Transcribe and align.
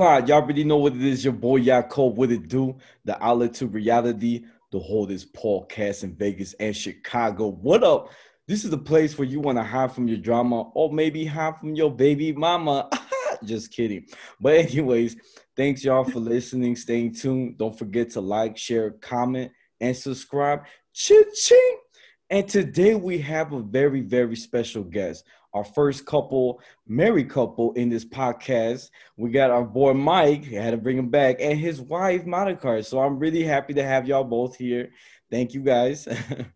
Y'all 0.00 0.32
already 0.32 0.64
know 0.64 0.78
what 0.78 0.94
it 0.94 1.02
is. 1.02 1.22
Your 1.22 1.34
boy 1.34 1.56
Yakob, 1.56 2.16
what 2.16 2.30
it 2.30 2.48
do? 2.48 2.74
The 3.04 3.22
outlet 3.22 3.52
to 3.54 3.66
reality. 3.66 4.44
The 4.72 4.78
whole 4.78 5.10
is 5.10 5.26
Paul 5.26 5.66
Cast 5.66 6.04
in 6.04 6.14
Vegas 6.14 6.54
and 6.54 6.74
Chicago. 6.74 7.48
What 7.48 7.84
up? 7.84 8.08
This 8.48 8.64
is 8.64 8.70
the 8.70 8.78
place 8.78 9.18
where 9.18 9.28
you 9.28 9.40
want 9.40 9.58
to 9.58 9.62
hide 9.62 9.92
from 9.92 10.08
your 10.08 10.16
drama 10.16 10.62
or 10.70 10.90
maybe 10.90 11.26
hide 11.26 11.58
from 11.58 11.74
your 11.74 11.94
baby 11.94 12.32
mama. 12.32 12.88
Just 13.44 13.72
kidding. 13.72 14.06
But, 14.40 14.54
anyways, 14.54 15.16
thanks 15.54 15.84
y'all 15.84 16.04
for 16.04 16.18
listening. 16.18 16.76
Staying 16.76 17.14
tuned. 17.14 17.58
Don't 17.58 17.78
forget 17.78 18.08
to 18.12 18.22
like, 18.22 18.56
share, 18.56 18.92
comment, 18.92 19.52
and 19.82 19.94
subscribe. 19.94 20.60
Ching! 20.94 21.24
And 22.30 22.48
today 22.48 22.94
we 22.94 23.18
have 23.18 23.52
a 23.52 23.60
very, 23.60 24.00
very 24.00 24.36
special 24.36 24.82
guest 24.82 25.24
our 25.52 25.64
first 25.64 26.06
couple, 26.06 26.60
married 26.86 27.30
couple 27.30 27.72
in 27.72 27.88
this 27.88 28.04
podcast. 28.04 28.90
We 29.16 29.30
got 29.30 29.50
our 29.50 29.64
boy 29.64 29.94
Mike, 29.94 30.46
I 30.52 30.62
had 30.62 30.70
to 30.70 30.76
bring 30.76 30.98
him 30.98 31.08
back, 31.08 31.36
and 31.40 31.58
his 31.58 31.80
wife 31.80 32.24
Monica. 32.26 32.82
So 32.82 33.00
I'm 33.00 33.18
really 33.18 33.42
happy 33.42 33.74
to 33.74 33.82
have 33.82 34.06
y'all 34.06 34.24
both 34.24 34.56
here. 34.56 34.90
Thank 35.30 35.54
you 35.54 35.60
guys. 35.60 36.04
hey, 36.28 36.46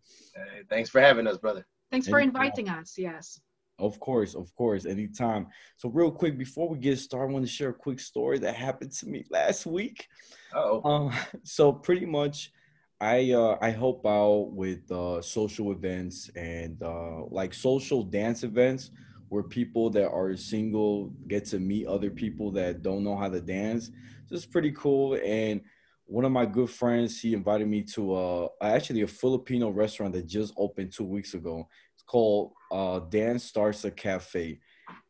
thanks 0.68 0.90
for 0.90 1.00
having 1.00 1.26
us, 1.26 1.38
brother. 1.38 1.66
Thanks 1.90 2.08
for 2.08 2.20
inviting 2.20 2.68
us. 2.68 2.94
Yes. 2.96 3.40
Of 3.78 3.98
course, 3.98 4.34
of 4.34 4.54
course, 4.54 4.86
anytime. 4.86 5.48
So, 5.78 5.88
real 5.88 6.12
quick, 6.12 6.38
before 6.38 6.68
we 6.68 6.78
get 6.78 6.98
started, 6.98 7.30
I 7.30 7.32
want 7.32 7.44
to 7.44 7.50
share 7.50 7.70
a 7.70 7.74
quick 7.74 7.98
story 7.98 8.38
that 8.38 8.54
happened 8.54 8.92
to 8.92 9.06
me 9.06 9.24
last 9.30 9.66
week. 9.66 10.06
Oh. 10.54 10.82
Um, 10.88 11.12
so 11.42 11.72
pretty 11.72 12.06
much 12.06 12.52
I 13.00 13.32
uh, 13.32 13.58
I 13.60 13.70
help 13.70 14.06
out 14.06 14.52
with 14.52 14.90
uh, 14.90 15.20
social 15.20 15.72
events 15.72 16.30
and 16.36 16.80
uh, 16.82 17.24
like 17.26 17.52
social 17.52 18.02
dance 18.02 18.44
events 18.44 18.90
where 19.28 19.42
people 19.42 19.90
that 19.90 20.08
are 20.08 20.36
single 20.36 21.12
get 21.26 21.44
to 21.46 21.58
meet 21.58 21.86
other 21.86 22.10
people 22.10 22.50
that 22.52 22.82
don't 22.82 23.02
know 23.02 23.16
how 23.16 23.28
to 23.28 23.40
dance. 23.40 23.90
So 24.26 24.34
it's 24.34 24.46
pretty 24.46 24.72
cool. 24.72 25.18
And 25.24 25.60
one 26.06 26.24
of 26.24 26.32
my 26.32 26.46
good 26.46 26.70
friends, 26.70 27.20
he 27.20 27.34
invited 27.34 27.66
me 27.66 27.82
to 27.94 28.14
uh, 28.14 28.48
actually 28.62 29.02
a 29.02 29.06
Filipino 29.06 29.70
restaurant 29.70 30.12
that 30.14 30.26
just 30.26 30.54
opened 30.56 30.92
two 30.92 31.04
weeks 31.04 31.34
ago. 31.34 31.68
It's 31.94 32.02
called 32.02 32.52
uh, 32.70 33.00
Dance 33.00 33.50
Starsa 33.50 33.94
Cafe. 33.94 34.60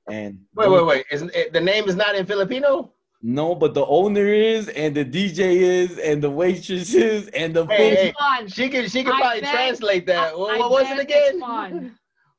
And 0.09 0.41
wait, 0.55 0.71
wait, 0.71 0.87
wait! 0.87 1.07
Isn't 1.11 1.35
it, 1.35 1.53
the 1.53 1.61
name 1.61 1.89
is 1.89 1.97
not 1.97 2.15
in 2.15 2.27
Filipino? 2.27 2.93
No, 3.27 3.55
but 3.55 3.73
the 3.73 3.87
owner 3.87 4.27
is, 4.27 4.69
and 4.69 4.95
the 4.95 5.03
DJ 5.03 5.57
is, 5.57 5.99
and 5.99 6.23
the 6.23 6.29
waitress 6.29 6.93
is, 6.93 7.27
and 7.29 7.57
the 7.57 7.65
hey, 7.65 8.13
hey, 8.13 8.47
she 8.49 8.69
can 8.69 8.87
she 8.87 9.03
can 9.03 9.15
I 9.15 9.21
probably 9.23 9.41
bet, 9.41 9.55
translate 9.55 10.07
that. 10.09 10.35
I, 10.35 10.37
what, 10.37 10.61
I 10.61 10.67
was 10.67 10.91
it 10.91 10.99
again? 10.99 11.41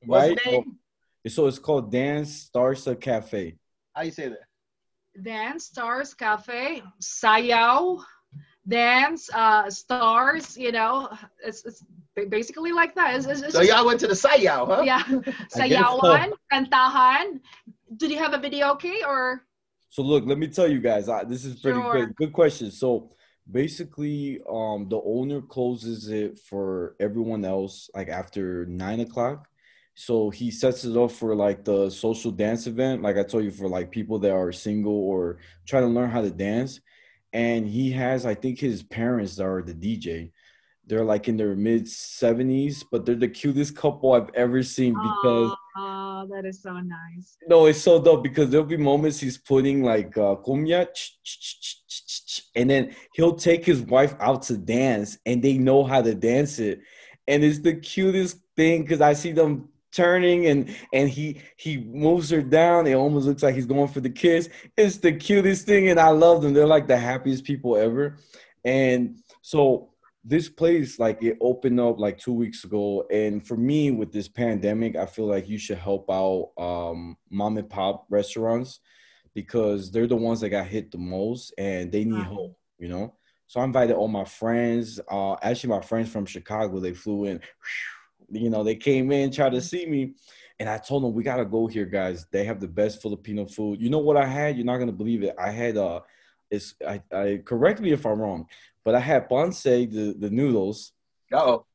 What's 0.05 0.27
right? 0.27 0.39
name? 0.45 0.77
So 1.27 1.47
it's 1.47 1.57
called 1.57 1.91
Dance 1.91 2.51
Starsa 2.53 3.01
Cafe. 3.01 3.55
How 3.93 4.03
you 4.03 4.11
say 4.11 4.27
that? 4.29 5.23
Dance 5.23 5.65
Stars 5.65 6.13
Cafe, 6.13 6.83
Sayaw, 7.01 8.03
Dance 8.67 9.27
uh, 9.33 9.67
Stars. 9.71 10.55
You 10.55 10.71
know, 10.71 11.09
it's, 11.43 11.65
it's 11.65 11.83
basically 12.29 12.73
like 12.73 12.93
that. 12.93 13.15
It's, 13.15 13.25
it's 13.25 13.39
so 13.39 13.47
just, 13.47 13.71
y'all 13.71 13.87
went 13.87 13.99
to 14.01 14.07
the 14.07 14.13
Sayaw, 14.13 14.67
huh? 14.67 14.83
Yeah, 14.83 15.01
Sayawan, 15.55 16.29
so. 16.29 16.37
Kantahan. 16.53 17.39
Did 17.97 18.11
you 18.11 18.19
have 18.19 18.35
a 18.35 18.37
videoke 18.37 19.03
or? 19.03 19.41
So 19.89 20.01
look, 20.01 20.25
let 20.25 20.37
me 20.37 20.47
tell 20.47 20.67
you 20.67 20.79
guys. 20.79 21.07
I, 21.09 21.23
this 21.23 21.45
is 21.45 21.59
pretty 21.59 21.79
sure. 21.79 21.93
good. 21.93 22.15
Good 22.15 22.33
question. 22.33 22.71
So 22.71 23.11
basically, 23.49 24.41
um, 24.49 24.87
the 24.89 25.01
owner 25.03 25.41
closes 25.41 26.09
it 26.09 26.39
for 26.39 26.95
everyone 26.99 27.45
else 27.45 27.89
like 27.95 28.09
after 28.09 28.65
nine 28.65 28.99
o'clock. 28.99 29.47
So 29.95 30.29
he 30.29 30.51
sets 30.51 30.83
it 30.83 30.97
up 30.97 31.11
for 31.11 31.35
like 31.35 31.63
the 31.63 31.89
social 31.89 32.31
dance 32.31 32.67
event, 32.67 33.01
like 33.01 33.17
I 33.17 33.23
told 33.23 33.45
you, 33.45 33.51
for 33.51 33.69
like 33.69 33.91
people 33.91 34.19
that 34.19 34.33
are 34.33 34.51
single 34.51 34.91
or 34.91 35.37
trying 35.65 35.83
to 35.83 35.89
learn 35.89 36.09
how 36.09 36.21
to 36.21 36.31
dance. 36.31 36.81
And 37.31 37.67
he 37.67 37.91
has, 37.91 38.25
I 38.25 38.33
think, 38.33 38.59
his 38.59 38.83
parents 38.83 39.39
are 39.39 39.61
the 39.61 39.73
DJ. 39.73 40.31
They're 40.85 41.05
like 41.05 41.27
in 41.27 41.37
their 41.37 41.55
mid 41.55 41.85
70s, 41.85 42.83
but 42.91 43.05
they're 43.05 43.15
the 43.15 43.29
cutest 43.29 43.75
couple 43.75 44.13
I've 44.13 44.29
ever 44.35 44.63
seen 44.63 44.93
because 44.93 45.55
Oh, 45.77 46.25
that 46.31 46.45
is 46.45 46.61
so 46.61 46.73
nice. 46.73 47.37
No, 47.47 47.65
it's 47.65 47.81
so 47.81 48.01
dope 48.01 48.23
because 48.23 48.49
there'll 48.49 48.65
be 48.65 48.77
moments 48.77 49.19
he's 49.19 49.37
putting 49.37 49.83
like 49.83 50.17
uh, 50.17 50.35
and 52.55 52.69
then 52.69 52.95
he'll 53.13 53.35
take 53.35 53.65
his 53.65 53.81
wife 53.81 54.15
out 54.19 54.43
to 54.43 54.57
dance, 54.57 55.17
and 55.25 55.43
they 55.43 55.57
know 55.57 55.83
how 55.83 56.01
to 56.01 56.15
dance 56.15 56.59
it, 56.59 56.79
and 57.27 57.43
it's 57.43 57.59
the 57.59 57.75
cutest 57.75 58.39
thing 58.55 58.83
because 58.83 59.01
I 59.01 59.13
see 59.13 59.33
them 59.33 59.69
turning 59.91 60.45
and 60.47 60.75
and 60.93 61.09
he 61.09 61.41
he 61.57 61.77
moves 61.77 62.29
her 62.29 62.41
down. 62.41 62.87
It 62.87 62.93
almost 62.93 63.25
looks 63.25 63.43
like 63.43 63.55
he's 63.55 63.65
going 63.65 63.89
for 63.89 64.01
the 64.01 64.09
kiss. 64.09 64.49
It's 64.77 64.97
the 64.97 65.13
cutest 65.13 65.65
thing, 65.65 65.89
and 65.89 65.99
I 65.99 66.09
love 66.09 66.41
them. 66.41 66.53
They're 66.53 66.67
like 66.67 66.87
the 66.87 66.97
happiest 66.97 67.43
people 67.43 67.75
ever, 67.75 68.17
and 68.63 69.19
so 69.41 69.89
this 70.27 70.49
place 70.49 70.97
like 70.97 71.21
it 71.21 71.37
opened 71.39 71.79
up 71.79 71.99
like 71.99 72.17
two 72.17 72.33
weeks 72.33 72.63
ago 72.63 73.05
and 73.11 73.45
for 73.47 73.55
me 73.55 73.91
with 73.91 74.11
this 74.11 74.27
pandemic 74.27 74.95
i 74.95 75.05
feel 75.05 75.27
like 75.27 75.47
you 75.47 75.59
should 75.59 75.77
help 75.77 76.09
out 76.09 76.51
um, 76.57 77.15
mom 77.29 77.57
and 77.57 77.69
pop 77.69 78.07
restaurants 78.09 78.79
because 79.35 79.91
they're 79.91 80.07
the 80.07 80.15
ones 80.15 80.41
that 80.41 80.49
got 80.49 80.65
hit 80.65 80.91
the 80.91 80.97
most 80.97 81.53
and 81.59 81.91
they 81.91 82.03
need 82.03 82.23
help 82.23 82.57
you 82.79 82.89
know? 82.89 83.13
So 83.45 83.59
i 83.59 83.63
invited 83.63 83.95
all 83.95 84.07
my 84.07 84.25
friends 84.25 84.99
uh, 85.11 85.35
actually 85.43 85.69
my 85.69 85.81
friends 85.81 86.09
from 86.09 86.25
chicago 86.25 86.79
they 86.79 86.93
flew 86.93 87.25
in 87.25 87.39
you 88.31 88.49
know 88.49 88.63
they 88.63 88.75
came 88.75 89.11
in 89.11 89.31
tried 89.31 89.51
to 89.51 89.61
see 89.61 89.85
me 89.85 90.15
and 90.59 90.67
i 90.67 90.79
told 90.79 91.03
them 91.03 91.13
we 91.13 91.21
gotta 91.21 91.45
go 91.45 91.67
here 91.67 91.85
guys. 91.85 92.25
They 92.31 92.45
have 92.45 92.59
the 92.59 92.67
best 92.67 92.99
filipino 92.99 93.45
food. 93.45 93.79
You 93.79 93.91
know 93.91 93.99
what 93.99 94.17
i 94.17 94.25
had? 94.25 94.55
You're 94.55 94.65
not 94.65 94.77
gonna 94.77 94.91
believe 94.91 95.21
it. 95.21 95.35
I 95.37 95.51
had 95.51 95.77
uh 95.77 95.99
it's 96.49 96.73
I, 96.87 97.01
I 97.11 97.41
correct 97.43 97.81
me 97.81 97.91
if 97.91 98.05
i'm 98.05 98.19
wrong 98.19 98.47
but 98.85 98.93
I 98.95 98.99
had 98.99 99.27
pancit, 99.27 99.91
the, 99.91 100.15
the 100.17 100.29
noodles. 100.29 100.93
Oh. 101.33 101.65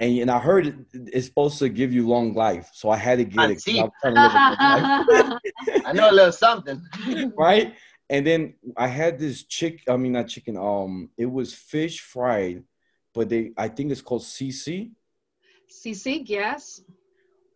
And, 0.00 0.18
and 0.18 0.30
I 0.30 0.40
heard 0.40 0.66
it, 0.66 0.74
it's 0.92 1.26
supposed 1.26 1.58
to 1.60 1.68
give 1.68 1.92
you 1.92 2.08
long 2.08 2.34
life. 2.34 2.70
So 2.72 2.90
I 2.90 2.96
had 2.96 3.18
to 3.18 3.24
get 3.24 3.50
it. 3.50 3.62
I, 3.68 3.90
I 5.84 5.92
know 5.92 6.10
a 6.10 6.12
little 6.12 6.32
something. 6.32 6.82
right? 7.36 7.74
And 8.10 8.26
then 8.26 8.54
I 8.76 8.88
had 8.88 9.18
this 9.18 9.44
chick, 9.44 9.82
I 9.88 9.96
mean 9.96 10.12
not 10.12 10.28
chicken, 10.28 10.56
um, 10.56 11.10
it 11.16 11.26
was 11.26 11.54
fish 11.54 12.00
fried, 12.00 12.64
but 13.12 13.28
they 13.28 13.52
I 13.56 13.68
think 13.68 13.92
it's 13.92 14.02
called 14.02 14.22
CC. 14.22 14.90
CC, 15.70 16.22
yes. 16.24 16.80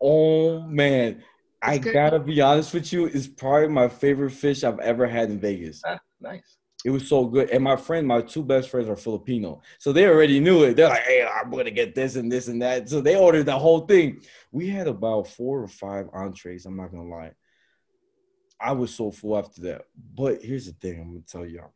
Oh 0.00 0.60
man. 0.60 1.16
It's 1.16 1.24
I 1.62 1.78
good. 1.78 1.92
gotta 1.92 2.18
be 2.20 2.40
honest 2.40 2.72
with 2.72 2.92
you, 2.92 3.06
it's 3.06 3.26
probably 3.26 3.68
my 3.68 3.88
favorite 3.88 4.30
fish 4.30 4.64
I've 4.64 4.78
ever 4.78 5.06
had 5.06 5.30
in 5.30 5.40
Vegas. 5.40 5.82
Ah, 5.84 5.98
nice. 6.20 6.57
It 6.84 6.90
was 6.90 7.08
so 7.08 7.26
good. 7.26 7.50
And 7.50 7.64
my 7.64 7.76
friend, 7.76 8.06
my 8.06 8.22
two 8.22 8.44
best 8.44 8.70
friends 8.70 8.88
are 8.88 8.96
Filipino. 8.96 9.62
So 9.78 9.92
they 9.92 10.06
already 10.06 10.38
knew 10.38 10.62
it. 10.62 10.76
They're 10.76 10.88
like, 10.88 11.02
hey, 11.02 11.26
I'm 11.26 11.50
to 11.64 11.72
get 11.72 11.94
this 11.94 12.14
and 12.14 12.30
this 12.30 12.46
and 12.46 12.62
that. 12.62 12.88
So 12.88 13.00
they 13.00 13.16
ordered 13.16 13.46
the 13.46 13.58
whole 13.58 13.80
thing. 13.80 14.20
We 14.52 14.68
had 14.68 14.86
about 14.86 15.26
four 15.26 15.60
or 15.60 15.68
five 15.68 16.08
entrees. 16.12 16.66
I'm 16.66 16.76
not 16.76 16.92
to 17.08 17.14
lie. 17.14 17.32
I 18.60 18.72
was 18.72 18.94
so 18.94 19.10
full 19.10 19.38
after 19.38 19.62
that. 19.62 19.82
But 20.14 20.42
here's 20.42 20.66
the 20.66 20.72
thing 20.72 21.00
I'm 21.00 21.12
to 21.22 21.26
tell 21.26 21.46
y'all. 21.46 21.72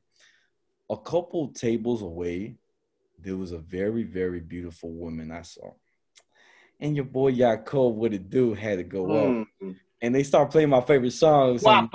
A 0.88 0.96
couple 0.96 1.48
tables 1.48 2.02
away, 2.02 2.56
there 3.18 3.36
was 3.36 3.52
a 3.52 3.58
very, 3.58 4.04
very 4.04 4.40
beautiful 4.40 4.90
woman 4.90 5.32
I 5.32 5.42
saw. 5.42 5.72
And 6.78 6.94
your 6.94 7.04
boy 7.04 7.32
Yaakov, 7.32 7.94
what 7.94 8.12
it 8.12 8.30
do, 8.30 8.54
had 8.54 8.78
to 8.78 8.84
go 8.84 9.04
mm. 9.04 9.42
up 9.42 9.48
and 10.02 10.14
they 10.14 10.24
start 10.24 10.50
playing 10.50 10.68
my 10.68 10.80
favorite 10.80 11.12
songs. 11.12 11.64
And, 11.64 11.88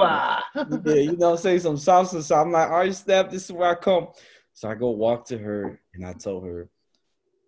yeah, 0.85 0.93
you 0.93 1.17
know, 1.17 1.35
say 1.35 1.59
some 1.59 1.75
salsa. 1.75 2.23
So 2.23 2.35
I'm 2.35 2.51
like, 2.51 2.69
all 2.69 2.79
right, 2.79 2.95
Steph, 2.95 3.29
this 3.29 3.45
is 3.45 3.51
where 3.51 3.69
I 3.69 3.75
come. 3.75 4.07
So 4.53 4.69
I 4.69 4.75
go 4.75 4.89
walk 4.89 5.25
to 5.27 5.37
her 5.37 5.79
and 5.93 6.05
I 6.05 6.13
tell 6.13 6.41
her, 6.41 6.69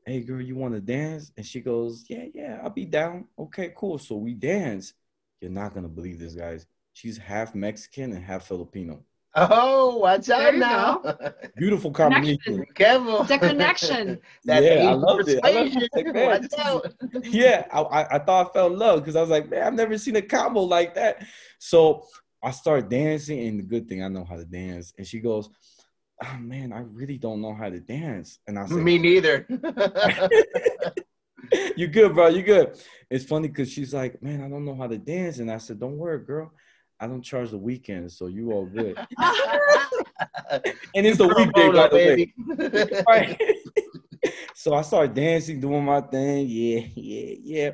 hey, 0.05 0.21
girl, 0.21 0.41
you 0.41 0.55
want 0.55 0.73
to 0.73 0.81
dance? 0.81 1.31
And 1.37 1.45
she 1.45 1.61
goes, 1.61 2.05
yeah, 2.09 2.25
yeah, 2.33 2.59
I'll 2.61 2.69
be 2.69 2.85
down. 2.85 3.25
Okay, 3.37 3.73
cool. 3.75 3.97
So 3.97 4.15
we 4.15 4.33
dance. 4.33 4.93
You're 5.39 5.49
not 5.49 5.73
going 5.73 5.83
to 5.83 5.89
believe 5.89 6.19
this, 6.19 6.35
guys. 6.35 6.67
She's 6.93 7.17
half 7.17 7.55
Mexican 7.55 8.11
and 8.11 8.23
half 8.23 8.45
Filipino. 8.45 9.03
Oh, 9.35 9.97
watch 9.97 10.29
out 10.29 10.55
now. 10.55 11.03
Beautiful 11.57 11.91
combination. 11.91 12.65
Careful. 12.73 13.23
The 13.23 13.37
connection. 13.37 14.19
yeah, 14.43 14.89
I 14.89 14.93
loved 14.93 15.29
it. 15.29 15.39
I 15.43 15.51
loved 15.51 15.77
it. 15.77 15.89
Like, 17.13 17.25
yeah, 17.25 17.65
I, 17.71 18.15
I 18.15 18.19
thought 18.19 18.49
I 18.49 18.53
fell 18.53 18.67
in 18.67 18.79
love 18.79 18.99
because 18.99 19.15
I 19.15 19.21
was 19.21 19.29
like, 19.29 19.49
man, 19.49 19.63
I've 19.63 19.73
never 19.73 19.97
seen 19.97 20.15
a 20.15 20.21
combo 20.21 20.61
like 20.61 20.95
that. 20.95 21.25
So 21.59 22.05
I 22.43 22.51
start 22.51 22.89
dancing, 22.89 23.39
and 23.47 23.59
the 23.59 23.63
good 23.63 23.87
thing 23.87 24.03
I 24.03 24.07
know 24.07 24.23
how 24.23 24.37
to 24.37 24.45
dance. 24.45 24.93
And 24.97 25.05
she 25.05 25.19
goes, 25.19 25.49
oh, 26.23 26.37
man, 26.39 26.73
I 26.73 26.79
really 26.79 27.17
don't 27.17 27.41
know 27.41 27.53
how 27.53 27.69
to 27.69 27.79
dance. 27.79 28.39
And 28.47 28.57
I 28.57 28.65
said, 28.65 28.77
Me 28.77 28.97
neither. 28.97 29.45
you 31.75 31.87
good, 31.87 32.13
bro. 32.13 32.27
You 32.27 32.43
good. 32.43 32.79
It's 33.09 33.25
funny 33.25 33.47
because 33.47 33.71
she's 33.71 33.93
like, 33.93 34.21
man, 34.21 34.41
I 34.41 34.49
don't 34.49 34.65
know 34.65 34.75
how 34.75 34.87
to 34.87 34.97
dance. 34.97 35.39
And 35.39 35.51
I 35.51 35.57
said, 35.57 35.79
don't 35.79 35.97
worry, 35.97 36.23
girl. 36.23 36.51
I 36.99 37.07
don't 37.07 37.21
charge 37.21 37.51
the 37.51 37.57
weekends, 37.57 38.17
so 38.17 38.27
you 38.27 38.51
all 38.51 38.65
good. 38.65 38.97
and 40.51 41.05
it's 41.05 41.19
a 41.19 41.27
weekday, 41.27 41.71
by 41.71 41.87
the 41.87 41.95
way. 41.95 43.03
right. 43.07 43.41
so 44.55 44.73
I 44.73 44.81
started 44.81 45.13
dancing, 45.13 45.59
doing 45.59 45.85
my 45.85 46.01
thing. 46.01 46.47
Yeah, 46.47 46.81
yeah, 46.95 47.35
yeah. 47.41 47.71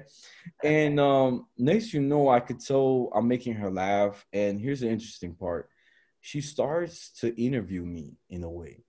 And 0.64 1.00
um, 1.00 1.48
next, 1.58 1.94
you 1.94 2.02
know, 2.02 2.30
I 2.30 2.40
could 2.40 2.60
tell 2.60 3.12
I'm 3.16 3.28
making 3.28 3.54
her 3.56 3.72
laugh. 3.72 4.26
And 4.32 4.60
here's 4.60 4.82
the 4.82 4.90
interesting 4.90 5.36
part: 5.36 5.70
she 6.22 6.42
starts 6.42 7.12
to 7.22 7.40
interview 7.42 7.84
me 7.84 8.18
in 8.30 8.44
a 8.44 8.50
way. 8.50 8.84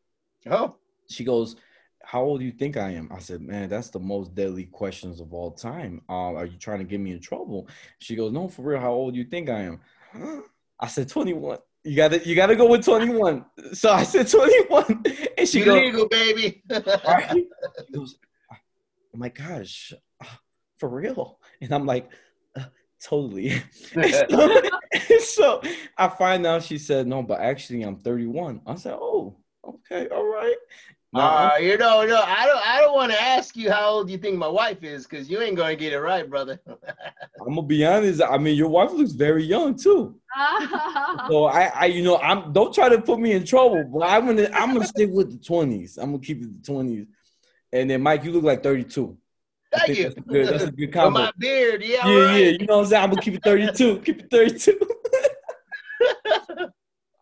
Oh. 0.51 0.77
She 1.09 1.25
goes, 1.25 1.57
How 2.03 2.23
old 2.23 2.41
do 2.41 2.47
you 2.47 2.53
think 2.53 2.77
I 2.77 2.91
am? 2.91 3.11
I 3.13 3.19
said, 3.19 3.41
Man, 3.41 3.69
that's 3.69 3.91
the 3.91 4.01
most 4.01 4.35
deadly 4.35 4.65
questions 4.65 5.21
of 5.21 5.33
all 5.33 5.53
time. 5.53 6.03
Uh, 6.09 6.35
are 6.35 6.47
you 6.47 6.59
trying 6.59 6.79
to 6.79 6.85
get 6.85 7.01
me 7.01 7.13
in 7.13 7.21
trouble? 7.21 7.69
She 7.99 8.17
goes, 8.17 8.33
No, 8.33 8.49
for 8.49 8.63
real, 8.63 8.81
how 8.81 8.93
old 8.93 9.15
do 9.15 9.19
you 9.19 9.27
think 9.27 9.49
I 9.49 9.61
am? 9.61 9.81
I 10.79 10.87
said 10.89 11.09
21. 11.09 11.59
You 11.85 11.97
gotta 11.97 12.27
you 12.27 12.35
gotta 12.35 12.57
go 12.57 12.69
with 12.69 12.85
21. 12.85 13.45
So 13.73 13.91
I 13.91 14.03
said 14.03 14.29
21. 14.29 15.05
And 15.39 15.47
she 15.47 15.63
goes, 15.63 15.81
legal, 15.81 16.09
baby. 16.09 16.63
right? 17.07 17.31
She 17.31 17.93
goes, 17.93 18.19
oh 18.51 19.19
my 19.19 19.29
gosh, 19.29 19.93
for 20.79 20.89
real? 20.89 21.39
And 21.61 21.73
I'm 21.73 21.85
like, 21.85 22.11
uh, 22.57 22.65
totally. 23.03 23.51
so, 23.93 24.61
so 25.21 25.63
I 25.99 26.09
find 26.09 26.47
out 26.47 26.63
she 26.63 26.79
said, 26.79 27.07
no, 27.07 27.23
but 27.23 27.41
actually 27.41 27.83
I'm 27.83 27.97
31. 27.97 28.63
I 28.67 28.75
said, 28.77 28.95
oh, 28.95 29.37
okay, 29.63 30.09
all 30.09 30.25
right. 30.25 30.57
Uh, 31.15 31.53
you 31.61 31.79
know, 31.79 32.05
no, 32.05 32.21
I 32.21 32.47
don't. 32.47 32.67
I 32.67 32.81
don't 32.81 32.95
want 32.95 33.13
to 33.13 33.21
ask 33.21 33.57
you 33.57 33.71
how 33.71 33.89
old 33.89 34.11
you 34.11 34.19
think 34.19 34.37
my 34.37 34.49
wife 34.49 34.83
is, 34.83 35.07
because 35.07 35.31
you 35.31 35.41
ain't 35.41 35.57
gonna 35.57 35.77
get 35.77 35.93
it 35.93 36.01
right, 36.01 36.29
brother. 36.29 36.61
I'm 36.67 37.55
gonna 37.55 37.63
be 37.63 37.87
honest. 37.87 38.21
I 38.23 38.37
mean, 38.39 38.57
your 38.57 38.69
wife 38.69 38.93
looks 38.93 39.13
very 39.13 39.45
young 39.45 39.77
too. 39.77 40.17
so 41.29 41.47
I, 41.47 41.73
I, 41.75 41.85
you 41.87 42.03
know, 42.03 42.19
I'm. 42.19 42.53
Don't 42.53 42.75
try 42.75 42.89
to 42.89 43.01
put 43.01 43.19
me 43.19 43.33
in 43.33 43.45
trouble, 43.45 43.85
but 43.85 44.03
I'm 44.03 44.27
gonna, 44.27 44.51
I'm 44.53 44.75
gonna 44.75 44.87
stick 44.87 45.11
with 45.13 45.31
the 45.31 45.39
20s. 45.39 45.97
I'm 45.97 46.11
gonna 46.11 46.19
keep 46.19 46.43
it 46.43 46.63
the 46.63 46.73
20s. 46.73 47.07
And 47.73 47.91
then 47.91 48.03
Mike, 48.03 48.25
you 48.25 48.33
look 48.33 48.45
like 48.45 48.63
32. 48.63 49.17
Thank 49.73 49.99
you. 49.99 50.05
That's 50.05 50.17
a 50.17 50.21
good, 50.21 50.49
that's 50.49 50.65
a 50.65 50.73
good 50.73 50.87
combo. 50.93 51.21
my 51.21 51.33
beard, 51.39 51.83
yeah. 51.83 52.07
yeah, 52.07 52.21
right. 52.25 52.37
yeah. 52.37 52.49
You 52.49 52.67
know 52.67 52.77
what 52.79 52.85
I'm 52.85 52.91
saying? 52.91 53.03
I'm 53.05 53.11
gonna 53.11 53.23
keep 53.23 53.35
it 53.35 53.43
32. 53.43 54.01
Keep 54.01 54.21
it 54.21 54.31
32. 54.31 54.81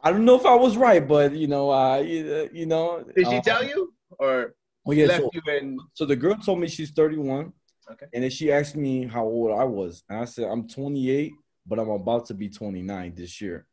I 0.05 0.11
don't 0.13 0.25
know 0.27 0.37
if 0.39 0.45
I 0.47 0.55
was 0.55 0.77
right, 0.77 1.07
but 1.07 1.33
you 1.35 1.47
know, 1.47 1.71
uh, 1.71 1.99
you, 1.99 2.49
you 2.53 2.67
know. 2.67 3.03
Did 3.17 3.27
she 3.27 3.37
uh, 3.39 3.41
tell 3.43 3.65
you, 3.65 3.93
or 4.19 4.55
Oh 4.87 4.93
yeah. 4.93 5.07
left 5.07 5.23
So, 5.23 5.31
you 5.33 5.41
in? 5.53 5.79
so 5.95 6.05
the 6.05 6.15
girl 6.15 6.35
told 6.37 6.61
me 6.61 6.69
she's 6.69 6.91
31. 6.91 7.53
Okay. 7.91 8.07
And 8.13 8.23
then 8.23 8.31
she 8.31 8.53
asked 8.53 8.77
me 8.77 9.07
how 9.07 9.25
old 9.25 9.59
I 9.59 9.65
was, 9.65 10.03
and 10.09 10.19
I 10.19 10.25
said 10.27 10.45
I'm 10.49 10.69
28, 10.69 11.33
but 11.67 11.79
I'm 11.79 11.89
about 11.91 12.27
to 12.27 12.35
be 12.35 12.49
29 12.51 13.15
this 13.15 13.41
year. 13.41 13.67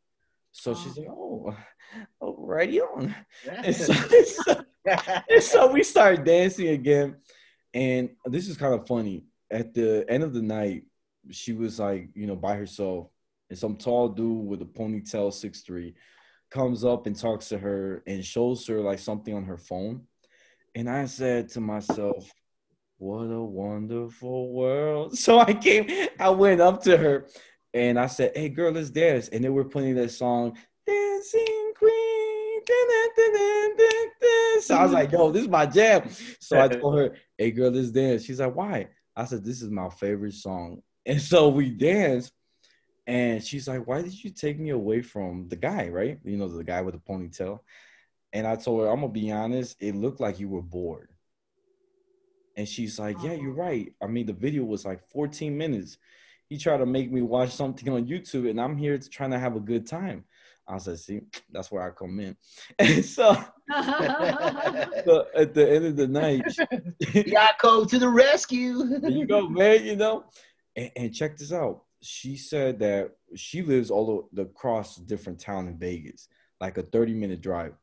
So 0.52 0.74
she 0.74 0.88
said, 0.90 1.04
"Oh, 1.08 1.54
oh, 2.20 2.36
righty 2.38 2.80
on." 2.80 3.14
And 3.46 3.74
so, 3.76 3.92
so- 4.24 4.64
and 5.30 5.42
so 5.42 5.70
we 5.70 5.82
started 5.82 6.24
dancing 6.24 6.68
again, 6.68 7.16
and 7.72 8.10
this 8.26 8.48
is 8.48 8.56
kind 8.56 8.74
of 8.74 8.86
funny. 8.86 9.24
At 9.50 9.74
the 9.74 10.04
end 10.08 10.22
of 10.24 10.32
the 10.32 10.42
night, 10.42 10.84
she 11.30 11.52
was 11.52 11.78
like, 11.78 12.08
you 12.14 12.26
know, 12.26 12.34
by 12.36 12.56
herself, 12.56 13.08
and 13.48 13.58
some 13.58 13.76
tall 13.76 14.08
dude 14.08 14.46
with 14.46 14.60
a 14.62 14.64
ponytail, 14.64 15.32
six 15.32 15.60
three, 15.60 15.94
comes 16.52 16.84
up 16.84 17.06
and 17.06 17.18
talks 17.18 17.48
to 17.48 17.58
her 17.58 18.02
and 18.06 18.24
shows 18.24 18.66
her 18.66 18.80
like 18.80 18.98
something 18.98 19.34
on 19.34 19.44
her 19.44 19.56
phone. 19.56 20.02
And 20.74 20.88
I 20.88 21.06
said 21.06 21.48
to 21.50 21.60
myself, 21.60 22.30
what 22.98 23.24
a 23.24 23.42
wonderful 23.42 24.52
world. 24.52 25.18
So 25.18 25.38
I 25.38 25.54
came, 25.54 25.88
I 26.20 26.30
went 26.30 26.60
up 26.60 26.82
to 26.84 26.96
her 26.96 27.26
and 27.74 27.98
I 27.98 28.06
said, 28.06 28.32
Hey 28.36 28.48
girl, 28.48 28.72
let's 28.72 28.90
dance. 28.90 29.28
And 29.28 29.42
they 29.42 29.48
were 29.48 29.64
playing 29.64 29.96
that 29.96 30.10
song, 30.10 30.56
Dancing 30.86 31.72
Queen. 31.76 32.60
So 34.60 34.76
I 34.76 34.84
was 34.84 34.92
like, 34.92 35.10
yo, 35.10 35.32
this 35.32 35.42
is 35.42 35.48
my 35.48 35.66
jam. 35.66 36.08
So 36.38 36.60
I 36.60 36.68
told 36.68 36.96
her, 36.96 37.16
Hey 37.36 37.50
girl, 37.50 37.70
let's 37.70 37.90
dance. 37.90 38.24
She's 38.24 38.38
like, 38.38 38.54
Why? 38.54 38.88
I 39.16 39.24
said, 39.24 39.44
This 39.44 39.62
is 39.62 39.70
my 39.70 39.88
favorite 39.88 40.34
song. 40.34 40.82
And 41.04 41.20
so 41.20 41.48
we 41.48 41.70
danced. 41.70 42.32
And 43.06 43.42
she's 43.42 43.66
like, 43.68 43.86
Why 43.86 44.02
did 44.02 44.22
you 44.22 44.30
take 44.30 44.58
me 44.58 44.70
away 44.70 45.02
from 45.02 45.48
the 45.48 45.56
guy, 45.56 45.88
right? 45.88 46.18
You 46.24 46.36
know, 46.36 46.48
the 46.48 46.64
guy 46.64 46.82
with 46.82 46.94
the 46.94 47.00
ponytail. 47.00 47.60
And 48.32 48.46
I 48.46 48.56
told 48.56 48.82
her, 48.82 48.88
I'm 48.88 49.00
gonna 49.00 49.12
be 49.12 49.30
honest, 49.30 49.76
it 49.80 49.94
looked 49.94 50.20
like 50.20 50.40
you 50.40 50.48
were 50.48 50.62
bored. 50.62 51.10
And 52.56 52.68
she's 52.68 52.98
like, 52.98 53.16
Yeah, 53.22 53.32
you're 53.32 53.52
oh. 53.52 53.64
right. 53.64 53.92
I 54.02 54.06
mean, 54.06 54.26
the 54.26 54.32
video 54.32 54.64
was 54.64 54.84
like 54.84 55.06
14 55.10 55.56
minutes. 55.56 55.98
He 56.48 56.58
tried 56.58 56.78
to 56.78 56.86
make 56.86 57.10
me 57.10 57.22
watch 57.22 57.50
something 57.50 57.88
on 57.88 58.06
YouTube, 58.06 58.48
and 58.48 58.60
I'm 58.60 58.76
here 58.76 58.98
to 58.98 59.08
trying 59.08 59.30
to 59.30 59.38
have 59.38 59.56
a 59.56 59.60
good 59.60 59.86
time. 59.86 60.24
I 60.68 60.78
said, 60.78 60.98
See, 60.98 61.20
that's 61.50 61.70
where 61.70 61.82
I 61.82 61.90
come 61.90 62.20
in. 62.20 62.36
And 62.78 63.04
so, 63.04 63.32
so 63.34 65.26
at 65.34 65.54
the 65.54 65.66
end 65.68 65.86
of 65.86 65.96
the 65.96 66.08
night, 66.08 66.44
Yako 67.02 67.88
to 67.88 67.98
the 67.98 68.08
rescue. 68.08 68.98
there 69.00 69.10
you 69.10 69.26
go, 69.26 69.48
man. 69.48 69.84
You 69.84 69.96
know, 69.96 70.24
and, 70.76 70.90
and 70.96 71.14
check 71.14 71.36
this 71.36 71.52
out. 71.52 71.82
She 72.02 72.36
said 72.36 72.80
that 72.80 73.12
she 73.36 73.62
lives 73.62 73.90
all 73.90 74.28
the 74.32 74.42
across 74.42 74.96
different 74.96 75.40
town 75.40 75.68
in 75.68 75.78
Vegas, 75.78 76.28
like 76.60 76.76
a 76.78 76.82
30 76.82 77.14
minute 77.14 77.40
drive. 77.40 77.74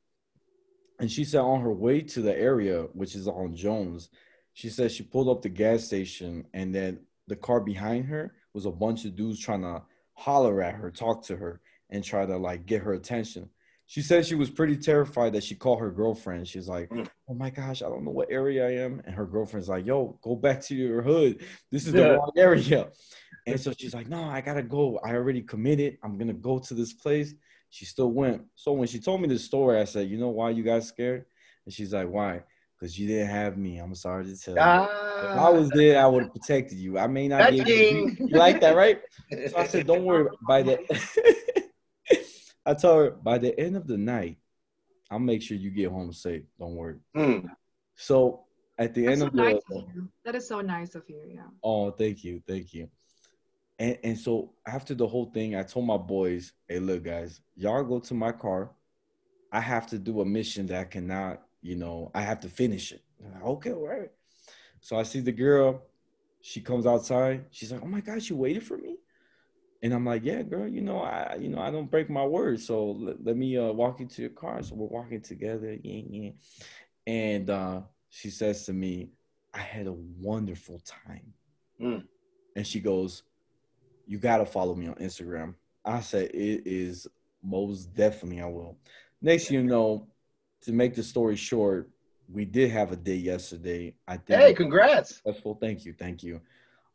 And 0.99 1.09
she 1.09 1.23
said 1.23 1.39
on 1.39 1.61
her 1.61 1.71
way 1.71 2.01
to 2.01 2.21
the 2.21 2.37
area, 2.37 2.83
which 2.93 3.15
is 3.15 3.27
on 3.27 3.55
Jones, 3.55 4.09
she 4.53 4.69
said 4.69 4.91
she 4.91 5.03
pulled 5.03 5.29
up 5.29 5.41
the 5.41 5.49
gas 5.49 5.85
station 5.85 6.45
and 6.53 6.75
then 6.75 6.99
the 7.27 7.37
car 7.37 7.61
behind 7.61 8.05
her 8.05 8.33
was 8.53 8.65
a 8.65 8.71
bunch 8.71 9.05
of 9.05 9.15
dudes 9.15 9.39
trying 9.39 9.61
to 9.61 9.81
holler 10.13 10.61
at 10.61 10.75
her, 10.75 10.91
talk 10.91 11.23
to 11.27 11.37
her, 11.37 11.61
and 11.89 12.03
try 12.03 12.25
to 12.25 12.35
like 12.37 12.65
get 12.65 12.81
her 12.83 12.93
attention. 12.93 13.49
She 13.85 14.01
said 14.01 14.25
she 14.25 14.35
was 14.35 14.49
pretty 14.51 14.77
terrified 14.77 15.33
that 15.33 15.43
she 15.43 15.55
called 15.55 15.79
her 15.79 15.89
girlfriend. 15.89 16.47
She's 16.47 16.67
like, 16.67 16.89
Mm. 16.89 17.09
"Oh 17.27 17.33
my 17.33 17.49
gosh, 17.49 17.81
I 17.81 17.89
don't 17.89 18.03
know 18.03 18.11
what 18.11 18.29
area 18.29 18.67
I 18.67 18.71
am." 18.83 19.01
And 19.05 19.15
her 19.15 19.25
girlfriend's 19.25 19.69
like, 19.69 19.85
"Yo, 19.85 20.19
go 20.21 20.35
back 20.35 20.61
to 20.63 20.75
your 20.75 21.01
hood. 21.01 21.43
This 21.71 21.87
is 21.87 21.93
the 21.93 22.17
wrong 22.17 22.31
area." 22.37 22.91
And 23.51 23.59
so 23.59 23.73
she's 23.77 23.93
like, 23.93 24.07
"No, 24.07 24.23
I 24.23 24.41
gotta 24.41 24.63
go. 24.63 24.97
I 25.03 25.13
already 25.13 25.41
committed. 25.41 25.97
I'm 26.03 26.17
gonna 26.17 26.33
go 26.33 26.59
to 26.59 26.73
this 26.73 26.93
place." 26.93 27.33
She 27.69 27.85
still 27.85 28.11
went. 28.11 28.43
So 28.55 28.73
when 28.73 28.87
she 28.87 28.99
told 28.99 29.21
me 29.21 29.27
the 29.27 29.37
story, 29.39 29.79
I 29.79 29.83
said, 29.85 30.09
"You 30.09 30.17
know 30.17 30.29
why 30.29 30.49
you 30.51 30.63
got 30.63 30.83
scared?" 30.83 31.25
And 31.65 31.73
she's 31.73 31.93
like, 31.93 32.09
"Why?" 32.09 32.43
Because 32.77 32.97
you 32.97 33.07
didn't 33.07 33.27
have 33.29 33.57
me. 33.57 33.77
I'm 33.77 33.93
sorry 33.95 34.25
to 34.25 34.37
tell 34.39 34.55
you. 34.55 34.61
If 34.61 35.35
I 35.35 35.49
Ah, 35.49 35.51
was 35.51 35.69
there, 35.71 36.01
I 36.01 36.07
would 36.07 36.23
have 36.23 36.33
protected 36.33 36.77
you. 36.77 36.97
I 36.97 37.07
may 37.07 37.27
not 37.27 37.49
be 37.49 37.57
able 37.57 37.65
to 37.65 38.07
beat- 38.07 38.19
You 38.29 38.37
like 38.37 38.61
that, 38.61 38.75
right? 38.75 39.01
So 39.49 39.57
I 39.57 39.67
said, 39.67 39.85
don't 39.85 40.05
worry. 40.05 40.29
By 40.47 40.63
the, 40.63 40.79
I 42.65 42.73
told 42.73 42.97
her 42.99 43.11
by 43.11 43.37
the 43.37 43.59
end 43.59 43.75
of 43.75 43.85
the 43.87 43.97
night, 43.97 44.37
I'll 45.11 45.19
make 45.19 45.41
sure 45.41 45.57
you 45.57 45.71
get 45.71 45.89
home 45.91 46.13
safe. 46.13 46.43
Don't 46.57 46.75
worry. 46.75 46.99
Hmm. 47.15 47.47
So 47.95 48.45
at 48.77 48.93
the 48.93 49.05
That's 49.05 49.13
end 49.13 49.21
so 49.21 49.27
of 49.27 49.33
nice 49.33 49.61
the, 49.69 49.75
of. 49.75 49.83
That 50.23 50.35
is 50.35 50.47
so 50.47 50.61
nice 50.61 50.95
of 50.95 51.03
you. 51.09 51.21
Yeah. 51.35 51.47
oh, 51.63 51.91
thank 51.91 52.23
you, 52.23 52.41
thank 52.47 52.73
you. 52.73 52.89
And 53.79 53.97
and 54.03 54.17
so 54.17 54.51
after 54.67 54.93
the 54.93 55.07
whole 55.07 55.31
thing, 55.31 55.55
I 55.55 55.63
told 55.63 55.87
my 55.87 55.97
boys, 55.97 56.51
hey, 56.67 56.79
look, 56.79 57.03
guys, 57.03 57.39
y'all 57.55 57.83
go 57.83 57.99
to 57.99 58.13
my 58.13 58.33
car. 58.33 58.71
I 59.51 59.61
have 59.61 59.87
to 59.87 59.97
do 59.97 60.21
a 60.21 60.25
mission 60.25 60.67
that 60.67 60.79
I 60.79 60.83
cannot, 60.83 61.41
you 61.61 61.75
know, 61.75 62.11
I 62.13 62.21
have 62.21 62.41
to 62.41 62.49
finish 62.49 62.91
it. 62.91 63.01
Like, 63.19 63.43
okay, 63.43 63.71
all 63.71 63.87
right. 63.87 64.11
So 64.81 64.99
I 64.99 65.03
see 65.03 65.21
the 65.21 65.31
girl. 65.31 65.81
She 66.41 66.61
comes 66.61 66.85
outside. 66.85 67.45
She's 67.51 67.71
like, 67.71 67.81
"Oh 67.81 67.87
my 67.87 68.01
gosh, 68.01 68.29
you 68.29 68.35
waited 68.35 68.63
for 68.63 68.77
me?" 68.77 68.97
And 69.81 69.93
I'm 69.93 70.05
like, 70.05 70.23
"Yeah, 70.23 70.41
girl. 70.43 70.67
You 70.67 70.81
know, 70.81 70.99
I, 70.99 71.37
you 71.39 71.49
know, 71.49 71.59
I 71.59 71.71
don't 71.71 71.89
break 71.89 72.09
my 72.09 72.25
word. 72.25 72.59
So 72.61 72.91
let, 72.91 73.23
let 73.23 73.37
me 73.37 73.57
uh, 73.57 73.71
walk 73.71 73.99
you 73.99 74.07
to 74.07 74.21
your 74.21 74.31
car." 74.31 74.61
So 74.61 74.75
we're 74.75 74.87
walking 74.87 75.21
together. 75.21 75.77
Yeah, 75.81 76.01
yeah. 76.09 76.31
And 77.07 77.49
uh, 77.49 77.81
she 78.09 78.29
says 78.29 78.65
to 78.67 78.73
me, 78.73 79.09
"I 79.53 79.59
had 79.59 79.87
a 79.87 79.93
wonderful 79.93 80.79
time." 80.79 81.33
Mm. 81.81 82.03
And 82.55 82.67
she 82.67 82.79
goes, 82.79 83.23
"You 84.09 84.17
gotta 84.17 84.45
follow 84.45 84.73
me 84.75 84.87
on 84.87 84.95
Instagram." 84.95 85.53
I 85.85 86.01
said, 86.01 86.31
"It 86.33 86.63
is 86.65 87.07
most 87.43 87.93
definitely 87.93 88.41
I 88.41 88.47
will." 88.47 88.75
Next, 89.21 89.51
you 89.51 89.61
know, 89.63 90.07
to 90.61 90.71
make 90.71 90.95
the 90.95 91.03
story 91.03 91.35
short, 91.35 91.89
we 92.27 92.43
did 92.45 92.71
have 92.71 92.91
a 92.91 92.95
date 92.95 93.21
yesterday. 93.21 93.95
I 94.07 94.17
think 94.17 94.41
Hey, 94.41 94.53
congrats. 94.53 95.15
successful. 95.17 95.57
Thank 95.61 95.85
you, 95.85 95.93
thank 95.93 96.23
you. 96.23 96.41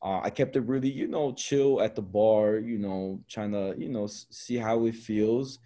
Uh, 0.02 0.20
I 0.22 0.30
kept 0.30 0.56
it 0.56 0.60
really, 0.62 0.90
you 0.90 1.06
know, 1.06 1.32
chill 1.32 1.80
at 1.80 1.94
the 1.94 2.02
bar, 2.02 2.58
you 2.58 2.78
know, 2.78 3.20
trying 3.28 3.52
to, 3.52 3.74
you 3.78 3.88
know, 3.88 4.06
see 4.06 4.56
how 4.56 4.84
it 4.86 4.96
feels. 4.96 5.60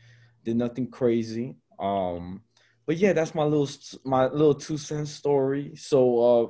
Did 0.45 0.57
nothing 0.57 0.89
crazy. 0.89 1.57
Um, 1.79 2.43
but 2.87 2.97
yeah, 2.99 3.13
that's 3.13 3.35
my 3.35 3.43
little, 3.43 3.69
my 4.05 4.29
little 4.29 4.55
two 4.55 4.79
cent 4.79 5.09
story. 5.09 5.75
So, 5.77 6.01
uh, 6.21 6.47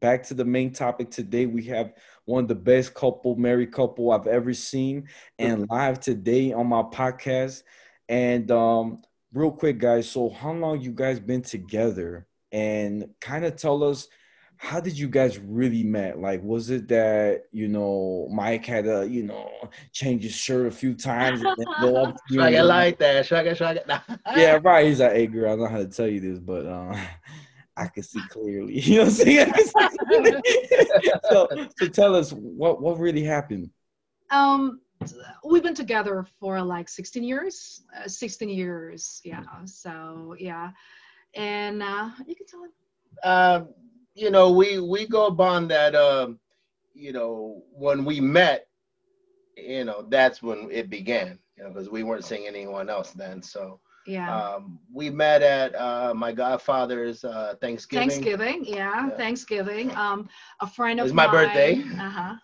back 0.00 0.22
to 0.24 0.34
the 0.34 0.44
main 0.44 0.72
topic 0.72 1.10
today. 1.10 1.46
We 1.46 1.64
have 1.64 1.92
one 2.24 2.44
of 2.44 2.48
the 2.48 2.54
best 2.54 2.94
couple, 2.94 3.36
married 3.36 3.72
couple 3.72 4.10
I've 4.10 4.26
ever 4.26 4.52
seen, 4.54 5.08
and 5.38 5.68
live 5.70 6.00
today 6.00 6.52
on 6.52 6.66
my 6.66 6.82
podcast. 6.82 7.62
And 8.08 8.50
um, 8.50 9.02
real 9.32 9.50
quick, 9.50 9.78
guys. 9.78 10.10
So, 10.10 10.30
how 10.30 10.52
long 10.52 10.80
you 10.80 10.92
guys 10.92 11.20
been 11.20 11.42
together? 11.42 12.26
And 12.50 13.08
kind 13.20 13.44
of 13.44 13.56
tell 13.56 13.84
us 13.84 14.08
how 14.58 14.80
did 14.80 14.98
you 14.98 15.08
guys 15.08 15.38
really 15.38 15.84
met? 15.84 16.18
Like, 16.18 16.42
was 16.42 16.68
it 16.68 16.88
that 16.88 17.44
you 17.52 17.68
know 17.68 18.28
Mike 18.30 18.66
had 18.66 18.86
a 18.86 19.08
you 19.08 19.22
know 19.22 19.50
change 19.92 20.24
his 20.24 20.34
shirt 20.34 20.66
a 20.66 20.70
few 20.70 20.94
times 20.94 21.40
and 21.42 21.56
then 21.56 21.66
go 21.80 21.96
up 22.02 22.16
to 22.16 22.20
you? 22.34 22.40
Like 22.40 22.98
that. 22.98 23.24
Shaggy, 23.24 23.54
shaggy. 23.54 23.80
Nah. 23.86 24.00
yeah, 24.36 24.58
right. 24.62 24.86
He's 24.86 25.00
like, 25.00 25.12
hey, 25.12 25.26
girl, 25.28 25.46
I 25.46 25.50
don't 25.50 25.60
know 25.60 25.68
how 25.68 25.78
to 25.78 25.86
tell 25.86 26.08
you 26.08 26.20
this, 26.20 26.40
but 26.40 26.66
uh, 26.66 26.98
I 27.78 27.86
can 27.86 28.02
see 28.02 28.20
clearly. 28.28 28.80
You 28.80 28.96
know 28.96 29.04
what 29.04 29.08
I'm 29.08 29.14
saying? 29.14 29.48
I 29.48 29.52
can 29.52 29.66
see 29.66 29.96
clearly. 30.06 30.42
so, 31.30 31.48
so 31.78 31.88
tell 31.88 32.14
us 32.14 32.32
what 32.32 32.82
what 32.82 32.98
really 32.98 33.22
happened. 33.22 33.70
Um, 34.30 34.80
we've 35.44 35.62
been 35.62 35.74
together 35.74 36.26
for 36.40 36.60
like 36.60 36.88
16 36.88 37.22
years. 37.22 37.82
Uh, 37.96 38.08
16 38.08 38.48
years, 38.48 39.20
yeah. 39.24 39.44
So 39.64 40.34
yeah, 40.38 40.70
and 41.34 41.82
uh, 41.82 42.10
you 42.26 42.34
can 42.34 42.46
tell 42.46 42.64
him. 42.64 42.70
Um, 43.24 43.68
you 44.14 44.30
know, 44.30 44.50
we 44.50 44.80
we 44.80 45.06
go 45.06 45.26
upon 45.26 45.68
that. 45.68 45.94
Um, 45.94 46.38
you 46.94 47.12
know, 47.12 47.62
when 47.72 48.04
we 48.04 48.20
met, 48.20 48.66
you 49.56 49.84
know, 49.84 50.04
that's 50.08 50.42
when 50.42 50.68
it 50.70 50.90
began. 50.90 51.38
You 51.56 51.64
know, 51.64 51.70
because 51.70 51.88
we 51.88 52.02
weren't 52.02 52.24
seeing 52.24 52.46
anyone 52.46 52.88
else 52.88 53.12
then. 53.12 53.42
So 53.42 53.80
Yeah. 54.08 54.34
um, 54.34 54.78
we 54.92 55.10
met 55.10 55.42
at 55.42 55.74
uh, 55.74 56.14
my 56.14 56.32
godfather's 56.32 57.24
uh, 57.24 57.54
Thanksgiving. 57.60 58.08
Thanksgiving, 58.08 58.64
yeah, 58.64 59.08
Yeah. 59.08 59.16
Thanksgiving. 59.16 59.94
Um, 59.96 60.28
a 60.60 60.66
friend 60.66 60.98
It 60.98 61.02
of 61.02 61.06
was 61.06 61.14
my 61.14 61.26
birthday. 61.30 61.82
Uh 62.00 62.10
huh. 62.10 62.34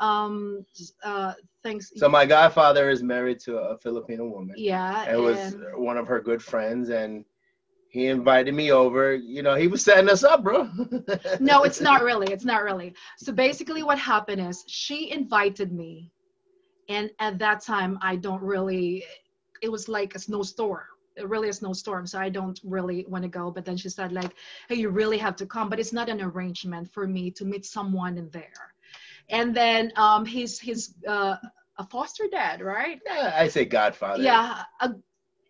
Um, 0.00 0.64
uh, 1.04 1.32
thanks. 1.62 1.92
So 1.96 2.08
my 2.08 2.26
godfather 2.26 2.90
is 2.90 3.02
married 3.02 3.38
to 3.40 3.58
a 3.58 3.78
Filipino 3.78 4.26
woman. 4.26 4.54
yeah, 4.58 5.12
It 5.12 5.16
was 5.20 5.56
one 5.76 5.96
of 5.96 6.06
her 6.08 6.20
good 6.20 6.42
friends, 6.42 6.90
and 6.90 7.24
he 7.88 8.06
invited 8.08 8.54
me 8.54 8.72
over. 8.72 9.14
You 9.14 9.42
know, 9.42 9.54
he 9.54 9.68
was 9.68 9.84
setting 9.84 10.10
us 10.10 10.24
up, 10.24 10.42
bro. 10.42 10.68
no, 11.40 11.62
it's 11.62 11.80
not 11.80 12.02
really. 12.02 12.32
It's 12.32 12.44
not 12.44 12.64
really. 12.64 12.94
So 13.18 13.32
basically, 13.32 13.82
what 13.82 13.98
happened 13.98 14.40
is 14.40 14.64
she 14.66 15.10
invited 15.12 15.72
me, 15.72 16.10
and 16.88 17.10
at 17.20 17.38
that 17.38 17.62
time, 17.62 17.98
I 18.02 18.16
don't 18.16 18.42
really. 18.42 19.04
It 19.62 19.70
was 19.70 19.88
like 19.88 20.14
a 20.14 20.18
snowstorm. 20.18 20.82
Really 21.22 21.48
a 21.48 21.52
snowstorm, 21.52 22.06
so 22.06 22.18
I 22.18 22.28
don't 22.28 22.58
really 22.64 23.04
want 23.08 23.22
to 23.22 23.28
go. 23.28 23.50
But 23.50 23.64
then 23.64 23.76
she 23.76 23.88
said, 23.88 24.12
like, 24.12 24.34
"Hey, 24.68 24.76
you 24.76 24.88
really 24.90 25.18
have 25.18 25.36
to 25.36 25.46
come." 25.46 25.68
But 25.68 25.78
it's 25.78 25.92
not 25.92 26.08
an 26.08 26.20
arrangement 26.20 26.92
for 26.92 27.06
me 27.06 27.30
to 27.32 27.44
meet 27.44 27.64
someone 27.64 28.18
in 28.18 28.28
there. 28.30 28.74
And 29.28 29.54
then 29.54 29.92
um, 29.96 30.24
he's 30.24 30.58
he's 30.58 30.94
uh, 31.06 31.36
a 31.78 31.86
foster 31.86 32.24
dad, 32.30 32.60
right? 32.60 33.00
Yeah, 33.06 33.32
I 33.36 33.48
say 33.48 33.64
godfather. 33.64 34.22
Yeah. 34.22 34.62
A, 34.80 34.94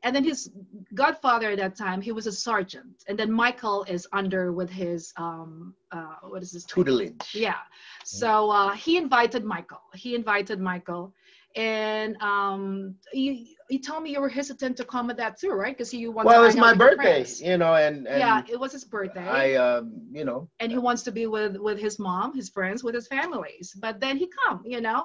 and 0.02 0.14
then 0.14 0.22
his 0.22 0.50
godfather 0.92 1.52
at 1.52 1.58
that 1.58 1.76
time, 1.76 2.02
he 2.02 2.12
was 2.12 2.26
a 2.26 2.32
sergeant. 2.32 3.04
And 3.08 3.18
then 3.18 3.32
Michael 3.32 3.84
is 3.88 4.06
under 4.12 4.52
with 4.52 4.70
his 4.70 5.12
um 5.16 5.74
uh 5.92 6.16
what 6.22 6.42
is 6.42 6.52
this? 6.52 6.64
Tutelage. 6.64 7.34
Yeah. 7.34 7.62
So 8.04 8.50
uh 8.50 8.72
he 8.72 8.98
invited 8.98 9.44
Michael. 9.44 9.82
He 9.94 10.14
invited 10.14 10.60
Michael. 10.60 11.14
And 11.56 12.16
um 12.22 12.94
you 13.12 13.46
you 13.68 13.80
told 13.80 14.02
me 14.02 14.10
you 14.12 14.20
were 14.20 14.28
hesitant 14.28 14.76
to 14.78 14.84
come 14.84 15.10
at 15.10 15.16
that 15.16 15.38
too, 15.38 15.50
right? 15.50 15.76
Because 15.76 15.92
you 15.92 16.10
want 16.12 16.26
Well, 16.26 16.44
it's 16.44 16.56
my 16.56 16.74
birthday, 16.74 17.24
you 17.40 17.56
know, 17.56 17.74
and, 17.74 18.06
and 18.06 18.18
yeah, 18.18 18.42
it 18.50 18.58
was 18.58 18.72
his 18.72 18.84
birthday. 18.84 19.20
I, 19.28 19.54
um, 19.54 19.92
you 20.12 20.24
know, 20.24 20.48
and 20.60 20.70
he 20.70 20.78
wants 20.78 21.02
to 21.04 21.12
be 21.12 21.26
with 21.26 21.56
with 21.56 21.78
his 21.78 21.98
mom 21.98 22.34
his 22.34 22.48
friends 22.48 22.82
with 22.84 22.94
his 22.94 23.06
families. 23.06 23.74
But 23.80 24.00
then 24.00 24.16
he 24.16 24.28
come 24.46 24.62
you 24.64 24.80
know? 24.80 25.04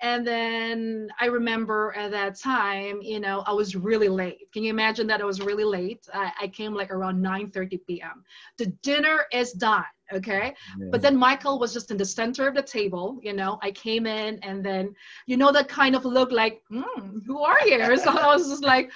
And 0.00 0.26
then 0.26 1.08
i 1.20 1.26
remember 1.26 1.94
at 1.96 2.10
that 2.12 2.38
time 2.38 3.00
you 3.02 3.20
know 3.20 3.42
i 3.46 3.52
was 3.52 3.74
really 3.74 4.08
late. 4.08 4.50
Can 4.52 4.62
you 4.64 4.70
imagine 4.70 5.06
that 5.08 5.20
i 5.20 5.24
was 5.24 5.40
really 5.40 5.64
late? 5.64 6.06
I, 6.12 6.32
I 6.42 6.48
came 6.48 6.74
like 6.74 6.90
around 6.90 7.20
9 7.20 7.50
30 7.50 7.78
p.m 7.78 8.24
the 8.58 8.66
dinner 8.82 9.24
is 9.32 9.52
done 9.52 9.84
okay 10.12 10.54
but 10.90 11.02
then 11.02 11.16
michael 11.16 11.58
was 11.58 11.72
just 11.72 11.90
in 11.90 11.96
the 11.96 12.04
center 12.04 12.48
of 12.48 12.54
the 12.54 12.62
table 12.62 13.18
you 13.22 13.32
know 13.32 13.58
i 13.62 13.70
came 13.70 14.06
in 14.06 14.38
and 14.42 14.64
then 14.64 14.94
you 15.26 15.36
know 15.36 15.52
that 15.52 15.68
kind 15.68 15.94
of 15.94 16.04
look 16.04 16.32
like 16.32 16.62
hmm, 16.70 17.18
who 17.26 17.40
are 17.40 17.66
you 17.66 17.96
so 18.04 18.10
i 18.10 18.26
was 18.26 18.48
just 18.48 18.64
like 18.64 18.90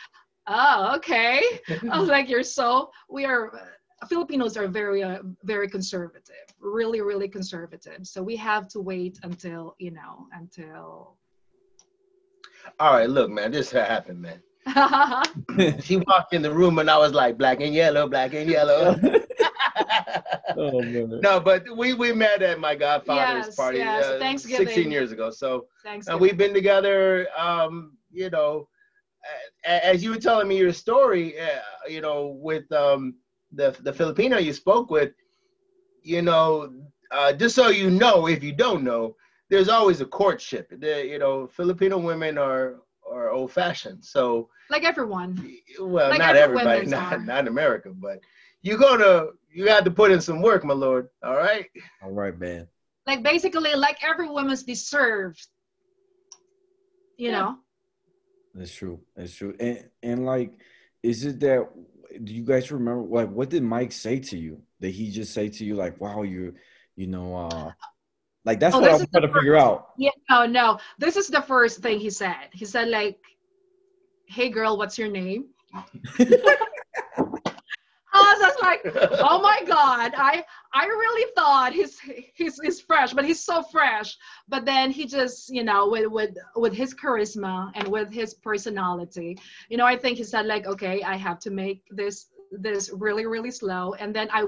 oh 0.47 0.95
okay 0.97 1.43
I 1.91 1.99
was 1.99 2.09
like, 2.09 2.29
you're 2.29 2.43
so, 2.43 2.91
we 3.09 3.25
are, 3.25 3.55
uh, 3.55 4.07
Filipinos 4.07 4.57
are 4.57 4.69
very, 4.69 5.03
uh, 5.03 5.19
very 5.45 5.69
conservative, 5.69 6.47
really, 6.61 7.01
really 7.01 7.29
conservative. 7.29 8.01
So 8.07 8.23
we 8.23 8.37
have 8.37 8.69
to 8.69 8.81
wait 8.81 9.19
until, 9.23 9.75
you 9.79 9.93
know, 9.93 10.27
until. 10.33 11.17
all 12.81 12.95
right, 12.95 13.09
look, 13.09 13.31
man, 13.31 13.53
this 13.53 13.71
happened, 13.71 14.21
man. 14.21 14.43
She 15.83 15.97
walked 15.97 16.33
in 16.33 16.43
the 16.43 16.53
room 16.53 16.79
and 16.79 16.91
I 16.91 16.99
was 16.99 17.13
like, 17.13 17.37
black 17.37 17.61
and 17.61 17.75
yellow, 17.75 18.09
black 18.09 18.35
and 18.35 18.49
yellow. 18.49 18.95
oh 20.57 20.83
man. 20.83 21.21
no, 21.23 21.41
but 21.41 21.65
we 21.77 21.95
we 21.95 22.13
met 22.13 22.43
at 22.43 22.61
my 22.61 22.75
godfather's 22.75 23.47
Yes, 23.47 23.57
party 23.57 23.79
yes, 23.79 24.05
uh, 24.05 24.19
Thanksgiving. 24.19 24.67
16 24.67 24.91
years 24.91 25.13
ago. 25.13 25.31
So 25.31 25.67
Thanks. 25.83 26.07
and 26.09 26.21
we've 26.21 26.37
been 26.37 26.55
together 26.55 27.27
um 27.37 27.97
you 28.13 28.31
know 28.31 28.69
as 29.65 30.03
you 30.03 30.11
were 30.11 30.17
telling 30.17 30.49
me 30.49 30.59
your 30.59 30.73
story 30.73 31.39
uh, 31.39 31.61
you 31.89 32.01
know 32.01 32.37
with 32.41 32.71
um 32.73 33.15
the 33.53 33.77
the 33.83 33.93
filipino 33.93 34.39
you 34.39 34.53
spoke 34.53 34.91
with 34.91 35.13
you 36.03 36.23
know 36.23 36.73
uh 37.11 37.33
just 37.33 37.55
so 37.55 37.69
you 37.69 37.91
know 37.91 38.27
if 38.27 38.43
you 38.43 38.53
don't 38.53 38.83
know 38.83 39.15
there's 39.51 39.69
always 39.69 40.01
a 40.01 40.07
courtship 40.07 40.69
the 40.81 41.07
you 41.07 41.19
know 41.19 41.47
filipino 41.47 41.99
women 41.99 42.39
are 42.39 42.77
are 43.13 43.31
old 43.31 43.53
fashioned 43.53 44.05
so 44.05 44.49
Like 44.71 44.85
everyone. 44.85 45.31
well 45.81 46.11
Like 46.11 46.19
not 46.19 46.37
everybody 46.37 46.87
not, 46.87 47.13
are. 47.13 47.19
not 47.19 47.41
in 47.41 47.49
america 47.49 47.91
but 47.95 48.19
you 48.63 48.77
gonna 48.79 49.27
you 49.53 49.69
have 49.69 49.85
to 49.85 49.91
put 49.91 50.11
in 50.11 50.21
some 50.21 50.41
work 50.43 50.65
my 50.65 50.75
lord 50.75 51.09
all 51.23 51.37
right 51.37 51.67
All 52.03 52.11
right, 52.13 52.37
man. 52.39 52.67
Like 53.07 53.23
basically, 53.25 53.75
like 53.75 53.99
every 54.05 54.29
woman's 54.29 54.63
deserved. 54.63 55.45
You 57.17 57.31
Yeah. 57.31 57.39
know? 57.41 57.57
That's 58.55 58.73
true. 58.75 59.01
That's 59.17 59.35
true. 59.35 59.55
And 59.59 59.89
and 60.03 60.25
like, 60.25 60.53
is 61.03 61.25
it 61.25 61.41
that? 61.41 61.69
Do 62.23 62.33
you 62.33 62.45
guys 62.45 62.71
remember? 62.71 63.03
Like, 63.03 63.31
what 63.31 63.49
did 63.51 63.63
Mike 63.65 63.91
say 63.93 64.21
to 64.21 64.39
you? 64.39 64.63
Did 64.81 64.93
he 64.95 65.11
just 65.11 65.33
say 65.35 65.49
to 65.49 65.65
you 65.65 65.75
like, 65.75 66.01
"Wow, 66.01 66.23
you, 66.23 66.55
you 66.95 67.07
know, 67.09 67.35
uh, 67.35 67.73
like 68.45 68.61
that's 68.61 68.75
Oh, 68.75 68.81
what 68.81 68.91
I'm 68.91 69.07
trying 69.07 69.27
to 69.29 69.33
figure 69.33 69.57
out." 69.57 69.91
Yeah, 69.97 70.11
no, 70.31 70.47
no. 70.47 70.79
This 70.99 71.17
is 71.17 71.29
the 71.29 71.43
first 71.43 71.81
thing 71.81 71.99
he 71.99 72.11
said. 72.11 72.49
He 72.53 72.65
said, 72.65 72.89
like, 72.89 73.19
hey 74.27 74.49
girl, 74.49 74.77
what's 74.77 74.99
your 74.99 75.09
name? 75.09 75.47
I 78.15 78.35
was 78.35 78.41
just 78.41 78.63
like, 78.63 78.81
oh 79.21 79.41
my 79.41 79.63
god 79.67 80.13
i 80.17 80.45
i 80.73 80.87
really 80.87 81.31
thought 81.35 81.73
he's 81.73 81.99
he's 82.35 82.59
he's 82.63 82.81
fresh 82.81 83.13
but 83.13 83.25
he's 83.25 83.41
so 83.41 83.63
fresh 83.63 84.17
but 84.49 84.65
then 84.65 84.91
he 84.91 85.07
just 85.07 85.49
you 85.49 85.65
know 85.65 85.89
with 85.89 86.11
with 86.11 86.37
with 86.57 86.75
his 86.75 86.95
charisma 86.95 87.71
and 87.75 87.89
with 87.89 88.13
his 88.13 88.35
personality 88.35 89.39
you 89.69 89.77
know 89.77 89.87
i 89.87 89.97
think 89.97 90.19
he 90.19 90.25
said 90.25 90.47
like 90.47 90.67
okay 90.67 91.03
i 91.03 91.17
have 91.17 91.39
to 91.39 91.51
make 91.51 91.83
this 91.91 92.27
this 92.61 92.91
really 92.93 93.27
really 93.27 93.51
slow. 93.51 93.95
And 93.95 94.15
then 94.15 94.29
i 94.33 94.45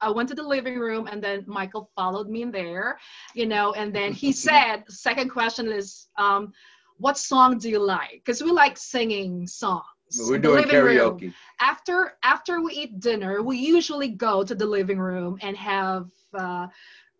i 0.00 0.10
went 0.10 0.28
to 0.28 0.34
the 0.34 0.42
living 0.42 0.78
room 0.78 1.06
and 1.06 1.22
then 1.22 1.44
michael 1.46 1.90
followed 1.94 2.28
me 2.28 2.42
in 2.42 2.50
there 2.50 2.98
you 3.34 3.46
know 3.46 3.72
and 3.72 3.94
then 3.94 4.12
he 4.12 4.32
said 4.46 4.84
second 4.88 5.30
question 5.30 5.70
is 5.70 6.08
um 6.18 6.52
what 6.98 7.18
song 7.18 7.58
do 7.58 7.68
you 7.68 7.78
like? 7.78 8.22
Because 8.24 8.42
we 8.42 8.50
like 8.50 8.76
singing 8.76 9.46
songs 9.46 9.84
we're 10.28 10.38
doing 10.38 10.66
living 10.66 10.82
room. 10.82 11.18
karaoke. 11.18 11.34
After 11.60 12.16
after 12.22 12.60
we 12.60 12.72
eat 12.72 13.00
dinner, 13.00 13.42
we 13.42 13.56
usually 13.56 14.08
go 14.08 14.44
to 14.44 14.54
the 14.54 14.66
living 14.66 14.98
room 14.98 15.38
and 15.42 15.56
have 15.56 16.08
uh, 16.34 16.66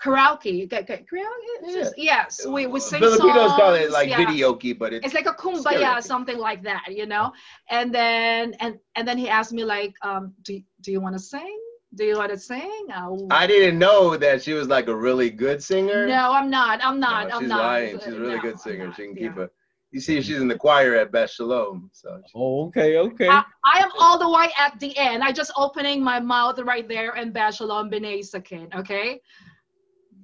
karaoke. 0.04 0.68
Ka- 0.70 0.82
ka- 0.82 1.02
Karaoke? 1.10 1.92
Yes, 1.96 2.46
we, 2.46 2.66
we 2.66 2.80
sing 2.80 3.00
Filipinos 3.00 3.50
songs. 3.50 3.60
call 3.60 3.74
it 3.74 3.90
like 3.90 4.08
yeah. 4.08 4.24
videoke, 4.24 4.78
but 4.78 4.92
it's 4.92 5.04
It's 5.06 5.14
like 5.14 5.26
a 5.26 5.32
kumbaya, 5.34 5.94
karaoke. 5.96 6.02
something 6.02 6.38
like 6.38 6.62
that, 6.64 6.84
you 6.90 7.06
know. 7.06 7.32
And 7.70 7.94
then 7.94 8.54
and 8.60 8.78
and 8.96 9.06
then 9.08 9.18
he 9.18 9.28
asked 9.28 9.52
me 9.52 9.64
like, 9.64 9.94
um, 10.02 10.32
do 10.42 10.60
do 10.82 10.92
you 10.92 11.00
want 11.00 11.14
to 11.14 11.22
sing? 11.32 11.58
Do 11.94 12.04
you 12.04 12.16
want 12.18 12.32
to 12.32 12.38
sing? 12.38 12.86
Uh, 12.92 13.12
I 13.30 13.46
didn't 13.46 13.78
know 13.78 14.16
that 14.16 14.42
she 14.42 14.52
was 14.52 14.66
like 14.68 14.88
a 14.88 14.96
really 14.96 15.30
good 15.30 15.62
singer. 15.62 16.06
no, 16.06 16.32
I'm 16.32 16.50
not. 16.50 16.80
I'm 16.84 16.98
not. 16.98 17.28
No, 17.28 17.36
I'm 17.36 17.42
she's 17.42 17.48
not. 17.48 17.62
lying. 17.62 17.98
She's 18.00 18.14
a 18.14 18.18
really 18.20 18.36
No, 18.36 18.42
good 18.42 18.58
singer. 18.58 18.92
She 18.96 19.02
can 19.06 19.16
yeah. 19.16 19.28
keep 19.28 19.36
a. 19.38 19.50
You 19.92 20.00
see, 20.00 20.20
she's 20.22 20.40
in 20.40 20.48
the 20.48 20.58
choir 20.58 20.96
at 20.96 21.12
Beth 21.12 21.30
Shalom. 21.30 21.88
So 21.92 22.20
Oh, 22.34 22.66
okay, 22.66 22.98
okay. 22.98 23.28
I, 23.28 23.44
I 23.64 23.78
am 23.78 23.90
all 24.00 24.18
the 24.18 24.28
way 24.28 24.48
at 24.58 24.80
the 24.80 24.90
end. 24.98 25.22
I 25.22 25.30
just 25.30 25.52
opening 25.56 26.02
my 26.02 26.18
mouth 26.18 26.58
right 26.58 26.88
there 26.88 27.12
and 27.12 27.32
Beth 27.32 27.54
Shalom 27.54 27.92
B'nai 27.92 28.18
Zaken, 28.28 28.74
okay? 28.74 29.20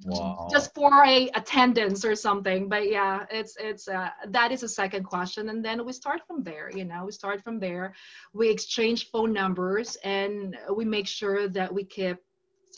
Wow. 0.04 0.49
just 0.50 0.75
for 0.75 1.04
a 1.04 1.28
attendance 1.35 2.04
or 2.04 2.14
something 2.14 2.69
but 2.69 2.88
yeah 2.90 3.26
it's 3.30 3.57
it's 3.61 3.87
uh, 3.87 4.09
that 4.28 4.50
is 4.50 4.62
a 4.62 4.69
second 4.69 5.04
question 5.04 5.50
and 5.50 5.62
then 5.64 5.85
we 5.85 5.92
start 5.92 6.23
from 6.26 6.42
there 6.42 6.71
you 6.75 6.85
know 6.85 7.04
we 7.04 7.12
start 7.12 7.42
from 7.45 7.61
there 7.61 7.95
we 8.33 8.49
exchange 8.49 9.11
phone 9.11 9.33
numbers 9.33 9.97
and 10.02 10.57
we 10.75 10.85
make 10.85 11.07
sure 11.07 11.49
that 11.49 11.73
we 11.73 11.85
keep 11.85 12.16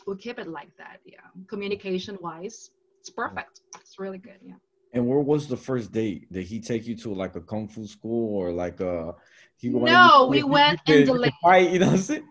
we 0.07 0.17
keep 0.17 0.39
it 0.39 0.49
like 0.49 0.75
that 0.79 0.99
yeah 1.05 1.29
communication 1.49 2.19
wise 2.21 2.71
it's 3.01 3.11
perfect 3.11 3.61
it's 3.81 3.99
really 3.99 4.19
good 4.19 4.41
yeah 4.43 4.55
And 4.95 5.07
where 5.07 5.21
was 5.21 5.49
the 5.49 5.57
first 5.57 5.91
date? 5.93 6.31
Did 6.31 6.45
he 6.45 6.61
take 6.61 6.87
you 6.87 6.97
to 6.97 7.15
like 7.15 7.35
a 7.35 7.41
kung 7.41 7.67
fu 7.67 7.87
school 7.87 8.37
or 8.37 8.53
like 8.53 8.81
a? 8.81 9.15
He 9.57 9.71
No, 9.71 10.27
we 10.29 10.43
went 10.43 10.81
in 10.87 11.07
the 11.07 11.15
you 11.15 11.31
could. 11.43 11.73
You 11.73 11.79
know 11.79 11.87
what 11.87 11.93
I'm 11.95 11.99
saying? 11.99 12.29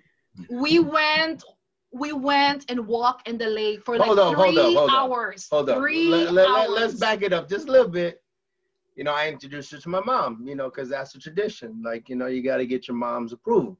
we 0.49 0.79
went 0.79 1.43
we 1.93 2.13
went 2.13 2.65
and 2.69 2.87
walked 2.87 3.27
in 3.27 3.37
the 3.37 3.47
lake 3.47 3.83
for 3.83 3.97
like 3.97 4.07
Hold 4.07 4.19
on, 4.19 4.33
hold 4.33 4.53
three 4.55 4.59
on, 4.59 4.73
hold 4.75 4.89
on. 4.89 4.95
hours 4.95 5.47
hold 5.51 5.69
on. 5.69 5.77
three 5.77 6.07
Let, 6.07 6.33
let, 6.33 6.47
hours. 6.47 6.69
let, 6.69 6.83
us 6.83 6.93
back 6.95 7.21
it 7.21 7.33
up 7.33 7.49
just 7.49 7.67
a 7.67 7.71
little 7.71 7.89
bit. 7.89 8.21
You 8.95 9.03
know, 9.03 9.13
I 9.13 9.27
introduced 9.29 9.71
her 9.71 9.77
to 9.77 9.89
my 9.89 10.01
mom. 10.01 10.43
You 10.45 10.55
know, 10.55 10.69
because 10.69 10.89
that's 10.89 11.15
a 11.15 11.19
tradition. 11.19 11.81
Like, 11.83 12.07
you 12.09 12.15
know, 12.15 12.27
you 12.27 12.43
got 12.43 12.57
to 12.57 12.65
get 12.65 12.87
your 12.87 12.95
mom's 12.97 13.33
approval. 13.33 13.77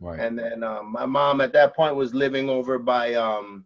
Right. 0.00 0.20
And 0.20 0.38
then 0.38 0.62
um, 0.62 0.92
my 0.92 1.06
mom 1.06 1.40
at 1.40 1.52
that 1.54 1.74
point 1.74 1.96
was 1.96 2.14
living 2.14 2.50
over 2.50 2.78
by 2.78 3.14
um, 3.14 3.64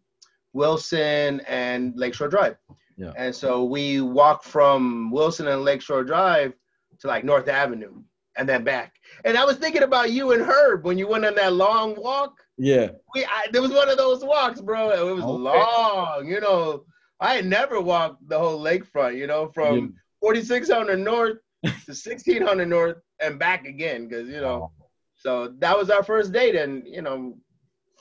Wilson 0.52 1.40
and 1.48 1.92
Lakeshore 1.96 2.28
Drive. 2.28 2.56
Yeah. 2.96 3.12
And 3.16 3.34
so 3.34 3.64
we 3.64 4.00
walked 4.00 4.44
from 4.44 5.10
Wilson 5.10 5.48
and 5.48 5.62
Lakeshore 5.64 6.04
Drive 6.04 6.52
to 7.00 7.06
like 7.06 7.24
North 7.24 7.48
Avenue 7.48 8.02
and 8.36 8.48
then 8.48 8.64
back. 8.64 8.94
And 9.24 9.36
I 9.36 9.44
was 9.44 9.56
thinking 9.56 9.82
about 9.82 10.12
you 10.12 10.32
and 10.32 10.42
Herb 10.42 10.84
when 10.84 10.98
you 10.98 11.08
went 11.08 11.24
on 11.24 11.34
that 11.36 11.52
long 11.52 11.94
walk. 11.96 12.34
Yeah. 12.58 12.90
We 13.14 13.24
I, 13.24 13.46
there 13.52 13.62
was 13.62 13.70
one 13.72 13.88
of 13.88 13.96
those 13.96 14.24
walks, 14.24 14.60
bro. 14.60 14.90
It 14.90 15.14
was 15.14 15.24
Okay. 15.24 15.42
long. 15.42 16.26
You 16.26 16.40
know, 16.40 16.84
I 17.20 17.34
had 17.34 17.46
never 17.46 17.80
walked 17.80 18.28
the 18.28 18.38
whole 18.38 18.62
lakefront. 18.62 19.16
You 19.16 19.26
know, 19.26 19.48
from 19.48 19.76
Yeah. 19.76 19.86
4600 20.20 20.98
North 20.98 21.38
to 21.64 21.70
1600 21.70 22.66
North 22.66 22.96
and 23.20 23.38
back 23.38 23.66
again, 23.66 24.08
because 24.08 24.28
you 24.28 24.40
know. 24.40 24.70
Oh. 24.70 24.84
So 25.16 25.48
that 25.58 25.76
was 25.76 25.90
our 25.90 26.02
first 26.04 26.32
date, 26.32 26.54
and 26.54 26.86
you 26.86 27.02
know, 27.02 27.36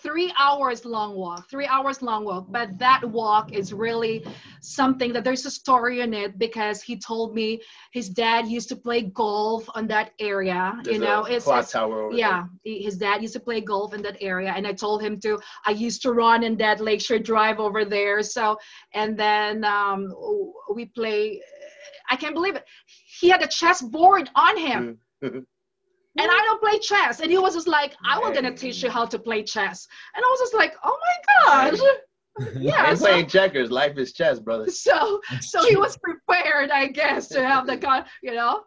three 0.03 0.31
hours 0.37 0.85
long 0.85 1.15
walk 1.15 1.49
three 1.49 1.65
hours 1.65 2.01
long 2.01 2.23
walk 2.23 2.45
but 2.49 2.77
that 2.77 3.03
walk 3.03 3.51
is 3.51 3.73
really 3.73 4.25
something 4.61 5.11
that 5.13 5.23
there's 5.23 5.45
a 5.45 5.51
story 5.51 6.01
in 6.01 6.13
it 6.13 6.37
because 6.37 6.81
he 6.81 6.97
told 6.97 7.33
me 7.33 7.59
his 7.91 8.09
dad 8.09 8.47
used 8.47 8.69
to 8.69 8.75
play 8.75 9.01
golf 9.01 9.67
on 9.75 9.87
that 9.87 10.11
area 10.19 10.77
there's 10.83 10.95
you 10.95 11.01
know 11.01 11.23
it's, 11.25 11.45
clock 11.45 11.67
tower 11.67 12.11
yeah 12.11 12.45
he- 12.63 12.83
his 12.83 12.97
dad 12.97 13.21
used 13.21 13.33
to 13.33 13.39
play 13.39 13.59
golf 13.59 13.93
in 13.93 14.01
that 14.01 14.17
area 14.21 14.53
and 14.55 14.67
i 14.67 14.73
told 14.73 15.01
him 15.01 15.19
to 15.19 15.39
i 15.65 15.71
used 15.71 16.01
to 16.01 16.11
run 16.11 16.43
in 16.43 16.55
that 16.57 16.79
lakeshore 16.79 17.19
drive 17.19 17.59
over 17.59 17.83
there. 17.85 18.21
So 18.21 18.57
and 18.93 19.17
then 19.17 19.63
um 19.63 20.13
we 20.73 20.85
play 20.85 21.41
i 22.09 22.15
can't 22.15 22.33
believe 22.33 22.55
it. 22.55 22.65
He 23.19 23.29
had 23.29 23.41
a 23.41 23.47
chess 23.47 23.81
board 23.81 24.29
on 24.35 24.57
him. 24.57 24.99
There. 25.21 25.41
and 26.17 26.31
I 26.31 26.41
don't 26.45 26.61
play 26.61 26.79
chess. 26.79 27.19
And 27.19 27.31
he 27.31 27.37
was 27.37 27.53
just 27.53 27.67
like, 27.67 27.95
I 28.05 28.19
was 28.19 28.33
gonna 28.33 28.55
teach 28.55 28.83
you 28.83 28.89
how 28.89 29.05
to 29.05 29.19
play 29.19 29.43
chess. 29.43 29.87
And 30.15 30.23
I 30.23 30.27
was 30.27 30.39
just 30.39 30.53
like, 30.53 30.75
oh 30.83 30.97
my 31.07 31.69
gosh. 31.69 31.79
Yeah. 32.59 32.89
Ain't 32.89 32.99
So, 32.99 33.05
playing 33.05 33.27
checkers. 33.27 33.71
Life 33.71 33.97
is 33.97 34.13
chess, 34.13 34.39
brother. 34.39 34.69
so 34.71 35.19
so 35.41 35.67
he 35.67 35.75
was 35.75 35.97
prepared, 35.97 36.69
I 36.69 36.87
guess, 36.87 37.27
to 37.29 37.43
have 37.43 37.65
the 37.65 37.77
con 37.77 38.05
you 38.21 38.35
know. 38.35 38.63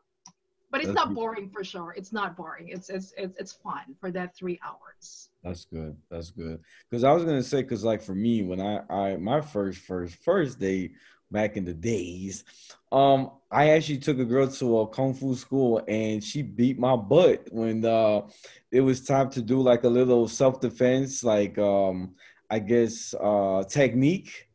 But 0.72 0.80
it's 0.80 0.88
That's 0.88 0.96
not 1.06 1.14
boring 1.14 1.50
for 1.50 1.64
sure. 1.64 1.94
It's 1.96 2.12
not 2.12 2.36
boring. 2.36 2.68
It's 2.68 2.90
it's 2.90 3.12
it's 3.16 3.36
it's 3.38 3.52
fun 3.52 3.96
for 4.00 4.10
that 4.12 4.36
three 4.36 4.58
hours. 4.64 5.28
That's 5.42 5.64
good. 5.64 5.96
That's 6.10 6.30
good. 6.30 6.60
Because 6.88 7.04
I 7.04 7.12
was 7.12 7.24
gonna 7.24 7.42
say, 7.42 7.62
because 7.62 7.84
like 7.84 8.02
for 8.02 8.14
me, 8.14 8.42
when 8.42 8.60
I 8.60 8.80
I 8.90 9.16
my 9.16 9.40
first 9.40 9.80
first 9.80 10.16
first 10.16 10.58
date 10.58 10.92
back 11.30 11.56
in 11.56 11.64
the 11.64 11.74
days, 11.74 12.44
um, 12.92 13.30
I 13.50 13.70
actually 13.70 13.98
took 13.98 14.18
a 14.18 14.24
girl 14.24 14.48
to 14.48 14.78
a 14.80 14.86
kung 14.88 15.14
fu 15.14 15.34
school 15.34 15.82
and 15.88 16.22
she 16.22 16.42
beat 16.42 16.78
my 16.78 16.96
butt 16.96 17.48
when 17.50 17.84
uh 17.84 18.22
it 18.70 18.80
was 18.80 19.04
time 19.04 19.30
to 19.30 19.42
do 19.42 19.60
like 19.60 19.84
a 19.84 19.88
little 19.88 20.28
self 20.28 20.60
defense, 20.60 21.24
like 21.24 21.58
um 21.58 22.14
I 22.50 22.58
guess 22.60 23.14
uh 23.20 23.64
technique. 23.68 24.48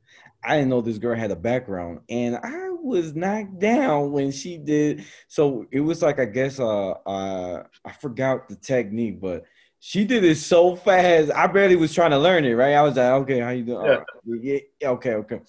I 0.44 0.58
didn't 0.58 0.70
know 0.70 0.82
this 0.82 1.00
girl 1.00 1.18
had 1.18 1.32
a 1.32 1.36
background, 1.36 2.02
and 2.08 2.36
I 2.38 2.70
was 2.70 3.16
knocked 3.16 3.60
down 3.60 4.12
when 4.12 4.32
she 4.32 4.58
did. 4.58 5.04
So 5.28 5.66
it 5.72 5.80
was 5.80 6.02
like 6.02 6.20
I 6.20 6.26
guess 6.26 6.60
uh 6.60 6.92
uh 6.92 7.64
I 7.84 7.92
forgot 7.94 8.48
the 8.48 8.56
technique, 8.56 9.20
but 9.20 9.44
she 9.88 10.04
did 10.04 10.24
it 10.24 10.38
so 10.38 10.76
fast. 10.76 11.30
I 11.30 11.46
barely 11.46 11.76
was 11.76 11.94
trying 11.94 12.10
to 12.10 12.18
learn 12.18 12.44
it, 12.44 12.54
right? 12.54 12.74
I 12.74 12.82
was 12.82 12.98
like, 12.98 13.06
okay, 13.22 13.40
how 13.40 13.52
you 13.52 13.64
doing? 13.64 13.86
Yeah. 13.86 13.92
right. 13.92 14.06
Yeah, 14.26 14.60
yeah, 14.82 14.90
okay, 14.90 15.14
okay. 15.14 15.42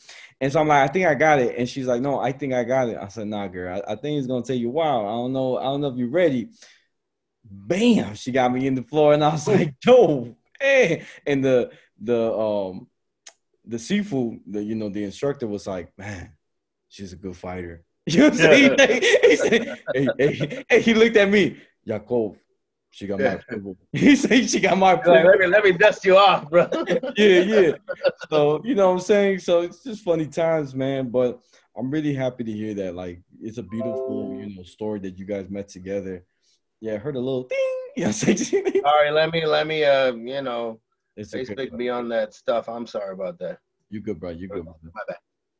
And 0.43 0.53
so 0.53 0.61
I'm 0.61 0.69
like, 0.69 0.91
I 0.91 0.93
think 0.93 1.07
I 1.07 1.15
got 1.15 1.39
it. 1.39 1.57
And 1.57 1.67
she's 1.67 1.87
like, 1.87 2.03
no, 2.03 2.21
I 2.21 2.33
think 2.33 2.53
I 2.53 2.63
got 2.63 2.91
it. 2.91 2.99
I 3.01 3.09
said, 3.09 3.29
nah, 3.29 3.49
girl, 3.49 3.81
I, 3.89 3.93
I 3.93 3.97
think 3.97 4.19
it's 4.19 4.27
gonna 4.27 4.45
take 4.45 4.61
you 4.61 4.69
a 4.69 4.73
while. 4.73 5.07
I 5.07 5.13
don't 5.13 5.33
know. 5.33 5.57
I 5.57 5.63
don't 5.63 5.81
know 5.81 5.89
if 5.89 5.97
you're 5.97 6.11
ready. 6.11 6.51
Bam! 7.43 8.15
She 8.15 8.31
got 8.31 8.53
me 8.53 8.67
in 8.67 8.75
the 8.75 8.83
floor, 8.83 9.15
and 9.15 9.25
I 9.25 9.31
was 9.31 9.49
like, 9.49 9.75
yo, 9.87 10.37
hey. 10.61 11.07
And 11.27 11.43
the 11.43 11.71
the 11.99 12.31
um 12.39 12.89
the 13.65 13.79
sifu, 13.79 14.39
the 14.47 14.63
you 14.63 14.75
know, 14.75 14.91
the 14.91 15.05
instructor 15.05 15.47
was 15.47 15.67
like, 15.67 15.97
man, 15.97 16.33
she's 16.91 17.15
a 17.15 17.17
good 17.17 17.37
fighter. 17.37 17.85
You 18.09 18.19
know 18.19 18.29
what 18.29 18.41
I'm 18.45 18.79
saying? 18.79 19.01
he 19.25 19.37
said, 19.37 19.79
hey, 19.93 20.09
hey, 20.19 20.65
hey, 20.69 20.81
he 20.81 20.95
looked 20.95 21.17
at 21.17 21.29
me, 21.29 21.57
Yakov. 21.85 22.37
She 22.91 23.07
got 23.07 23.19
my 23.19 23.25
Yeah. 23.25 23.35
approval. 23.35 23.77
He 23.93 24.17
said 24.17 24.49
she 24.49 24.61
got 24.61 24.79
my 24.79 24.93
Like, 24.95 25.05
let 25.07 25.39
me 25.39 25.47
let 25.47 25.65
me 25.65 25.73
dust 25.73 26.05
you 26.05 26.17
off, 26.17 26.49
bro. 26.51 26.69
yeah, 27.17 27.41
yeah. 27.41 27.73
So 28.31 28.61
you 28.65 28.75
know 28.75 28.89
what 28.89 28.95
I'm 28.95 29.01
saying? 29.01 29.41
So 29.41 29.61
it's 29.61 29.83
just 29.83 30.03
funny 30.03 30.27
times, 30.27 30.75
man. 30.75 31.11
But 31.11 31.41
I'm 31.77 31.91
really 31.91 32.15
happy 32.15 32.45
to 32.45 32.53
hear 32.53 32.75
that. 32.75 32.95
Like 32.95 33.21
it's 33.41 33.59
a 33.59 33.63
beautiful, 33.63 34.31
you 34.33 34.55
know, 34.57 34.63
story 34.63 35.01
that 35.01 35.19
you 35.19 35.27
guys 35.27 35.51
met 35.51 35.69
together. 35.69 36.25
Yeah, 36.81 36.95
I 36.95 36.99
heard 36.99 37.17
a 37.17 37.21
little 37.21 37.45
ding. 37.45 37.59
You 37.97 38.03
know 38.05 38.09
what 38.09 38.29
I'm 38.29 38.37
saying? 38.37 38.83
Sorry, 38.83 39.11
let 39.11 39.33
me 39.33 39.47
let 39.47 39.67
me 39.67 39.85
uh 39.85 40.13
you 40.13 40.43
know 40.43 40.81
it's 41.17 41.35
okay. 41.35 41.55
Facebook 41.55 41.73
me 41.73 41.89
on 41.89 42.09
that 42.11 42.35
stuff. 42.35 42.69
I'm 42.69 42.87
sorry 42.87 43.15
about 43.15 43.39
that. 43.39 43.59
You 43.89 44.01
good, 44.01 44.21
bro. 44.21 44.31
You 44.31 44.49
good. 44.49 44.65
My 44.65 44.73
bad. 45.09 45.17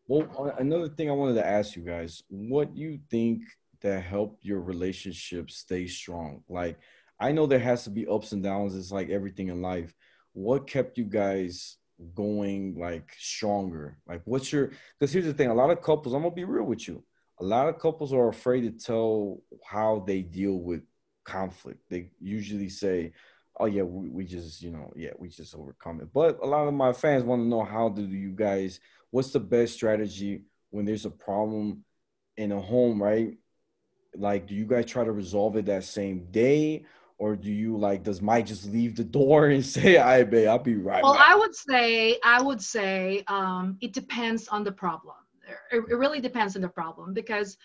Well, 0.09 0.55
another 0.59 0.89
thing 0.89 1.11
I 1.11 1.15
wanted 1.15 1.35
to 1.35 1.47
ask 1.47 1.75
you 1.75 1.83
guys, 1.83 2.23
what 2.29 2.77
you 2.77 3.01
think 3.11 3.43
that 3.81 4.03
helped 4.03 4.45
your 4.45 4.61
relationship 4.61 5.51
stay 5.51 5.87
strong? 5.87 6.43
Like, 6.49 6.79
I 7.19 7.33
know 7.33 7.47
there 7.47 7.59
has 7.59 7.85
to 7.85 7.91
be 7.91 8.07
ups 8.07 8.33
and 8.33 8.43
downs. 8.43 8.75
It's 8.75 8.93
like 8.93 9.11
everything 9.11 9.49
in 9.49 9.63
life. 9.63 9.95
What 10.33 10.67
kept 10.67 10.99
you 10.99 11.05
guys 11.05 11.79
going 12.15 12.79
like 12.79 13.11
stronger? 13.19 13.99
Like, 14.07 14.23
what's 14.25 14.53
your? 14.53 14.73
Because 14.99 15.13
here's 15.13 15.25
the 15.25 15.35
thing: 15.35 15.49
a 15.49 15.55
lot 15.55 15.71
of 15.71 15.81
couples. 15.83 16.15
I'm 16.15 16.23
gonna 16.23 16.35
be 16.35 16.45
real 16.45 16.65
with 16.65 16.87
you. 16.87 17.03
A 17.41 17.45
lot 17.45 17.69
of 17.69 17.79
couples 17.79 18.13
are 18.13 18.29
afraid 18.29 18.63
to 18.63 18.85
tell 18.85 19.43
how 19.65 20.05
they 20.07 20.23
deal 20.23 20.55
with 20.55 20.83
conflict. 21.25 21.81
They 21.89 22.11
usually 22.21 22.69
say, 22.69 23.13
"Oh 23.59 23.67
yeah, 23.67 23.83
we, 23.83 24.09
we 24.09 24.25
just, 24.25 24.63
you 24.63 24.71
know, 24.71 24.93
yeah, 24.97 25.13
we 25.19 25.29
just 25.29 25.55
overcome 25.55 26.01
it." 26.01 26.13
But 26.13 26.39
a 26.43 26.47
lot 26.47 26.69
of 26.69 26.75
my 26.75 26.93
fans 26.93 27.25
want 27.25 27.43
to 27.43 27.49
know 27.49 27.65
how 27.65 27.89
do 27.89 28.03
you 28.03 28.31
guys 28.31 28.81
what's 29.11 29.31
the 29.31 29.41
best 29.41 29.73
strategy 29.73 30.43
when 30.71 30.85
there's 30.85 31.07
a 31.07 31.11
problem 31.11 31.85
in 32.37 32.53
a 32.53 32.61
home, 32.61 33.03
right? 33.03 33.39
Like, 34.15 34.47
do 34.47 34.55
you 34.55 34.67
guys 34.67 34.87
try 34.87 35.05
to 35.05 35.13
resolve 35.13 35.57
it 35.57 35.67
that 35.67 35.85
same 35.85 36.27
day? 36.31 36.85
Or 37.19 37.35
do 37.37 37.51
you 37.51 37.77
like 37.77 38.03
does 38.03 38.21
Mike 38.21 38.47
just 38.47 38.67
leave 38.67 38.97
the 38.97 39.05
door 39.05 39.47
and 39.49 39.65
say, 39.77 39.97
I 39.99 40.19
right, 40.19 40.31
babe, 40.31 40.49
I'll 40.49 40.59
be 40.59 40.77
right 40.77 41.03
Well, 41.03 41.15
back. 41.15 41.29
I 41.31 41.35
would 41.37 41.55
say 41.55 42.19
I 42.25 42.43
would 42.43 42.61
say 42.61 43.23
um, 43.29 43.77
it 43.81 43.93
depends 43.93 44.49
on 44.49 44.65
the 44.65 44.73
problem. 44.73 45.17
It, 45.71 45.79
it 45.91 45.97
really 45.97 46.21
depends 46.21 46.57
on 46.57 46.63
the 46.63 46.69
problem 46.69 47.15
because, 47.15 47.57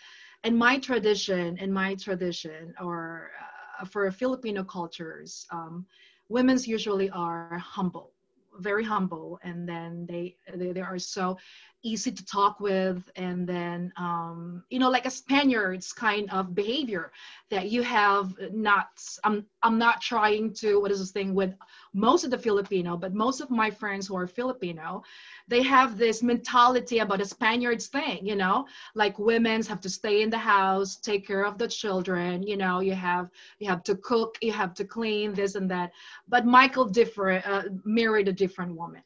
in 0.43 0.55
my 0.55 0.77
tradition, 0.79 1.57
in 1.57 1.71
my 1.71 1.95
tradition, 1.95 2.73
or 2.81 3.31
uh, 3.79 3.85
for 3.85 4.09
Filipino 4.11 4.63
cultures, 4.63 5.45
um, 5.51 5.85
women's 6.29 6.67
usually 6.67 7.09
are 7.11 7.57
humble, 7.57 8.13
very 8.59 8.83
humble, 8.83 9.39
and 9.43 9.67
then 9.67 10.05
they 10.09 10.35
they, 10.55 10.71
they 10.71 10.81
are 10.81 10.99
so 10.99 11.37
easy 11.83 12.11
to 12.11 12.25
talk 12.25 12.59
with, 12.59 13.09
and 13.15 13.47
then 13.47 13.91
um, 13.97 14.63
you 14.69 14.79
know 14.79 14.89
like 14.89 15.05
a 15.05 15.11
Spaniards 15.11 15.93
kind 15.93 16.29
of 16.31 16.55
behavior 16.55 17.11
that 17.49 17.69
you 17.69 17.81
have 17.83 18.33
not. 18.51 18.87
I'm 19.23 19.45
I'm 19.63 19.77
not 19.77 20.01
trying 20.01 20.53
to 20.55 20.79
what 20.81 20.91
is 20.91 20.99
this 20.99 21.11
thing 21.11 21.33
with 21.33 21.53
most 21.93 22.23
of 22.23 22.31
the 22.31 22.37
Filipino, 22.37 22.95
but 22.97 23.13
most 23.13 23.41
of 23.41 23.49
my 23.49 23.69
friends 23.69 24.07
who 24.07 24.15
are 24.15 24.27
Filipino, 24.27 25.03
they 25.47 25.61
have 25.61 25.97
this 25.97 26.23
mentality 26.23 26.99
about 26.99 27.21
a 27.21 27.25
Spaniards 27.25 27.87
thing, 27.87 28.25
you 28.25 28.35
know, 28.35 28.65
like 28.95 29.19
women's 29.19 29.67
have 29.67 29.81
to 29.81 29.89
stay 29.89 30.21
in 30.21 30.29
the 30.29 30.37
house, 30.37 30.95
take 30.95 31.27
care 31.27 31.45
of 31.45 31.57
the 31.57 31.67
children, 31.67 32.43
you 32.43 32.57
know, 32.57 32.79
you 32.79 32.93
have 32.93 33.29
you 33.59 33.67
have 33.67 33.83
to 33.83 33.95
cook, 33.95 34.37
you 34.41 34.51
have 34.51 34.73
to 34.75 34.85
clean, 34.85 35.33
this 35.33 35.55
and 35.55 35.69
that. 35.69 35.91
But 36.27 36.45
Michael 36.45 36.85
different 36.85 37.45
uh, 37.47 37.63
married 37.83 38.27
a 38.27 38.33
different 38.33 38.75
woman. 38.75 39.01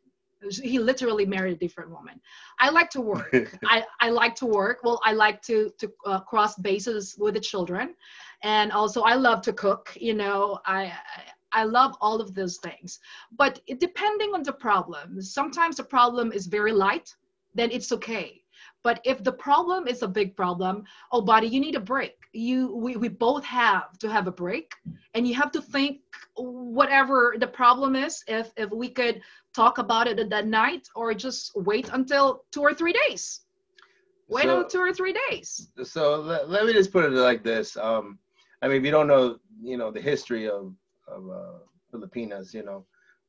He 0.50 0.80
literally 0.80 1.26
married 1.26 1.54
a 1.54 1.60
different 1.60 1.92
woman. 1.92 2.20
I 2.60 2.70
like 2.70 2.90
to 2.92 3.02
work. 3.02 3.58
I, 3.66 3.84
I 4.00 4.10
like 4.10 4.36
to 4.36 4.46
work. 4.46 4.80
Well, 4.84 5.00
I 5.04 5.14
like 5.14 5.42
to 5.44 5.72
to 5.80 5.92
uh, 6.06 6.20
cross 6.22 6.56
bases 6.56 7.16
with 7.18 7.34
the 7.34 7.40
children, 7.40 7.96
and 8.44 8.72
also 8.72 9.02
I 9.02 9.16
love 9.16 9.42
to 9.44 9.54
cook. 9.54 9.98
You 10.00 10.14
know, 10.14 10.60
I 10.66 10.94
I 11.52 11.64
love 11.64 11.96
all 12.02 12.22
of 12.22 12.34
those 12.34 12.58
things. 12.58 13.00
But 13.32 13.62
it, 13.66 13.80
depending 13.80 14.34
on 14.34 14.44
the 14.44 14.54
problem, 14.54 15.22
sometimes 15.22 15.78
the 15.78 15.84
problem 15.84 16.32
is 16.32 16.48
very 16.48 16.72
light, 16.72 17.16
then 17.56 17.72
it's 17.72 17.92
okay. 17.92 18.45
But 18.86 19.02
if 19.04 19.24
the 19.24 19.32
problem 19.32 19.88
is 19.88 20.04
a 20.04 20.08
big 20.08 20.36
problem, 20.36 20.84
oh, 21.12 21.20
buddy, 21.20 21.48
you 21.48 21.60
need 21.60 21.74
a 21.74 21.80
break. 21.80 22.18
You, 22.34 22.76
we, 22.76 22.96
we 22.96 23.08
both 23.08 23.44
have 23.44 23.98
to 23.98 24.08
have 24.12 24.28
a 24.28 24.32
break, 24.32 24.74
and 25.16 25.28
you 25.28 25.34
have 25.34 25.52
to 25.54 25.62
think 25.76 26.02
whatever 26.36 27.36
the 27.40 27.48
problem 27.48 27.96
is. 27.96 28.24
If 28.28 28.52
if 28.64 28.70
we 28.70 28.90
could 28.90 29.22
talk 29.56 29.80
about 29.80 30.06
it 30.08 30.20
at 30.20 30.30
that 30.30 30.46
night, 30.46 30.84
or 30.96 31.16
just 31.16 31.42
wait 31.56 31.90
until 31.94 32.44
two 32.52 32.62
or 32.62 32.76
three 32.76 32.94
days. 33.02 33.24
Wait 34.28 34.44
So- 34.44 34.50
until 34.52 34.70
two 34.74 34.82
or 34.88 34.94
three 34.94 35.16
days. 35.26 35.48
so 35.84 36.04
let, 36.22 36.48
let 36.56 36.62
me 36.68 36.74
just 36.74 36.92
put 36.92 37.06
it 37.06 37.12
like 37.30 37.44
this. 37.44 37.68
Um, 37.78 38.20
I 38.62 38.68
mean, 38.68 38.78
if 38.82 38.86
you 38.86 38.92
don't 38.92 39.08
know, 39.14 39.26
you 39.72 39.78
know, 39.78 39.90
the 39.98 40.06
history 40.12 40.46
of 40.58 40.64
of 41.08 41.22
uh, 41.40 41.58
Filipinas, 41.90 42.54
you 42.54 42.64
know, 42.70 42.86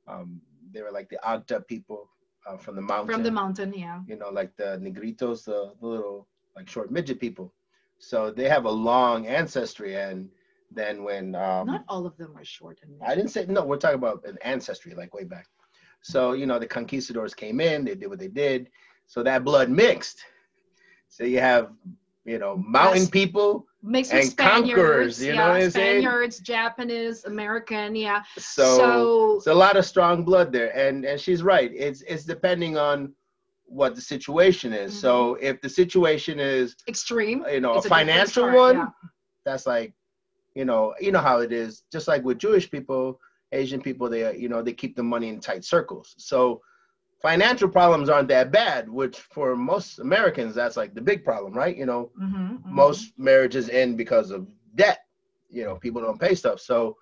um, 0.06 0.28
they 0.72 0.82
were 0.82 0.92
like 0.98 1.08
the 1.08 1.20
Agta 1.32 1.66
people 1.66 2.10
uh, 2.46 2.56
from 2.56 2.76
the 2.76 2.82
mountain. 2.82 3.14
From 3.14 3.22
the 3.22 3.30
mountain, 3.30 3.72
yeah. 3.74 4.00
You 4.06 4.16
know, 4.16 4.30
like 4.30 4.56
the 4.56 4.78
Negritos, 4.82 5.44
the, 5.44 5.72
the 5.80 5.86
little 5.86 6.28
like 6.56 6.68
short 6.68 6.90
midget 6.90 7.20
people. 7.20 7.52
So 7.98 8.30
they 8.30 8.48
have 8.48 8.64
a 8.64 8.70
long 8.70 9.26
ancestry, 9.26 9.96
and 9.96 10.28
then 10.70 11.02
when 11.02 11.34
um, 11.34 11.66
Not 11.66 11.84
all 11.88 12.06
of 12.06 12.16
them 12.16 12.36
are 12.36 12.44
short 12.44 12.78
I 13.06 13.14
didn't 13.14 13.30
say 13.30 13.46
no. 13.46 13.64
We're 13.64 13.78
talking 13.78 13.98
about 13.98 14.24
an 14.26 14.38
ancestry, 14.42 14.94
like 14.94 15.14
way 15.14 15.24
back. 15.24 15.46
So 16.02 16.32
you 16.32 16.46
know, 16.46 16.58
the 16.58 16.66
conquistadors 16.66 17.34
came 17.34 17.60
in, 17.60 17.84
they 17.84 17.94
did 17.94 18.08
what 18.08 18.18
they 18.18 18.28
did. 18.28 18.70
So 19.06 19.22
that 19.22 19.44
blood 19.44 19.70
mixed, 19.70 20.20
So 21.08 21.24
you 21.24 21.38
have, 21.38 21.70
you 22.26 22.38
know, 22.38 22.56
mountain 22.56 23.02
Yes. 23.02 23.10
people. 23.10 23.66
Mixed 23.82 24.12
And 24.12 24.24
Spaniards, 24.28 24.74
conquerors, 24.74 25.22
you 25.22 25.34
know 25.34 25.48
what 25.48 25.62
I'm 25.62 25.70
saying? 25.70 26.02
Spaniards, 26.02 26.40
Japanese, 26.40 27.24
American, 27.24 27.94
yeah. 27.94 28.24
So, 28.36 28.76
So- 28.76 29.36
it's 29.36 29.46
a 29.46 29.54
lot 29.54 29.76
of 29.76 29.84
strong 29.84 30.24
blood 30.24 30.50
there. 30.52 30.76
And 30.76 31.04
and 31.04 31.20
she's 31.20 31.42
right. 31.42 31.70
It's 31.72 32.02
it's 32.02 32.24
depending 32.24 32.76
on 32.76 33.14
what 33.66 33.94
the 33.94 34.00
situation 34.00 34.72
is. 34.72 34.98
So 34.98 35.34
mm-hmm. 35.34 35.44
if 35.44 35.60
the 35.60 35.68
situation 35.68 36.40
is 36.40 36.76
Extreme. 36.88 37.44
you 37.50 37.60
know, 37.60 37.74
a 37.74 37.82
financial 37.82 38.44
story, 38.44 38.56
one, 38.56 38.76
yeah. 38.76 38.86
that's 39.44 39.66
like, 39.66 39.92
you 40.54 40.64
know, 40.64 40.94
you 41.00 41.12
know 41.12 41.20
how 41.20 41.38
it 41.38 41.52
is. 41.52 41.84
Just 41.92 42.08
like 42.08 42.24
with 42.24 42.38
Jewish 42.38 42.70
people, 42.70 43.20
Asian 43.52 43.80
people, 43.80 44.08
they 44.08 44.36
you 44.36 44.48
know 44.48 44.62
they 44.62 44.72
keep 44.72 44.96
the 44.96 45.02
money 45.02 45.28
in 45.28 45.38
tight 45.38 45.64
circles. 45.64 46.14
So 46.18 46.60
financial 47.20 47.68
problems 47.68 48.08
aren't 48.08 48.28
that 48.28 48.52
bad, 48.52 48.88
which 48.88 49.18
for 49.20 49.56
most 49.56 49.98
Americans 49.98 50.54
that's 50.54 50.76
like 50.76 50.94
the 50.94 51.00
big 51.00 51.24
problem, 51.24 51.54
right? 51.54 51.76
You 51.76 51.86
know, 51.86 52.10
Mhm, 52.16 52.62
mhm. 52.64 52.70
most 52.70 53.12
marriages 53.18 53.68
end 53.68 53.96
because 53.96 54.30
of 54.30 54.46
debt. 54.74 55.00
You 55.50 55.64
know, 55.64 55.76
people 55.76 56.02
don't 56.02 56.20
pay 56.20 56.34
stuff. 56.34 56.60
So 56.60 56.96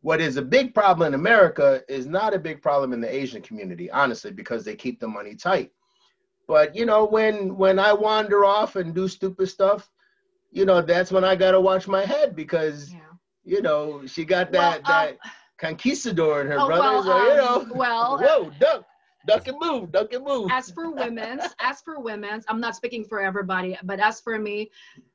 what 0.00 0.20
is 0.20 0.36
a 0.36 0.42
big 0.42 0.74
problem 0.74 1.06
in 1.08 1.14
America 1.14 1.82
is 1.88 2.06
not 2.06 2.34
a 2.34 2.38
big 2.38 2.62
problem 2.62 2.92
in 2.92 3.00
the 3.00 3.12
Asian 3.14 3.42
community, 3.42 3.90
honestly, 3.90 4.30
because 4.30 4.64
they 4.64 4.74
keep 4.76 5.00
the 5.00 5.08
money 5.08 5.34
tight. 5.34 5.72
But 6.46 6.74
you 6.74 6.86
know, 6.86 7.04
when 7.06 7.56
when 7.56 7.78
I 7.78 7.92
wander 7.92 8.44
off 8.44 8.76
and 8.76 8.94
do 8.94 9.08
stupid 9.08 9.48
stuff, 9.48 9.90
you 10.50 10.64
know, 10.64 10.80
that's 10.82 11.12
when 11.12 11.24
I 11.24 11.36
gotta 11.36 11.60
watch 11.60 11.86
my 11.88 12.04
head 12.04 12.34
because 12.34 12.94
Yeah. 12.94 13.12
you 13.44 13.62
know 13.62 14.06
she 14.06 14.24
got 14.24 14.52
Well, 14.52 14.60
that 14.60 14.86
um, 14.86 14.86
that 14.86 15.18
conquistador 15.58 16.40
in 16.42 16.46
her 16.48 16.60
Oh, 16.60 16.66
brother. 16.66 17.02
well, 17.06 17.20
you 17.20 17.34
um, 17.34 17.36
know, 17.36 17.66
well, 17.70 18.18
whoa, 18.20 18.50
duck, 18.50 18.84
duck 19.28 19.48
and 19.48 19.58
move, 19.60 19.92
duck 19.92 20.12
and 20.12 20.24
move. 20.24 20.50
as 20.50 20.70
for 20.70 20.90
women's 20.90 21.44
as 21.60 21.80
for 21.82 22.00
women's 22.00 22.44
i'm 22.48 22.60
not 22.60 22.74
speaking 22.74 23.04
for 23.04 23.20
everybody 23.20 23.76
but 23.84 24.00
as 24.00 24.20
for 24.20 24.38
me 24.38 24.70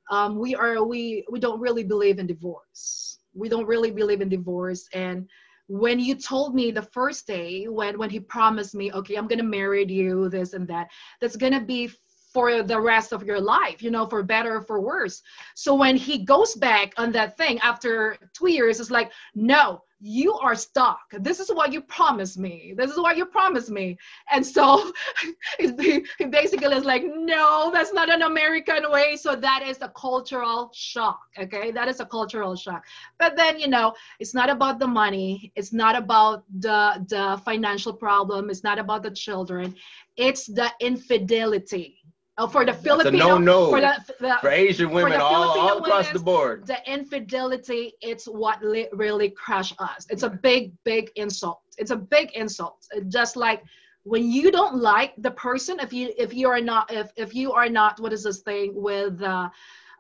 um, 0.10 0.38
we 0.38 0.56
are 0.56 0.84
we 0.84 1.26
we 1.30 1.40
don't 1.40 1.60
really 1.60 1.84
believe 1.84 2.20
in 2.20 2.28
divorce. 2.28 3.20
We 3.34 3.50
don't 3.50 3.66
really 3.66 3.92
believe 3.92 4.22
in 4.22 4.30
divorce. 4.30 4.88
And 4.94 5.28
when 5.68 6.00
you 6.00 6.16
told 6.16 6.54
me 6.54 6.72
the 6.72 6.82
first 6.82 7.26
day 7.26 7.66
when 7.68 7.98
when 7.98 8.10
he 8.10 8.20
promised 8.20 8.76
me 8.76 8.92
okay 8.92 9.16
i'm 9.16 9.28
gonna 9.28 9.42
marry 9.42 9.86
you 9.86 10.28
this 10.28 10.54
and 10.54 10.68
that 10.68 10.88
that's 11.22 11.38
gonna 11.38 11.62
be 11.62 11.90
for 12.34 12.64
the 12.64 12.80
rest 12.80 13.14
of 13.14 13.24
your 13.24 13.40
life 13.40 13.82
you 13.82 13.90
know 13.90 14.06
for 14.06 14.22
better 14.24 14.58
or 14.58 14.62
for 14.62 14.82
worse. 14.82 15.22
So 15.56 15.74
when 15.74 15.96
he 15.96 16.26
goes 16.26 16.56
back 16.56 16.94
on 16.98 17.12
that 17.14 17.38
thing 17.38 17.60
after 17.60 18.18
two 18.34 18.50
years 18.52 18.82
it's 18.82 18.92
like 18.92 19.12
no 19.36 19.82
you 20.06 20.34
are 20.34 20.54
stuck. 20.54 21.00
This 21.20 21.40
is 21.40 21.50
what 21.50 21.72
you 21.72 21.80
promised 21.80 22.38
me. 22.38 22.74
This 22.76 22.92
is 22.92 22.98
what 22.98 23.16
you 23.16 23.26
promised 23.26 23.70
me. 23.70 23.98
And 24.30 24.46
so 24.46 24.92
he 25.60 26.04
basically 26.30 26.76
is 26.76 26.84
like 26.84 27.04
no 27.06 27.72
that's 27.74 27.94
not 27.94 28.10
an 28.10 28.22
american 28.24 28.92
way. 28.92 29.16
So 29.16 29.34
that 29.38 29.64
is 29.66 29.78
a 29.82 29.88
cultural 29.90 30.72
shock 30.74 31.22
okay? 31.40 31.72
That 31.72 31.88
is 31.88 32.02
a 32.02 32.06
cultural 32.06 32.56
shock. 32.58 32.84
But 33.18 33.38
then 33.38 33.58
you 33.60 33.70
know 33.70 33.94
it's 34.20 34.34
not 34.34 34.50
about 34.50 34.78
the 34.78 34.88
money. 34.88 35.54
It's 35.56 35.72
not 35.72 35.96
about 35.96 36.44
the 36.60 37.06
the 37.08 37.42
financial 37.46 37.94
problem. 37.94 38.50
It's 38.50 38.64
not 38.64 38.80
about 38.80 39.04
the 39.04 39.12
children. 39.12 39.74
It's 40.18 40.48
the 40.48 40.70
infidelity 40.82 42.03
uh, 42.38 42.48
for 42.48 42.66
the 42.66 42.74
filipino 42.74 43.38
no-no. 43.38 43.70
For 43.70 43.82
the, 43.82 43.96
the 44.20 44.38
For 44.42 44.50
Asian 44.50 44.90
women, 44.90 45.14
the 45.14 45.24
all, 45.24 45.60
all 45.60 45.78
across 45.80 46.10
the 46.10 46.20
board. 46.20 46.66
the 46.66 46.78
infidelity 46.92 47.94
it's 48.02 48.26
what 48.26 48.64
li- 48.64 48.90
really 48.92 49.30
crush 49.30 49.74
us. 49.80 50.06
It's 50.10 50.24
a 50.24 50.30
big 50.30 50.74
big 50.84 51.12
insult. 51.16 51.62
It's 51.78 51.92
a 51.92 51.96
big 51.96 52.32
insult. 52.34 52.88
Just 53.08 53.36
like 53.36 53.64
when 54.04 54.30
you 54.30 54.52
don't 54.52 54.76
like 54.76 55.14
the 55.18 55.32
person 55.32 55.80
if 55.80 55.94
you 55.94 56.14
if 56.18 56.34
you 56.34 56.50
are 56.50 56.62
not 56.62 56.92
if 56.92 57.12
if 57.16 57.34
you 57.34 57.54
are 57.54 57.70
not 57.70 58.00
what 58.00 58.14
is 58.14 58.24
this 58.24 58.40
thing 58.40 58.74
with 58.76 59.22
uh, 59.22 59.50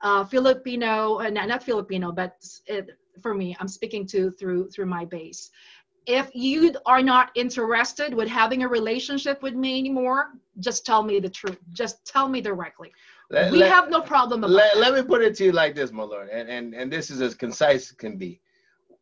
uh 0.02 0.24
filipino 0.26 1.20
uh, 1.20 1.30
not, 1.30 1.48
not 1.48 1.64
filipino 1.64 2.12
but 2.12 2.36
it, 2.68 2.90
for 3.22 3.34
me 3.34 3.56
i'm 3.60 3.68
speaking 3.68 4.06
to 4.06 4.30
through 4.32 4.70
through 4.70 4.86
my 4.86 5.06
base 5.06 5.50
if 6.06 6.30
you 6.34 6.74
are 6.86 7.02
not 7.02 7.32
interested 7.36 8.14
with 8.14 8.28
having 8.28 8.64
a 8.64 8.68
relationship 8.68 9.42
with 9.42 9.54
me 9.54 9.80
anymore 9.80 10.32
just 10.60 10.86
tell 10.86 11.02
me 11.04 11.20
the 11.20 11.30
truth 11.30 11.58
just 11.72 12.06
tell 12.06 12.28
me 12.28 12.42
directly 12.42 12.92
Let- 13.30 13.52
we 13.52 13.60
let- 13.60 13.72
have 13.72 13.90
no 13.90 14.02
problem 14.02 14.44
about 14.44 14.54
let, 14.54 14.78
let 14.78 14.94
me 14.94 15.02
put 15.02 15.22
it 15.22 15.36
to 15.38 15.46
you 15.46 15.52
like 15.52 15.76
this, 15.76 15.92
my 15.92 16.04
lord, 16.04 16.30
and, 16.30 16.50
and 16.50 16.74
and 16.74 16.92
this 16.92 17.10
is 17.10 17.22
as 17.22 17.36
concise 17.36 17.90
as 17.90 17.96
can 17.96 18.18
be. 18.18 18.42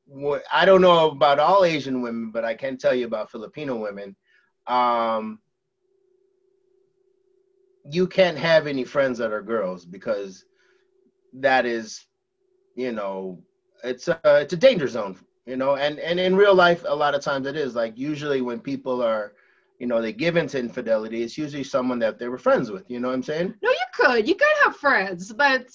What, 0.05 0.43
I 0.51 0.65
don't 0.65 0.81
know 0.81 1.09
about 1.09 1.39
all 1.39 1.63
Asian 1.63 2.01
women, 2.01 2.31
but 2.31 2.43
I 2.45 2.53
can 2.53 2.77
tell 2.77 2.93
you 2.93 3.05
about 3.05 3.31
Filipino 3.31 3.77
women. 3.77 4.15
Um, 4.67 5.39
you 7.89 8.07
can't 8.07 8.37
have 8.37 8.67
any 8.67 8.83
friends 8.83 9.17
that 9.17 9.31
are 9.31 9.41
girls 9.41 9.85
because 9.85 10.45
that 11.33 11.65
is, 11.65 12.05
you 12.75 12.91
know, 12.91 13.41
it's 13.83 14.07
a 14.07 14.19
it's 14.23 14.53
a 14.53 14.57
danger 14.57 14.87
zone, 14.87 15.17
you 15.45 15.57
know, 15.57 15.75
and 15.75 15.99
and 15.99 16.19
in 16.19 16.35
real 16.35 16.55
life, 16.55 16.83
a 16.87 16.95
lot 16.95 17.15
of 17.15 17.21
times 17.21 17.47
it 17.47 17.55
is. 17.55 17.75
Like 17.75 17.97
usually 17.97 18.41
when 18.41 18.59
people 18.59 19.01
are, 19.01 19.33
you 19.79 19.87
know, 19.87 20.01
they 20.01 20.13
give 20.13 20.37
into 20.37 20.59
infidelity, 20.59 21.23
it's 21.23 21.37
usually 21.37 21.63
someone 21.63 21.99
that 21.99 22.19
they 22.19 22.27
were 22.27 22.37
friends 22.37 22.71
with. 22.71 22.89
You 22.89 22.99
know 22.99 23.07
what 23.07 23.15
I'm 23.15 23.23
saying? 23.23 23.55
No, 23.61 23.71
could. 23.93 24.27
You 24.27 24.35
could 24.35 24.47
have 24.63 24.75
friends, 24.75 25.31
but 25.33 25.67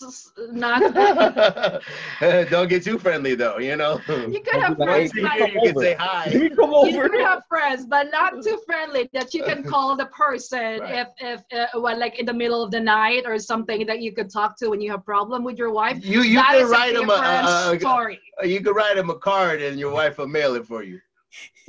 not. 0.50 0.80
Don't 2.50 2.68
get 2.68 2.82
too 2.84 2.98
friendly 2.98 3.34
though, 3.34 3.58
you 3.58 3.76
know. 3.76 4.00
you 4.08 4.40
could 4.42 4.60
have 4.62 4.76
friends, 4.82 5.12
Once 5.14 5.16
a 5.16 5.22
but 5.22 5.38
you 5.52 5.60
can 5.60 5.68
over. 5.76 5.80
say 5.82 5.96
hi. 5.98 6.28
me 6.32 6.48
come 6.50 6.70
you 6.70 6.76
over. 7.00 7.08
could 7.08 7.20
have 7.20 7.42
friends, 7.48 7.86
but 7.86 8.10
not 8.10 8.42
too 8.42 8.58
friendly 8.66 9.08
that 9.12 9.32
you 9.34 9.42
can 9.44 9.62
call 9.62 9.96
the 9.96 10.06
person 10.06 10.80
Right. 10.80 11.06
if 11.06 11.08
if 11.20 11.40
uh, 11.52 11.80
well, 11.80 11.98
like 11.98 12.18
in 12.18 12.26
the 12.26 12.32
middle 12.34 12.62
of 12.62 12.70
the 12.70 12.80
night 12.80 13.24
or 13.26 13.38
something 13.38 13.86
that 13.86 14.00
you 14.00 14.12
could 14.12 14.30
talk 14.30 14.56
to 14.58 14.68
when 14.70 14.80
you 14.80 14.90
have 14.90 15.04
problem 15.04 15.44
with 15.44 15.58
your 15.58 15.72
wife. 15.72 16.04
You 16.04 16.22
you 16.22 16.36
That 16.36 16.52
can 16.58 16.70
write 16.70 16.94
him 16.96 17.08
a, 17.10 17.12
a, 17.12 17.74
a- 17.74 17.80
story. 17.80 18.20
you 18.44 18.60
can 18.60 18.72
write 18.74 18.96
him 18.96 19.10
a 19.10 19.18
card 19.18 19.62
and 19.62 19.78
your 19.78 19.92
wife 19.92 20.18
will 20.18 20.28
mail 20.28 20.54
it 20.54 20.66
for 20.66 20.82
you. 20.82 21.00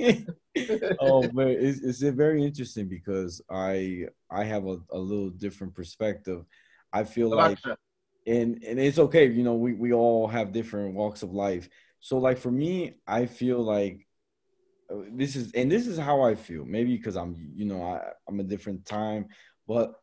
oh 1.00 1.30
man, 1.32 1.48
it's, 1.48 1.80
it's 1.80 2.00
very 2.00 2.44
interesting 2.44 2.88
because 2.88 3.40
I 3.50 4.06
I 4.30 4.44
have 4.44 4.66
a, 4.66 4.78
a 4.90 4.98
little 4.98 5.30
different 5.30 5.74
perspective. 5.74 6.44
I 6.92 7.04
feel 7.04 7.28
like 7.28 7.58
and 8.28 8.62
and 8.62 8.78
it's 8.78 8.98
okay 8.98 9.26
you 9.26 9.42
know 9.42 9.54
we, 9.54 9.72
we 9.72 9.92
all 9.92 10.28
have 10.28 10.52
different 10.52 10.94
walks 10.94 11.22
of 11.22 11.32
life. 11.32 11.68
So 12.00 12.18
like 12.18 12.38
for 12.38 12.50
me 12.50 12.98
i 13.06 13.26
feel 13.26 13.60
like 13.60 14.06
uh, 14.92 15.02
this 15.12 15.34
is 15.34 15.52
and 15.52 15.70
this 15.72 15.86
is 15.86 15.98
how 15.98 16.22
i 16.22 16.34
feel. 16.34 16.64
Maybe 16.64 16.96
because 16.96 17.16
i'm 17.16 17.52
you 17.54 17.64
know 17.64 17.82
I, 17.82 18.12
i'm 18.28 18.40
a 18.40 18.44
different 18.44 18.84
time 18.84 19.26
but 19.66 19.94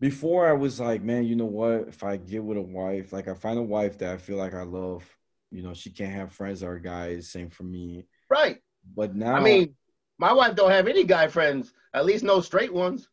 before 0.00 0.46
i 0.46 0.52
was 0.52 0.80
like 0.80 1.02
man 1.02 1.24
you 1.24 1.36
know 1.36 1.46
what? 1.46 1.88
If 1.88 2.02
i 2.02 2.16
get 2.16 2.42
with 2.44 2.58
a 2.58 2.62
wife 2.62 3.12
like 3.12 3.28
i 3.28 3.34
find 3.34 3.58
a 3.58 3.62
wife 3.62 3.98
that 3.98 4.12
i 4.12 4.18
feel 4.18 4.36
like 4.36 4.54
i 4.54 4.62
love. 4.62 5.04
You 5.50 5.62
know 5.62 5.72
she 5.72 5.90
can't 5.90 6.12
have 6.12 6.32
friends 6.32 6.60
that 6.60 6.66
are 6.66 6.80
guys 6.80 7.30
same 7.30 7.48
for 7.50 7.62
me 7.62 8.06
Right. 8.30 8.58
but 8.96 9.14
now 9.14 9.34
I 9.34 9.40
mean, 9.40 9.74
my 10.18 10.32
wife 10.32 10.54
don't 10.56 10.70
have 10.70 10.88
any 10.88 11.04
guy 11.04 11.28
friends. 11.28 11.72
At 11.92 12.04
least 12.06 12.24
no 12.24 12.40
straight 12.40 12.72
ones. 12.72 13.08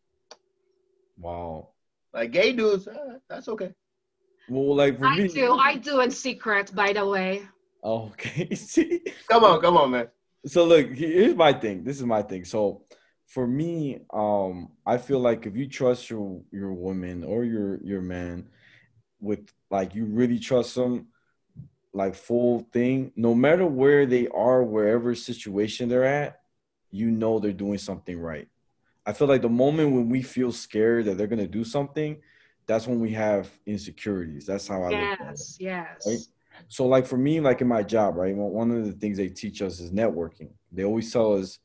wow 1.18 1.70
Like 2.14 2.32
gay 2.32 2.52
dudes, 2.54 2.88
uh, 2.88 3.18
that's 3.30 3.48
okay. 3.48 3.74
well 4.50 4.76
like 4.76 4.98
for 4.98 5.10
me, 5.10 5.24
I 5.24 5.28
me 5.28 5.28
do. 5.28 5.54
I 5.54 5.76
do 5.76 6.02
in 6.02 6.12
secret, 6.12 6.74
by 6.76 6.94
the 6.94 7.06
way. 7.06 7.44
okay 7.84 8.54
see 8.56 9.02
Come 9.30 9.44
on, 9.44 9.62
come 9.62 9.78
on, 9.78 9.92
man. 9.92 10.08
so 10.46 10.66
look 10.66 10.88
here's 10.94 11.36
my 11.36 11.54
thing 11.54 11.84
this 11.84 11.98
is 11.98 12.06
my 12.06 12.22
thing 12.22 12.44
so 12.46 12.84
for 13.28 13.46
me 13.48 14.00
um 14.14 14.70
i 14.86 14.98
feel 14.98 15.20
like 15.20 15.46
if 15.46 15.56
you 15.56 15.68
trust 15.68 16.10
your 16.10 16.42
your 16.52 16.74
woman 16.74 17.24
or 17.24 17.44
your 17.46 17.80
your 17.84 18.02
man 18.02 18.48
with 19.20 19.44
like 19.70 19.94
you 19.96 20.06
really 20.06 20.40
trust 20.40 20.74
them 20.76 21.08
like 21.94 22.16
full 22.16 22.68
thing 22.72 23.12
no 23.16 23.34
matter 23.36 23.66
where 23.66 24.06
they 24.06 24.28
are 24.30 24.64
wherever 24.64 25.14
situation 25.14 25.90
they're 25.90 26.06
at 26.06 26.40
you 26.90 27.12
know 27.12 27.40
they're 27.40 27.52
doing 27.52 27.78
something 27.78 28.20
right 28.20 28.48
i 29.06 29.12
feel 29.14 29.28
like 29.28 29.42
the 29.42 29.50
moment 29.50 29.92
when 29.92 30.10
we 30.10 30.22
feel 30.22 30.52
scared 30.52 31.06
that 31.06 31.18
they're 31.18 31.28
going 31.28 31.40
to 31.40 31.48
do 31.48 31.64
something 31.64 32.18
that's 32.66 32.88
when 32.88 33.00
we 33.00 33.12
have 33.12 33.50
insecurities 33.66 34.46
that's 34.46 34.68
how 34.68 34.82
i 34.84 34.90
look 34.90 35.20
at 35.20 35.20
it 35.22 35.28
Yes, 35.30 35.58
yes. 35.60 36.08
right? 36.08 36.20
So, 36.68 36.86
like 36.86 37.06
for 37.06 37.18
me, 37.18 37.40
like 37.40 37.62
in 37.62 37.68
my 37.68 37.84
job, 37.84 38.16
right? 38.16 38.36
One 38.36 38.52
one 38.52 38.72
of 38.72 38.86
the 38.86 38.94
things 38.94 39.18
they 39.18 39.30
teach 39.30 39.62
us 39.62 39.80
is 39.80 39.92
networking. 39.92 40.52
They 40.72 40.84
always 40.84 41.12
tell 41.12 41.34
us 41.34 41.60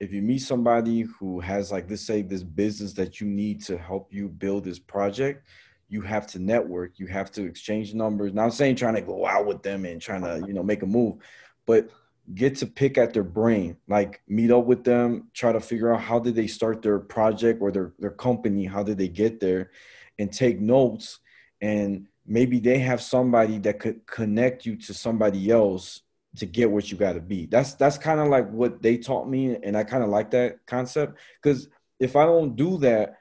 if 0.00 0.12
you 0.12 0.22
meet 0.22 0.40
somebody 0.40 1.02
who 1.02 1.40
has 1.40 1.70
like 1.70 1.88
let's 1.88 2.02
say 2.02 2.22
this 2.22 2.42
business 2.42 2.92
that 2.94 3.20
you 3.20 3.26
need 3.26 3.62
to 3.64 3.78
help 3.78 4.12
you 4.12 4.28
build 4.28 4.64
this 4.64 4.78
project, 4.78 5.46
you 5.90 6.00
have 6.00 6.26
to 6.28 6.38
network. 6.38 6.98
You 6.98 7.06
have 7.08 7.30
to 7.32 7.44
exchange 7.44 7.92
numbers. 7.92 8.32
Not 8.32 8.54
saying 8.54 8.76
trying 8.76 8.94
to 8.94 9.02
go 9.02 9.26
out 9.26 9.46
with 9.46 9.62
them 9.62 9.84
and 9.84 10.00
trying 10.00 10.22
to 10.22 10.46
you 10.46 10.54
know 10.54 10.62
make 10.62 10.82
a 10.82 10.86
move, 10.86 11.16
but 11.66 11.90
get 12.34 12.56
to 12.56 12.66
pick 12.66 12.96
at 12.96 13.12
their 13.12 13.24
brain. 13.24 13.76
Like 13.88 14.22
meet 14.28 14.50
up 14.50 14.64
with 14.64 14.84
them, 14.84 15.28
try 15.34 15.52
to 15.52 15.60
figure 15.60 15.92
out 15.92 16.00
how 16.00 16.18
did 16.18 16.34
they 16.34 16.46
start 16.46 16.80
their 16.80 16.98
project 16.98 17.60
or 17.60 17.70
their 17.70 17.92
their 17.98 18.10
company, 18.10 18.64
how 18.64 18.82
did 18.82 18.96
they 18.96 19.08
get 19.08 19.40
there, 19.40 19.70
and 20.18 20.32
take 20.32 20.60
notes 20.60 21.18
and 21.60 22.06
maybe 22.26 22.60
they 22.60 22.78
have 22.78 23.02
somebody 23.02 23.58
that 23.58 23.80
could 23.80 24.06
connect 24.06 24.64
you 24.64 24.76
to 24.76 24.94
somebody 24.94 25.50
else 25.50 26.02
to 26.36 26.46
get 26.46 26.70
what 26.70 26.90
you 26.90 26.96
got 26.96 27.14
to 27.14 27.20
be 27.20 27.46
that's 27.46 27.74
that's 27.74 27.98
kind 27.98 28.20
of 28.20 28.28
like 28.28 28.48
what 28.50 28.80
they 28.82 28.96
taught 28.96 29.28
me 29.28 29.56
and 29.64 29.76
i 29.76 29.82
kind 29.82 30.04
of 30.04 30.10
like 30.10 30.30
that 30.30 30.64
concept 30.66 31.18
because 31.42 31.68
if 31.98 32.14
i 32.14 32.24
don't 32.24 32.54
do 32.54 32.78
that 32.78 33.18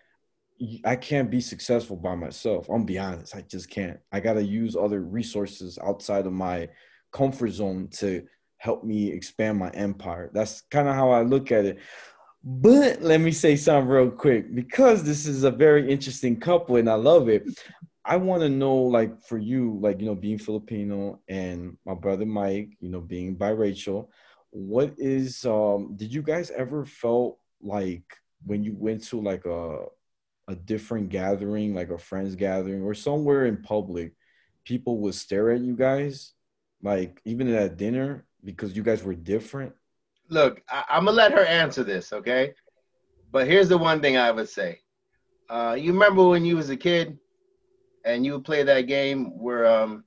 I 0.84 0.96
can't 0.96 1.30
be 1.30 1.42
successful 1.42 1.96
by 1.96 2.16
myself. 2.16 2.68
I'm 2.70 2.86
be 2.86 2.98
honest, 2.98 3.36
I 3.36 3.42
just 3.42 3.70
can't. 3.70 4.00
I 4.12 4.20
gotta 4.20 4.44
use 4.44 4.76
other 4.76 5.02
resources 5.02 5.80
outside 5.84 6.26
of 6.26 6.34
my 6.34 6.70
comfort 7.12 7.52
zone 7.52 7.88
to 7.94 8.24
help 8.58 8.84
me 8.84 9.12
expand 9.12 9.58
my 9.58 9.70
empire. 9.70 10.30
That's 10.34 10.62
kind 10.70 10.88
of 10.88 10.96
how 10.96 11.12
I 11.12 11.22
look 11.22 11.52
at 11.52 11.66
it. 11.66 11.80
But 12.44 13.02
let 13.02 13.22
me 13.22 13.32
say 13.32 13.56
something 13.56 13.90
real 13.90 14.10
quick 14.10 14.54
because 14.54 15.04
this 15.04 15.26
is 15.26 15.44
a 15.44 15.52
very 15.52 15.90
interesting 15.90 16.40
couple 16.40 16.76
and 16.76 16.90
I 16.90 16.96
love 16.96 17.30
it. 17.30 17.44
I 18.06 18.16
want 18.16 18.42
to 18.42 18.50
know, 18.50 18.76
like, 18.76 19.22
for 19.22 19.38
you, 19.38 19.78
like, 19.82 20.00
you 20.00 20.08
know, 20.08 20.16
being 20.16 20.40
Filipino 20.40 21.20
and 21.28 21.78
my 21.86 21.94
brother 21.94 22.26
Mike, 22.26 22.72
you 22.80 22.90
know, 22.90 23.02
being 23.02 23.36
biracial, 23.36 24.08
what 24.52 24.94
is, 24.98 25.46
um, 25.46 25.96
did 25.96 26.14
you 26.14 26.22
guys 26.22 26.50
ever 26.52 26.86
felt 26.86 27.38
like 27.62 28.04
when 28.46 28.64
you 28.64 28.74
went 28.76 29.04
to 29.04 29.22
like 29.22 29.46
a, 29.46 29.86
a 30.50 30.56
different 30.56 31.10
gathering, 31.10 31.76
like 31.76 31.92
a 31.92 31.98
friends 31.98 32.36
gathering 32.36 32.82
or 32.82 32.96
somewhere 32.96 33.46
in 33.46 33.62
public, 33.62 34.14
people 34.66 34.98
would 34.98 35.14
stare 35.14 35.52
at 35.52 35.62
you 35.62 35.76
guys, 35.76 36.34
like 36.82 37.22
even 37.24 37.48
at 37.54 37.78
dinner 37.78 38.26
because 38.44 38.76
you 38.76 38.82
guys 38.82 39.04
were 39.04 39.14
different? 39.14 39.74
Look, 40.28 40.64
I, 40.68 40.84
am 40.90 41.06
gonna 41.06 41.16
let 41.16 41.34
her 41.34 41.46
answer 41.46 41.84
this, 41.84 42.12
okay? 42.12 42.54
But 43.32 43.48
here's 43.48 43.70
the 43.70 43.78
one 43.78 44.02
thing 44.02 44.18
I 44.18 44.32
would 44.32 44.50
say. 44.50 44.80
Uh, 45.50 45.76
you 45.80 45.94
remember 45.94 46.28
when 46.28 46.44
you 46.44 46.56
was 46.56 46.72
a 46.72 46.78
kid 46.78 47.20
and 48.04 48.26
you 48.26 48.34
would 48.34 48.44
play 48.44 48.64
that 48.64 48.82
game 48.82 49.38
where 49.38 49.68
um, 49.68 50.04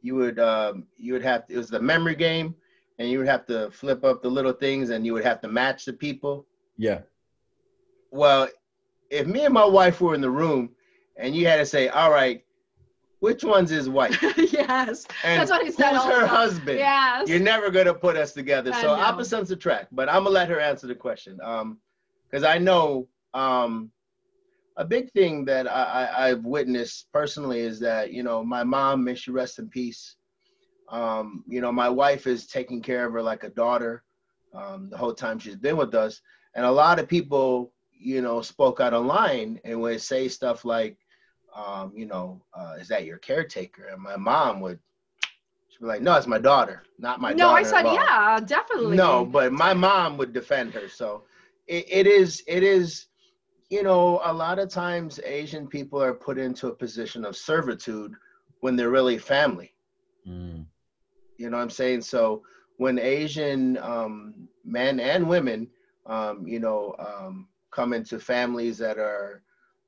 you 0.00 0.14
would 0.14 0.38
um, 0.38 0.86
you 0.96 1.12
would 1.12 1.22
have 1.22 1.46
to, 1.46 1.52
it 1.52 1.58
was 1.58 1.68
the 1.68 1.80
memory 1.80 2.14
game 2.14 2.54
and 2.98 3.10
you 3.10 3.18
would 3.18 3.28
have 3.28 3.44
to 3.46 3.70
flip 3.72 4.04
up 4.04 4.22
the 4.22 4.28
little 4.28 4.52
things 4.52 4.88
and 4.88 5.04
you 5.04 5.12
would 5.12 5.24
have 5.24 5.42
to 5.42 5.48
match 5.48 5.84
the 5.84 5.92
people. 5.92 6.46
Yeah. 6.78 7.00
Well, 8.10 8.48
if 9.12 9.26
me 9.26 9.44
and 9.44 9.54
my 9.54 9.64
wife 9.64 10.00
were 10.00 10.14
in 10.14 10.20
the 10.20 10.30
room 10.30 10.70
and 11.16 11.36
you 11.36 11.46
had 11.46 11.56
to 11.56 11.66
say, 11.66 11.88
all 11.88 12.10
right, 12.10 12.42
which 13.20 13.44
one's 13.44 13.70
his 13.70 13.88
wife? 13.88 14.20
yes. 14.36 15.06
And 15.22 15.40
That's 15.40 15.50
what 15.50 15.64
he 15.64 15.70
said. 15.70 15.92
Who's 15.92 16.04
her 16.04 16.26
husband? 16.26 16.78
Yes. 16.78 17.28
You're 17.28 17.38
never 17.38 17.70
gonna 17.70 17.94
put 17.94 18.16
us 18.16 18.32
together. 18.32 18.72
I 18.72 18.82
so 18.82 18.90
opposites 18.90 19.50
attract. 19.50 19.94
But 19.94 20.08
I'm 20.08 20.24
gonna 20.24 20.30
let 20.30 20.48
her 20.48 20.58
answer 20.58 20.86
the 20.86 20.94
question. 20.94 21.38
Um, 21.42 21.78
because 22.28 22.44
I 22.44 22.58
know 22.58 23.06
um 23.34 23.92
a 24.76 24.84
big 24.84 25.12
thing 25.12 25.44
that 25.44 25.70
I, 25.70 26.08
I, 26.16 26.28
have 26.28 26.44
witnessed 26.46 27.12
personally 27.12 27.60
is 27.60 27.78
that, 27.80 28.10
you 28.10 28.22
know, 28.22 28.42
my 28.42 28.64
mom, 28.64 29.04
may 29.04 29.14
she 29.14 29.30
rest 29.30 29.58
in 29.58 29.68
peace. 29.68 30.16
Um, 30.88 31.44
you 31.46 31.60
know, 31.60 31.70
my 31.70 31.90
wife 31.90 32.26
is 32.26 32.46
taking 32.46 32.80
care 32.80 33.06
of 33.06 33.12
her 33.12 33.22
like 33.22 33.44
a 33.44 33.50
daughter 33.50 34.02
um, 34.54 34.88
the 34.90 34.96
whole 34.96 35.12
time 35.12 35.38
she's 35.38 35.56
been 35.56 35.76
with 35.76 35.94
us. 35.94 36.22
And 36.54 36.64
a 36.64 36.70
lot 36.70 36.98
of 36.98 37.06
people, 37.06 37.72
you 38.02 38.20
know, 38.20 38.42
spoke 38.42 38.80
out 38.80 38.94
online 38.94 39.60
and 39.64 39.80
would 39.80 40.00
say 40.00 40.28
stuff 40.28 40.64
like, 40.64 40.96
um, 41.54 41.92
you 41.94 42.06
know, 42.06 42.42
uh, 42.54 42.74
is 42.80 42.88
that 42.88 43.04
your 43.04 43.18
caretaker? 43.18 43.86
And 43.86 44.02
my 44.02 44.16
mom 44.16 44.60
would 44.60 44.78
she'd 45.68 45.80
be 45.80 45.86
like, 45.86 46.02
no, 46.02 46.16
it's 46.16 46.26
my 46.26 46.38
daughter, 46.38 46.82
not 46.98 47.20
my 47.20 47.32
no, 47.32 47.48
daughter. 47.48 47.58
I 47.58 47.62
said, 47.62 47.84
yeah, 47.84 48.40
definitely. 48.44 48.96
No, 48.96 49.24
but 49.24 49.52
my 49.52 49.74
mom 49.74 50.16
would 50.18 50.32
defend 50.32 50.72
her. 50.74 50.88
So 50.88 51.24
it, 51.66 51.86
it 51.88 52.06
is, 52.06 52.42
it 52.46 52.62
is, 52.62 53.06
you 53.70 53.82
know, 53.82 54.20
a 54.24 54.32
lot 54.32 54.58
of 54.58 54.68
times 54.68 55.20
Asian 55.24 55.66
people 55.66 56.02
are 56.02 56.14
put 56.14 56.38
into 56.38 56.68
a 56.68 56.74
position 56.74 57.24
of 57.24 57.36
servitude 57.36 58.14
when 58.60 58.76
they're 58.76 58.90
really 58.90 59.18
family. 59.18 59.74
Mm. 60.28 60.66
You 61.38 61.50
know 61.50 61.56
what 61.56 61.62
I'm 61.62 61.70
saying? 61.70 62.02
So 62.02 62.42
when 62.76 62.98
Asian 62.98 63.78
um, 63.78 64.48
men 64.64 65.00
and 65.00 65.28
women, 65.28 65.68
um, 66.06 66.46
you 66.46 66.60
know, 66.60 66.94
um, 66.98 67.48
come 67.72 67.92
into 67.92 68.20
families 68.20 68.78
that 68.78 68.98
are 68.98 69.42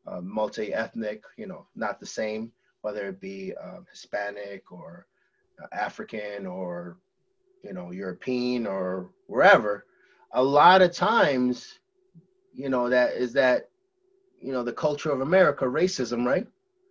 uh, 0.07 0.21
multi-ethnic, 0.21 1.23
you 1.37 1.47
know, 1.47 1.67
not 1.77 2.01
the 2.01 2.07
same, 2.07 2.51
whether 2.83 3.09
it 3.09 3.21
be 3.21 3.55
um, 3.63 3.87
Hispanic 3.91 4.73
or 4.73 5.07
uh, 5.63 5.67
African 5.73 6.47
or, 6.47 6.99
you 7.63 7.73
know, 7.73 7.93
European 7.93 8.67
or 8.67 9.11
wherever, 9.27 9.87
a 10.33 10.43
lot 10.43 10.83
of 10.83 10.93
times, 10.93 11.79
you 12.53 12.69
know, 12.69 12.89
that 12.91 13.15
is 13.15 13.33
that, 13.35 13.71
you 14.41 14.53
know, 14.53 14.63
the 14.63 14.73
culture 14.73 15.11
of 15.11 15.21
America, 15.21 15.65
racism, 15.65 16.27
right? 16.27 16.47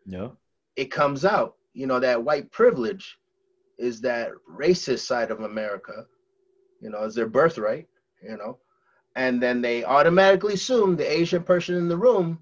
Yeah. 0.05 0.29
It 0.75 0.91
comes 0.91 1.25
out, 1.25 1.55
you 1.73 1.85
know, 1.85 1.99
that 1.99 2.23
white 2.23 2.51
privilege 2.51 3.19
is 3.77 4.01
that 4.01 4.31
racist 4.49 4.99
side 4.99 5.29
of 5.29 5.41
America, 5.41 6.05
you 6.79 6.89
know, 6.89 7.03
is 7.03 7.15
their 7.15 7.27
birthright, 7.27 7.87
you 8.23 8.37
know, 8.37 8.57
and 9.15 9.41
then 9.41 9.61
they 9.61 9.83
automatically 9.83 10.53
assume 10.55 10.95
the 10.95 11.11
Asian 11.11 11.43
person 11.43 11.75
in 11.75 11.87
the 11.87 11.97
room 11.97 12.39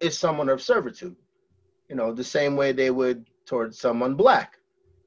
is 0.00 0.16
someone 0.16 0.48
of 0.48 0.62
servitude. 0.62 1.16
You 1.88 1.96
know, 1.96 2.12
the 2.12 2.24
same 2.24 2.56
way 2.56 2.72
they 2.72 2.90
would 2.90 3.26
towards 3.46 3.78
someone 3.78 4.14
black. 4.14 4.58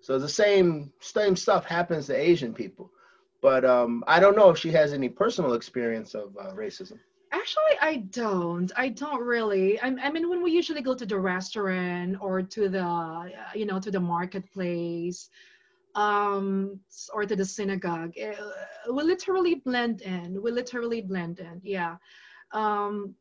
So 0.01 0.17
the 0.17 0.29
same 0.29 0.91
same 0.99 1.35
stuff 1.35 1.65
happens 1.65 2.07
to 2.07 2.15
Asian 2.15 2.53
people. 2.53 2.91
But 3.41 3.63
um, 3.63 4.03
I 4.07 4.19
don't 4.19 4.35
know 4.35 4.49
if 4.49 4.57
she 4.57 4.71
has 4.71 4.93
any 4.93 5.09
personal 5.09 5.53
experience 5.53 6.13
of 6.13 6.35
uh, 6.37 6.51
racism. 6.51 6.99
Actually, 7.31 7.77
I 7.81 7.97
don't. 8.09 8.71
I 8.75 8.89
don't 8.89 9.21
really. 9.21 9.79
I, 9.79 9.87
I, 9.87 10.11
mean, 10.11 10.29
when 10.29 10.41
we 10.41 10.51
usually 10.51 10.81
go 10.81 10.95
to 10.95 11.05
the 11.05 11.19
restaurant 11.19 12.17
or 12.19 12.41
to 12.41 12.69
the, 12.69 13.31
you 13.53 13.65
know, 13.65 13.79
to 13.79 13.91
the 13.91 13.99
marketplace, 13.99 15.29
um, 15.95 16.79
or 17.13 17.25
to 17.25 17.35
the 17.35 17.45
synagogue, 17.45 18.13
eh, 18.17 18.35
we 18.91 19.03
literally 19.03 19.55
blend 19.55 20.01
in. 20.01 20.41
We 20.41 20.51
literally 20.51 21.01
blend 21.01 21.39
in. 21.39 21.61
Yeah. 21.63 21.97
Um, 22.51 23.15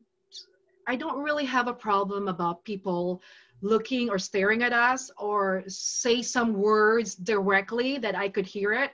I 0.87 0.95
don't 0.95 1.21
really 1.21 1.45
have 1.45 1.67
a 1.67 1.73
problem 1.73 2.27
about 2.27 2.63
people 2.63 3.21
looking 3.61 4.09
or 4.09 4.17
staring 4.17 4.63
at 4.63 4.73
us 4.73 5.11
or 5.17 5.63
say 5.67 6.21
some 6.21 6.53
words 6.53 7.15
directly 7.15 7.97
that 7.97 8.15
I 8.15 8.29
could 8.29 8.45
hear 8.45 8.73
it 8.73 8.91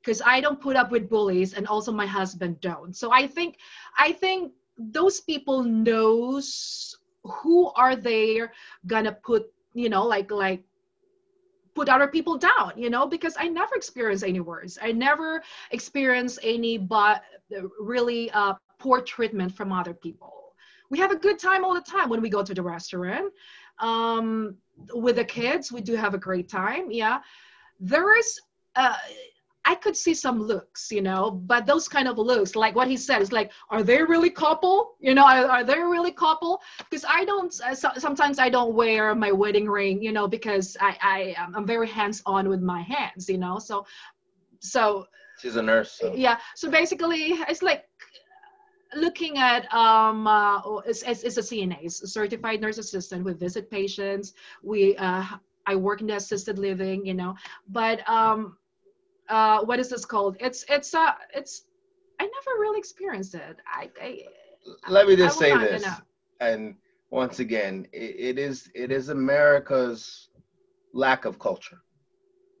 because 0.00 0.22
I 0.24 0.40
don't 0.40 0.60
put 0.60 0.76
up 0.76 0.90
with 0.90 1.08
bullies 1.08 1.54
and 1.54 1.66
also 1.66 1.92
my 1.92 2.06
husband 2.06 2.60
don't. 2.60 2.94
So 2.96 3.10
I 3.12 3.26
think 3.26 3.58
I 3.98 4.12
think 4.12 4.52
those 4.78 5.20
people 5.20 5.62
knows 5.62 6.96
who 7.24 7.70
are 7.76 7.96
they 7.96 8.42
gonna 8.86 9.12
put, 9.12 9.50
you 9.74 9.88
know, 9.88 10.06
like 10.06 10.30
like 10.30 10.62
put 11.74 11.88
other 11.88 12.08
people 12.08 12.38
down, 12.38 12.72
you 12.76 12.90
know, 12.90 13.06
because 13.06 13.34
I 13.38 13.48
never 13.48 13.74
experienced 13.74 14.24
any 14.24 14.40
words. 14.40 14.78
I 14.80 14.92
never 14.92 15.42
experienced 15.70 16.38
any 16.42 16.78
but 16.78 17.22
really 17.80 18.30
uh, 18.30 18.54
poor 18.78 19.00
treatment 19.00 19.54
from 19.54 19.72
other 19.72 19.94
people. 19.94 20.54
We 20.90 20.98
have 20.98 21.10
a 21.10 21.16
good 21.16 21.38
time 21.38 21.64
all 21.64 21.74
the 21.74 21.80
time 21.80 22.08
when 22.08 22.22
we 22.22 22.28
go 22.28 22.42
to 22.42 22.54
the 22.54 22.62
restaurant 22.62 23.32
um, 23.80 24.56
with 24.94 25.16
the 25.16 25.24
kids. 25.24 25.72
We 25.72 25.80
do 25.80 25.94
have 25.94 26.14
a 26.14 26.18
great 26.18 26.48
time 26.48 26.90
yeah. 26.90 27.20
There 27.80 28.16
is 28.16 28.40
uh, 28.76 28.96
I 29.66 29.74
could 29.74 29.96
see 29.96 30.14
some 30.14 30.40
looks, 30.42 30.90
you 30.90 31.00
know, 31.00 31.30
but 31.30 31.66
those 31.66 31.88
kind 31.88 32.06
of 32.06 32.18
looks, 32.18 32.54
like 32.54 32.74
what 32.74 32.88
he 32.88 32.96
said, 32.96 33.22
is 33.22 33.32
like, 33.32 33.50
are 33.70 33.82
they 33.82 34.02
really 34.02 34.30
couple? 34.30 34.96
You 35.00 35.14
know, 35.14 35.24
are, 35.24 35.46
are 35.46 35.64
they 35.64 35.78
really 35.78 36.12
couple? 36.12 36.60
Because 36.78 37.04
I 37.08 37.24
don't. 37.24 37.54
Uh, 37.64 37.74
so, 37.74 37.90
sometimes 37.96 38.38
I 38.38 38.50
don't 38.50 38.74
wear 38.74 39.14
my 39.14 39.32
wedding 39.32 39.68
ring, 39.68 40.02
you 40.02 40.12
know, 40.12 40.28
because 40.28 40.76
I 40.80 40.96
I 41.00 41.48
I'm 41.56 41.66
very 41.66 41.88
hands 41.88 42.22
on 42.26 42.48
with 42.48 42.60
my 42.60 42.82
hands, 42.82 43.28
you 43.28 43.38
know. 43.38 43.58
So, 43.58 43.86
so. 44.60 45.06
She's 45.40 45.56
a 45.56 45.62
nurse. 45.62 45.92
So. 45.92 46.14
Yeah. 46.14 46.38
So 46.54 46.70
basically, 46.70 47.32
it's 47.48 47.62
like 47.62 47.84
looking 48.94 49.38
at 49.38 49.72
um 49.74 50.26
uh, 50.26 50.60
it's, 50.86 51.02
it's 51.02 51.36
a 51.36 51.40
CNA, 51.40 51.78
it's 51.82 52.02
a 52.02 52.06
certified 52.06 52.60
nurse 52.60 52.78
assistant. 52.78 53.24
We 53.24 53.32
visit 53.32 53.70
patients. 53.70 54.34
We 54.62 54.96
uh, 54.96 55.24
I 55.66 55.74
work 55.74 56.00
in 56.00 56.06
the 56.08 56.16
assisted 56.16 56.58
living, 56.58 57.06
you 57.06 57.14
know. 57.14 57.34
But 57.68 58.08
um, 58.08 58.58
uh, 59.28 59.64
what 59.64 59.78
is 59.78 59.88
this 59.88 60.04
called? 60.04 60.36
It's 60.40 60.64
it's 60.68 60.94
uh 60.94 61.12
it's 61.34 61.64
I 62.20 62.24
never 62.24 62.60
really 62.60 62.78
experienced 62.78 63.34
it. 63.34 63.56
I, 63.66 63.90
I 64.00 64.20
let 64.88 65.06
me 65.06 65.16
just 65.16 65.38
say 65.38 65.56
this, 65.56 65.84
and 66.40 66.74
once 67.10 67.38
again, 67.40 67.86
it, 67.92 68.16
it 68.18 68.38
is 68.38 68.70
it 68.74 68.90
is 68.90 69.08
America's 69.08 70.28
lack 70.92 71.24
of 71.24 71.38
culture, 71.38 71.82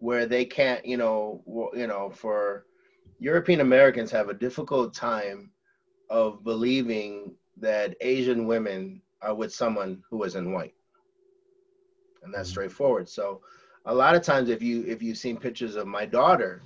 where 0.00 0.26
they 0.26 0.44
can't, 0.44 0.84
you 0.84 0.96
know, 0.96 1.42
you 1.74 1.86
know, 1.86 2.10
for 2.10 2.66
European 3.18 3.60
Americans 3.60 4.10
have 4.10 4.28
a 4.28 4.34
difficult 4.34 4.94
time 4.94 5.50
of 6.10 6.44
believing 6.44 7.34
that 7.56 7.96
Asian 8.00 8.46
women 8.46 9.00
are 9.22 9.34
with 9.34 9.54
someone 9.54 10.02
who 10.10 10.24
isn't 10.24 10.52
white. 10.52 10.74
And 12.22 12.34
that's 12.34 12.48
mm-hmm. 12.48 12.54
straightforward. 12.54 13.08
So 13.08 13.40
a 13.86 13.94
lot 13.94 14.14
of 14.14 14.22
times 14.22 14.48
if 14.50 14.62
you 14.62 14.84
if 14.86 15.02
you've 15.02 15.18
seen 15.18 15.36
pictures 15.36 15.76
of 15.76 15.86
my 15.86 16.06
daughter, 16.06 16.62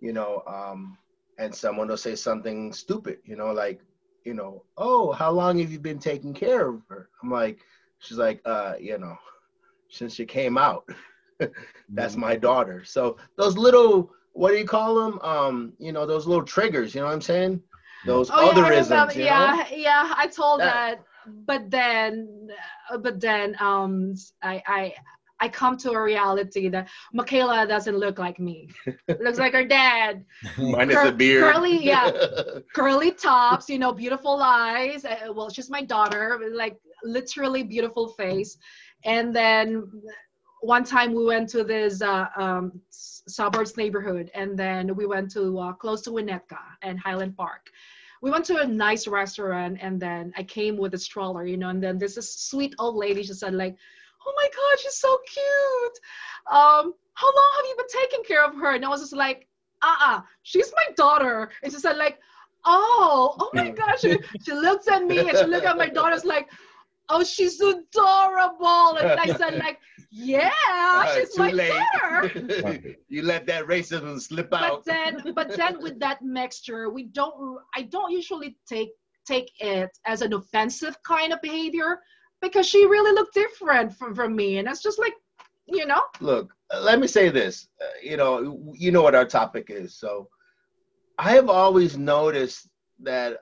you 0.00 0.12
know, 0.12 0.42
um, 0.46 0.96
and 1.38 1.54
someone 1.54 1.88
will 1.88 1.96
say 1.96 2.14
something 2.14 2.72
stupid, 2.72 3.18
you 3.24 3.36
know, 3.36 3.52
like, 3.52 3.80
you 4.24 4.34
know, 4.34 4.62
oh, 4.76 5.12
how 5.12 5.30
long 5.30 5.58
have 5.58 5.70
you 5.70 5.78
been 5.78 5.98
taking 5.98 6.32
care 6.32 6.68
of 6.68 6.82
her? 6.88 7.08
I'm 7.22 7.30
like, 7.30 7.60
she's 7.98 8.18
like, 8.18 8.40
uh, 8.44 8.74
you 8.80 8.98
know, 8.98 9.16
since 9.88 10.14
she 10.14 10.24
came 10.24 10.56
out. 10.56 10.88
that's 11.88 12.12
mm-hmm. 12.12 12.20
my 12.20 12.36
daughter. 12.36 12.84
So 12.84 13.16
those 13.36 13.56
little 13.56 14.12
what 14.34 14.52
do 14.52 14.58
you 14.58 14.64
call 14.64 14.94
them? 14.94 15.18
Um, 15.20 15.72
you 15.78 15.92
know, 15.92 16.06
those 16.06 16.26
little 16.26 16.44
triggers, 16.44 16.94
you 16.94 17.00
know 17.00 17.06
what 17.06 17.14
I'm 17.14 17.20
saying? 17.20 17.62
those 18.04 18.30
oh, 18.30 18.52
otherisms. 18.52 19.14
Yeah, 19.14 19.66
yeah, 19.70 19.76
yeah, 19.76 20.14
I 20.16 20.26
told 20.26 20.60
that, 20.60 21.00
that 21.26 21.46
but 21.46 21.70
then, 21.70 22.48
but 23.00 23.20
then, 23.20 23.56
um, 23.60 24.14
I, 24.42 24.62
I, 24.66 24.94
I 25.42 25.48
come 25.48 25.76
to 25.78 25.90
a 25.90 26.00
reality 26.00 26.68
that 26.68 26.88
Michaela 27.12 27.66
doesn't 27.66 27.96
look 27.96 28.16
like 28.20 28.38
me. 28.38 28.68
Looks 29.08 29.40
like 29.40 29.52
her 29.54 29.64
dad. 29.64 30.24
Minus 30.56 30.94
Cur- 30.94 31.08
a 31.08 31.12
beard. 31.12 31.52
Curly, 31.52 31.84
yeah. 31.84 32.12
curly 32.74 33.10
tops, 33.10 33.68
you 33.68 33.80
know, 33.80 33.92
beautiful 33.92 34.40
eyes. 34.40 35.04
Uh, 35.04 35.32
well, 35.34 35.50
she's 35.50 35.68
my 35.68 35.82
daughter, 35.82 36.38
like 36.52 36.76
literally 37.02 37.64
beautiful 37.64 38.10
face. 38.10 38.56
And 39.04 39.34
then 39.34 39.90
one 40.60 40.84
time 40.84 41.12
we 41.12 41.24
went 41.24 41.48
to 41.48 41.64
this 41.64 42.02
uh, 42.02 42.26
um, 42.36 42.80
suburbs 42.90 43.76
neighborhood, 43.76 44.30
and 44.36 44.56
then 44.56 44.94
we 44.94 45.06
went 45.06 45.28
to 45.32 45.58
uh, 45.58 45.72
close 45.72 46.02
to 46.02 46.10
Winnetka 46.10 46.62
and 46.82 47.00
Highland 47.00 47.36
Park. 47.36 47.66
We 48.22 48.30
went 48.30 48.44
to 48.44 48.58
a 48.58 48.66
nice 48.66 49.08
restaurant, 49.08 49.78
and 49.80 50.00
then 50.00 50.32
I 50.36 50.44
came 50.44 50.76
with 50.76 50.94
a 50.94 50.98
stroller, 50.98 51.44
you 51.44 51.56
know, 51.56 51.70
and 51.70 51.82
then 51.82 51.98
this 51.98 52.14
sweet 52.48 52.76
old 52.78 52.94
lady. 52.94 53.24
She 53.24 53.32
said 53.32 53.54
like, 53.54 53.74
"Oh 54.26 54.32
my 54.36 54.48
God, 54.48 54.80
she's 54.80 54.96
so 54.96 55.18
cute. 55.26 55.98
Um, 56.50 56.94
how 57.14 57.26
long 57.26 57.50
have 57.56 57.66
you 57.68 57.76
been 57.76 58.00
taking 58.02 58.24
care 58.24 58.44
of 58.44 58.54
her?" 58.56 58.74
And 58.74 58.84
I 58.84 58.88
was 58.88 59.00
just 59.00 59.16
like, 59.16 59.46
"Uh-uh, 59.82 60.22
she's 60.42 60.72
my 60.74 60.94
daughter." 60.96 61.50
And 61.62 61.72
she 61.72 61.78
said 61.78 61.96
like, 61.96 62.18
"Oh, 62.64 63.36
oh 63.38 63.50
my 63.54 63.70
gosh." 63.70 64.00
She, 64.00 64.18
she 64.44 64.52
looks 64.52 64.88
at 64.88 65.04
me 65.04 65.28
and 65.28 65.36
she 65.36 65.44
looked 65.44 65.66
at 65.66 65.76
my 65.76 65.88
daughter's 65.98 66.24
like 66.24 66.48
oh, 67.12 67.24
she's 67.24 67.60
adorable. 67.60 68.96
And 68.96 69.20
I 69.20 69.34
said, 69.36 69.58
like, 69.58 69.78
yeah, 70.10 70.50
uh, 70.70 71.14
she's 71.14 71.38
my 71.38 71.50
late. 71.50 71.72
daughter. 72.00 72.96
you 73.08 73.22
let 73.22 73.46
that 73.46 73.66
racism 73.66 74.20
slip 74.20 74.52
out. 74.52 74.84
But 74.84 74.84
then, 74.84 75.32
but 75.34 75.48
then 75.56 75.80
with 75.80 75.98
that 76.00 76.22
mixture, 76.22 76.90
we 76.90 77.04
don't. 77.04 77.58
I 77.76 77.82
don't 77.82 78.10
usually 78.10 78.56
take 78.66 78.90
take 79.26 79.52
it 79.60 79.90
as 80.04 80.20
an 80.20 80.32
offensive 80.32 80.96
kind 81.04 81.32
of 81.32 81.40
behavior 81.42 82.00
because 82.42 82.66
she 82.68 82.84
really 82.84 83.12
looked 83.12 83.34
different 83.34 83.94
from 83.94 84.14
from 84.14 84.36
me, 84.36 84.58
and 84.58 84.68
it's 84.68 84.82
just 84.82 84.98
like, 84.98 85.14
you 85.66 85.86
know. 85.86 86.02
Look, 86.20 86.52
let 86.82 86.98
me 87.00 87.06
say 87.06 87.30
this. 87.30 87.68
Uh, 87.80 87.86
you 88.02 88.16
know, 88.18 88.74
you 88.74 88.90
know 88.90 89.02
what 89.02 89.14
our 89.14 89.24
topic 89.26 89.66
is, 89.70 89.96
so. 89.96 90.28
I 91.18 91.32
have 91.32 91.48
always 91.48 91.96
noticed 91.96 92.68
that 93.00 93.36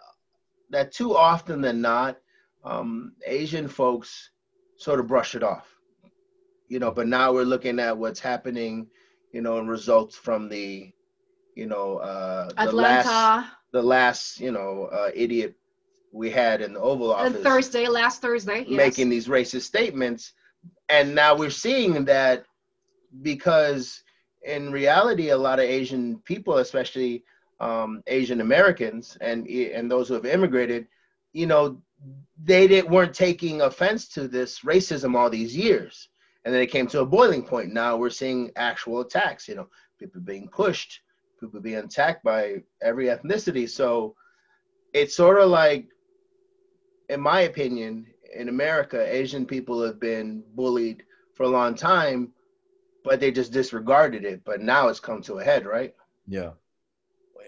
that 0.70 0.92
too 0.92 1.16
often 1.16 1.60
than 1.60 1.80
not, 1.80 2.18
um, 2.64 3.12
Asian 3.26 3.68
folks 3.68 4.30
sort 4.76 5.00
of 5.00 5.06
brush 5.06 5.34
it 5.34 5.42
off, 5.42 5.68
you 6.68 6.78
know. 6.78 6.90
But 6.90 7.06
now 7.06 7.32
we're 7.32 7.44
looking 7.44 7.78
at 7.78 7.96
what's 7.96 8.20
happening, 8.20 8.88
you 9.32 9.40
know, 9.40 9.58
and 9.58 9.68
results 9.68 10.16
from 10.16 10.48
the, 10.48 10.92
you 11.54 11.66
know, 11.66 11.98
uh, 11.98 12.48
the 12.48 12.60
Atlanta. 12.60 13.08
last, 13.08 13.52
the 13.72 13.82
last, 13.82 14.40
you 14.40 14.50
know, 14.50 14.90
uh, 14.92 15.10
idiot 15.14 15.54
we 16.12 16.30
had 16.30 16.60
in 16.60 16.74
the 16.74 16.80
Oval 16.80 17.12
Office. 17.12 17.34
And 17.34 17.44
Thursday, 17.44 17.86
last 17.88 18.20
Thursday, 18.20 18.64
yes. 18.66 18.76
making 18.76 19.08
these 19.08 19.28
racist 19.28 19.62
statements, 19.62 20.32
and 20.88 21.14
now 21.14 21.36
we're 21.36 21.50
seeing 21.50 22.04
that 22.06 22.44
because 23.22 24.02
in 24.42 24.72
reality, 24.72 25.30
a 25.30 25.36
lot 25.36 25.58
of 25.58 25.66
Asian 25.66 26.18
people, 26.18 26.58
especially 26.58 27.24
um, 27.60 28.02
Asian 28.06 28.40
Americans 28.40 29.16
and 29.20 29.46
and 29.46 29.90
those 29.90 30.08
who 30.08 30.14
have 30.14 30.26
immigrated, 30.26 30.86
you 31.32 31.46
know, 31.46 31.80
they 32.42 32.66
didn't 32.66 32.90
weren't 32.90 33.14
taking 33.14 33.60
offense 33.62 34.08
to 34.08 34.26
this 34.26 34.60
racism 34.60 35.14
all 35.14 35.30
these 35.30 35.56
years 35.56 36.08
and 36.44 36.54
then 36.54 36.62
it 36.62 36.70
came 36.70 36.86
to 36.86 37.00
a 37.00 37.06
boiling 37.06 37.42
point 37.42 37.72
now 37.72 37.96
we're 37.96 38.10
seeing 38.10 38.50
actual 38.56 39.00
attacks 39.00 39.48
you 39.48 39.54
know 39.54 39.68
people 39.98 40.20
being 40.20 40.48
pushed 40.48 41.00
people 41.38 41.60
being 41.60 41.76
attacked 41.76 42.24
by 42.24 42.62
every 42.82 43.06
ethnicity 43.06 43.68
so 43.68 44.14
it's 44.92 45.16
sort 45.16 45.40
of 45.40 45.50
like 45.50 45.88
in 47.10 47.20
my 47.20 47.42
opinion 47.42 48.06
in 48.34 48.48
america 48.48 49.14
asian 49.14 49.44
people 49.44 49.82
have 49.82 50.00
been 50.00 50.42
bullied 50.54 51.02
for 51.34 51.44
a 51.44 51.48
long 51.48 51.74
time 51.74 52.32
but 53.04 53.20
they 53.20 53.30
just 53.30 53.52
disregarded 53.52 54.24
it 54.24 54.42
but 54.44 54.60
now 54.60 54.88
it's 54.88 55.00
come 55.00 55.20
to 55.20 55.38
a 55.38 55.44
head 55.44 55.66
right 55.66 55.94
yeah 56.26 56.50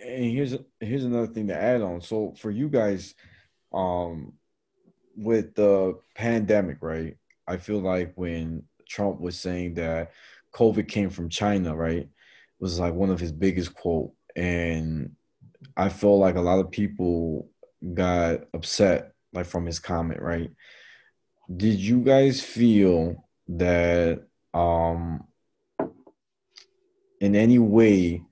and 0.04 0.24
here's 0.24 0.56
here's 0.80 1.04
another 1.04 1.26
thing 1.26 1.46
to 1.46 1.54
add 1.54 1.80
on 1.80 2.00
so 2.00 2.34
for 2.38 2.50
you 2.50 2.68
guys 2.68 3.14
um 3.72 4.32
with 5.16 5.54
the 5.54 5.98
pandemic, 6.14 6.78
right? 6.80 7.16
I 7.46 7.56
feel 7.56 7.80
like 7.80 8.12
when 8.14 8.64
Trump 8.88 9.20
was 9.20 9.38
saying 9.38 9.74
that 9.74 10.12
COVID 10.54 10.88
came 10.88 11.10
from 11.10 11.28
China, 11.28 11.74
right? 11.74 12.08
Was 12.60 12.78
like 12.78 12.94
one 12.94 13.10
of 13.10 13.20
his 13.20 13.32
biggest 13.32 13.74
quote. 13.74 14.12
And 14.36 15.16
I 15.76 15.88
feel 15.88 16.18
like 16.18 16.36
a 16.36 16.40
lot 16.40 16.60
of 16.60 16.70
people 16.70 17.48
got 17.94 18.44
upset 18.54 19.11
like 19.32 19.46
from 19.46 19.66
his 19.66 19.78
comment, 19.78 20.20
right? 20.20 20.50
Did 21.54 21.78
you 21.78 22.00
guys 22.00 22.40
feel 22.40 23.24
that 23.48 24.22
um 24.54 25.24
in 27.20 27.34
any 27.36 27.58
way 27.58 28.22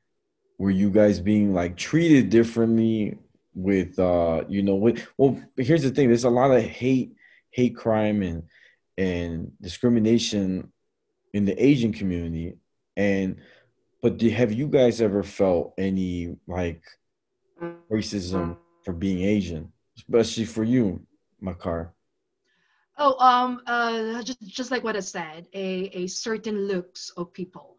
were 0.58 0.70
you 0.70 0.90
guys 0.90 1.20
being 1.20 1.54
like 1.54 1.76
treated 1.76 2.30
differently 2.30 3.16
with 3.54 3.98
uh 3.98 4.44
you 4.48 4.62
know 4.62 4.76
with 4.76 5.06
well 5.16 5.40
here's 5.56 5.82
the 5.82 5.90
thing. 5.90 6.08
There's 6.08 6.24
a 6.24 6.30
lot 6.30 6.50
of 6.50 6.62
hate 6.62 7.12
hate 7.50 7.76
crime 7.76 8.22
and 8.22 8.44
and 8.96 9.52
discrimination 9.60 10.70
in 11.32 11.44
the 11.44 11.64
asian 11.64 11.92
community. 11.92 12.56
And 12.96 13.36
but 14.02 14.18
do, 14.18 14.28
have 14.30 14.52
you 14.52 14.66
guys 14.66 15.00
ever 15.00 15.22
felt 15.22 15.74
any 15.78 16.36
like 16.46 16.82
racism 17.90 18.56
for 18.84 18.92
being 18.92 19.22
asian 19.22 19.72
especially 20.00 20.44
for 20.44 20.64
you 20.64 20.84
makar 21.40 21.92
oh 22.98 23.14
um 23.18 23.60
uh 23.66 24.22
just 24.22 24.40
just 24.58 24.70
like 24.70 24.82
what 24.84 24.96
i 24.96 25.00
said 25.00 25.46
a 25.54 25.66
a 26.02 26.06
certain 26.06 26.56
looks 26.72 27.10
of 27.16 27.32
people 27.32 27.76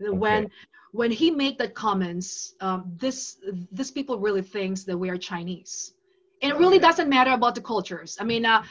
okay. 0.00 0.10
when 0.24 0.50
when 0.92 1.10
he 1.10 1.30
made 1.30 1.58
that 1.58 1.74
comments, 1.74 2.54
um, 2.60 2.92
this 2.98 3.38
this 3.72 3.90
people 3.90 4.18
really 4.18 4.42
thinks 4.42 4.84
that 4.84 4.96
we 4.96 5.08
are 5.08 5.16
Chinese, 5.16 5.94
and 6.42 6.52
it 6.52 6.58
really 6.58 6.78
doesn't 6.78 7.08
matter 7.08 7.32
about 7.32 7.54
the 7.54 7.62
cultures. 7.62 8.18
I 8.20 8.24
mean, 8.24 8.44
uh, 8.44 8.62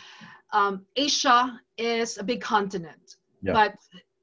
um, 0.54 0.86
Asia 0.96 1.60
is 1.78 2.20
a 2.20 2.24
big 2.24 2.40
continent, 2.40 3.18
yeah. 3.42 3.54
but 3.54 3.76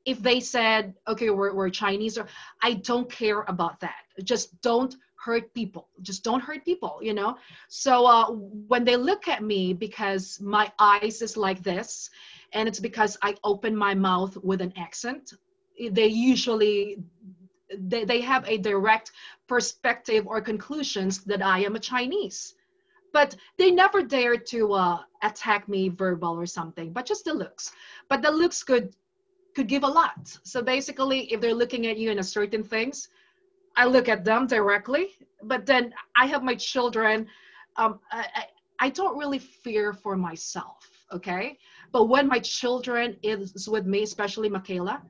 if 0.04 0.22
they 0.22 0.40
said, 0.40 0.94
okay, 1.08 1.30
we're, 1.30 1.52
we're 1.52 1.70
Chinese, 1.70 2.16
or 2.16 2.26
I 2.62 2.74
don't 2.74 3.10
care 3.10 3.42
about 3.42 3.80
that. 3.80 4.04
Just 4.22 4.60
don't 4.62 4.94
hurt 5.18 5.52
people. 5.52 5.88
Just 6.00 6.24
don't 6.24 6.40
hurt 6.40 6.64
people, 6.64 7.00
you 7.02 7.12
know? 7.12 7.36
So 7.68 8.06
uh, 8.06 8.30
when 8.30 8.84
they 8.84 8.96
look 8.96 9.28
at 9.28 9.42
me 9.42 9.74
because 9.74 10.40
my 10.40 10.70
eyes 10.78 11.22
is 11.22 11.36
like 11.36 11.62
this, 11.62 12.10
and 12.52 12.68
it's 12.68 12.80
because 12.80 13.18
I 13.22 13.34
open 13.44 13.76
my 13.76 13.94
mouth 13.94 14.36
with 14.38 14.60
an 14.60 14.72
accent, 14.76 15.32
they 15.90 16.06
usually 16.06 16.98
they, 17.76 18.04
they 18.04 18.20
have 18.22 18.48
a 18.48 18.56
direct 18.58 19.12
perspective 19.46 20.26
or 20.26 20.40
conclusions 20.40 21.24
that 21.24 21.42
I 21.42 21.60
am 21.60 21.76
a 21.76 21.80
Chinese. 21.80 22.54
But 23.12 23.36
they 23.56 23.70
never 23.70 24.02
dare 24.02 24.36
to 24.36 24.72
uh, 24.72 24.98
attack 25.22 25.68
me 25.68 25.88
verbal 25.88 26.34
or 26.38 26.46
something, 26.46 26.92
but 26.92 27.06
just 27.06 27.24
the 27.24 27.34
looks. 27.34 27.72
But 28.08 28.22
the 28.22 28.30
looks 28.30 28.62
could 28.62 28.94
could 29.54 29.66
give 29.66 29.82
a 29.82 29.88
lot. 29.88 30.38
So 30.44 30.62
basically, 30.62 31.32
if 31.32 31.40
they're 31.40 31.54
looking 31.54 31.86
at 31.86 31.98
you 31.98 32.10
in 32.10 32.18
a 32.20 32.22
certain 32.22 32.62
things, 32.62 33.08
I 33.78 33.84
look 33.86 34.08
at 34.08 34.24
them 34.24 34.46
directly. 34.46 35.04
But 35.42 35.64
then 35.64 35.94
I 36.16 36.26
have 36.26 36.42
my 36.42 36.56
children. 36.56 37.28
Um, 37.76 38.00
I, 38.10 38.46
I 38.80 38.88
don't 38.90 39.16
really 39.16 39.38
fear 39.38 39.92
for 39.92 40.16
myself, 40.16 40.88
okay? 41.12 41.58
But 41.92 42.04
when 42.06 42.26
my 42.26 42.40
children 42.40 43.16
is 43.22 43.68
with 43.68 43.86
me, 43.86 44.02
especially 44.02 44.48
Michaela, 44.48 45.00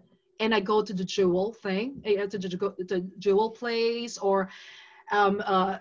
and 0.41 0.55
I 0.55 0.61
go 0.61 0.83
to 0.83 0.93
the 0.93 1.05
jewel 1.05 1.55
thing, 1.55 2.03
uh, 2.07 2.27
to 2.27 2.39
the, 2.39 2.49
the 2.93 3.01
jewel 3.19 3.51
place, 3.51 4.19
or 4.19 4.51
um, 5.11 5.43
uh, 5.45 5.79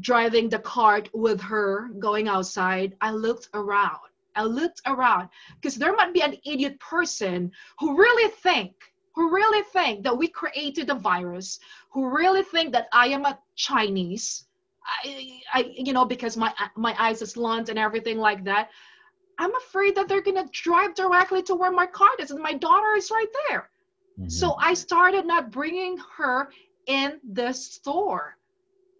driving 0.00 0.48
the 0.48 0.60
cart 0.60 1.10
with 1.12 1.40
her 1.40 1.90
going 1.98 2.28
outside, 2.28 2.96
I 3.00 3.10
looked 3.10 3.48
around. 3.52 3.98
I 4.34 4.44
looked 4.44 4.80
around 4.86 5.28
because 5.60 5.76
there 5.76 5.94
might 5.94 6.14
be 6.14 6.22
an 6.22 6.36
idiot 6.46 6.78
person 6.80 7.50
who 7.78 7.98
really 7.98 8.30
think, 8.42 8.72
who 9.14 9.34
really 9.34 9.62
think 9.72 10.02
that 10.04 10.16
we 10.16 10.28
created 10.28 10.90
a 10.90 10.94
virus, 10.94 11.60
who 11.90 12.08
really 12.08 12.42
think 12.42 12.72
that 12.72 12.88
I 12.92 13.08
am 13.08 13.24
a 13.24 13.38
Chinese. 13.56 14.46
I, 14.84 15.40
I, 15.54 15.72
you 15.76 15.92
know, 15.92 16.04
because 16.04 16.36
my 16.36 16.52
my 16.76 16.94
eyes 16.98 17.22
is 17.22 17.32
slant 17.32 17.68
and 17.68 17.78
everything 17.78 18.18
like 18.18 18.44
that. 18.44 18.70
I'm 19.38 19.54
afraid 19.56 19.94
that 19.96 20.08
they're 20.08 20.22
gonna 20.22 20.48
drive 20.52 20.94
directly 20.94 21.42
to 21.44 21.54
where 21.54 21.72
my 21.72 21.86
cart 21.86 22.20
is, 22.20 22.30
and 22.30 22.42
my 22.42 22.54
daughter 22.54 22.94
is 22.96 23.10
right 23.10 23.32
there. 23.48 23.70
Mm-hmm. 24.18 24.28
So 24.28 24.56
I 24.58 24.74
started 24.74 25.26
not 25.26 25.50
bringing 25.50 25.98
her 26.16 26.50
in 26.86 27.20
the 27.32 27.52
store. 27.52 28.36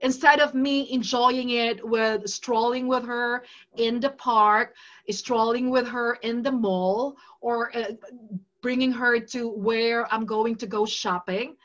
Instead 0.01 0.41
of 0.41 0.53
me 0.53 0.91
enjoying 0.91 1.51
it 1.51 1.87
with 1.87 2.29
strolling 2.29 2.89
with 2.89 3.05
her 3.05 3.45
in 3.77 4.01
the 4.01 4.11
park, 4.11 4.75
strolling 5.11 5.71
with 5.71 5.87
her 5.87 6.15
in 6.23 6.43
the 6.43 6.51
mall, 6.51 7.17
or 7.41 7.77
uh, 7.77 7.93
bringing 8.63 8.93
her 8.93 9.19
to 9.19 9.49
where 9.51 10.13
I'm 10.13 10.25
going 10.25 10.57
to 10.57 10.67
go 10.67 10.87
shopping, 10.87 11.57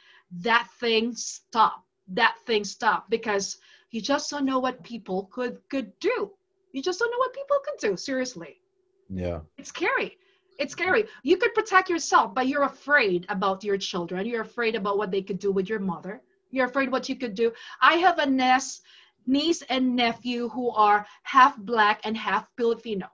that 0.41 0.68
thing 0.80 1.16
stopped. 1.16 1.86
That 2.10 2.38
thing 2.45 2.64
stopped 2.64 3.10
because 3.10 3.58
you 3.91 4.02
just 4.02 4.30
don't 4.30 4.45
know 4.45 4.60
what 4.60 4.84
people 4.84 5.30
could 5.32 5.60
could 5.70 5.98
do 6.00 6.32
You 6.72 6.82
just 6.82 7.00
don't 7.00 7.12
know 7.12 7.18
what 7.18 7.34
people 7.34 7.58
can 7.66 7.91
do. 7.91 7.98
Seriously. 7.98 8.62
Yeah. 9.10 9.39
It's 9.58 9.70
scary. 9.70 10.18
It's 10.60 10.74
scary. 10.74 11.06
You 11.24 11.38
could 11.38 11.54
protect 11.54 11.89
yourself, 11.89 12.34
but 12.34 12.48
you're 12.48 12.64
afraid 12.64 13.26
about 13.30 13.64
your 13.64 13.78
children. 13.78 14.26
You're 14.26 14.41
afraid 14.41 14.76
about 14.76 14.98
what 14.98 15.12
they 15.12 15.22
could 15.22 15.39
do 15.39 15.52
with 15.52 15.70
your 15.70 15.80
mother. 15.80 16.22
You're 16.52 16.66
afraid 16.66 16.91
what 16.91 17.08
you 17.10 17.16
could 17.16 17.36
do. 17.36 17.52
I 17.82 17.95
have 17.95 18.20
a 18.20 18.26
niece, 18.26 18.82
niece 19.26 19.62
and 19.70 19.95
nephew 19.95 20.50
who 20.50 20.72
are 20.72 21.06
half 21.24 21.58
black 21.58 22.02
and 22.04 22.18
half 22.18 22.50
Filipino. 22.58 23.08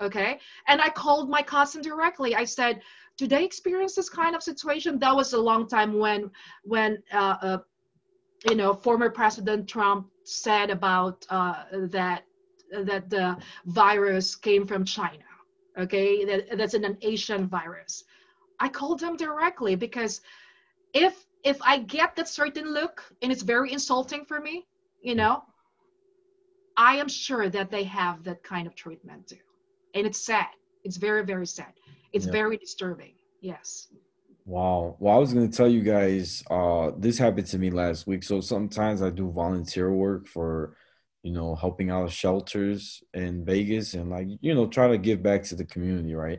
Okay. 0.00 0.38
And 0.66 0.80
I 0.80 0.88
called 0.90 1.28
my 1.28 1.42
cousin 1.42 1.82
directly. 1.82 2.34
I 2.34 2.44
said, 2.44 2.80
do 3.18 3.26
they 3.26 3.44
experience 3.44 3.94
this 3.94 4.08
kind 4.08 4.34
of 4.34 4.42
situation? 4.42 4.98
That 4.98 5.14
was 5.14 5.32
a 5.32 5.40
long 5.40 5.68
time 5.68 5.98
when, 5.98 6.30
when, 6.62 7.02
uh, 7.12 7.36
uh, 7.42 7.58
you 8.48 8.54
know, 8.54 8.72
former 8.72 9.10
President 9.10 9.68
Trump 9.68 10.06
said 10.24 10.70
about 10.70 11.26
uh, 11.28 11.64
that 11.90 12.24
that 12.70 13.08
the 13.08 13.36
virus 13.66 14.36
came 14.36 14.66
from 14.66 14.84
China. 14.84 15.24
Okay, 15.78 16.24
that, 16.24 16.58
that's 16.58 16.74
an 16.74 16.98
Asian 17.02 17.48
virus. 17.48 18.04
I 18.60 18.68
called 18.68 19.00
them 19.00 19.16
directly 19.16 19.74
because 19.74 20.20
if 20.94 21.26
if 21.44 21.58
I 21.62 21.78
get 21.78 22.14
that 22.16 22.28
certain 22.28 22.72
look 22.72 23.02
and 23.22 23.32
it's 23.32 23.42
very 23.42 23.72
insulting 23.72 24.24
for 24.24 24.40
me, 24.40 24.66
you 25.00 25.14
know, 25.14 25.42
I 26.76 26.96
am 26.96 27.08
sure 27.08 27.48
that 27.48 27.70
they 27.70 27.84
have 27.84 28.22
that 28.24 28.42
kind 28.42 28.66
of 28.66 28.74
treatment 28.74 29.28
too. 29.28 29.36
And 29.94 30.06
it's 30.06 30.20
sad. 30.20 30.48
It's 30.84 30.96
very, 30.96 31.24
very 31.24 31.46
sad. 31.46 31.72
It's 32.12 32.26
yeah. 32.26 32.32
very 32.32 32.56
disturbing. 32.56 33.12
Yes. 33.40 33.88
Wow. 34.44 34.96
Well, 34.98 35.14
I 35.14 35.18
was 35.18 35.34
going 35.34 35.50
to 35.50 35.56
tell 35.56 35.68
you 35.68 35.82
guys, 35.82 36.42
uh, 36.50 36.92
this 36.96 37.18
happened 37.18 37.46
to 37.48 37.58
me 37.58 37.70
last 37.70 38.06
week. 38.06 38.22
So 38.22 38.40
sometimes 38.40 39.02
I 39.02 39.10
do 39.10 39.30
volunteer 39.30 39.92
work 39.92 40.26
for, 40.26 40.76
you 41.22 41.32
know, 41.32 41.54
helping 41.54 41.90
out 41.90 42.10
shelters 42.10 43.02
in 43.12 43.44
Vegas 43.44 43.94
and 43.94 44.10
like, 44.10 44.28
you 44.40 44.54
know, 44.54 44.66
try 44.66 44.88
to 44.88 44.98
give 44.98 45.22
back 45.22 45.42
to 45.44 45.54
the 45.54 45.66
community, 45.66 46.14
right? 46.14 46.38